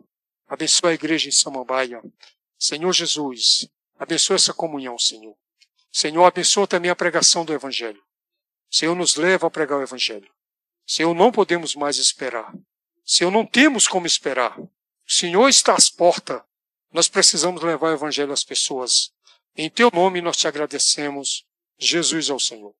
abençoa 0.46 0.90
a 0.90 0.94
igreja 0.94 1.28
em 1.28 1.32
Samambaia. 1.32 2.02
Senhor 2.58 2.92
Jesus, 2.92 3.68
abençoa 3.98 4.36
essa 4.36 4.52
comunhão, 4.52 4.98
Senhor. 4.98 5.36
Senhor, 5.90 6.24
abençoa 6.24 6.66
também 6.66 6.90
a 6.90 6.96
pregação 6.96 7.44
do 7.44 7.54
Evangelho. 7.54 8.02
Senhor, 8.70 8.94
nos 8.94 9.16
leva 9.16 9.46
a 9.46 9.50
pregar 9.50 9.78
o 9.78 9.82
Evangelho. 9.82 10.30
Senhor, 10.86 11.14
não 11.14 11.32
podemos 11.32 11.74
mais 11.74 11.96
esperar. 11.96 12.54
Senhor, 13.04 13.30
não 13.30 13.46
temos 13.46 13.88
como 13.88 14.06
esperar. 14.06 14.58
O 15.08 15.12
Senhor 15.12 15.48
está 15.48 15.74
às 15.74 15.88
portas. 15.88 16.42
Nós 16.92 17.08
precisamos 17.08 17.62
levar 17.62 17.90
o 17.90 17.94
Evangelho 17.94 18.32
às 18.32 18.42
pessoas. 18.42 19.12
Em 19.56 19.70
teu 19.70 19.90
nome 19.92 20.20
nós 20.20 20.36
te 20.36 20.48
agradecemos. 20.48 21.44
Jesus 21.78 22.28
é 22.28 22.34
o 22.34 22.40
Senhor. 22.40 22.74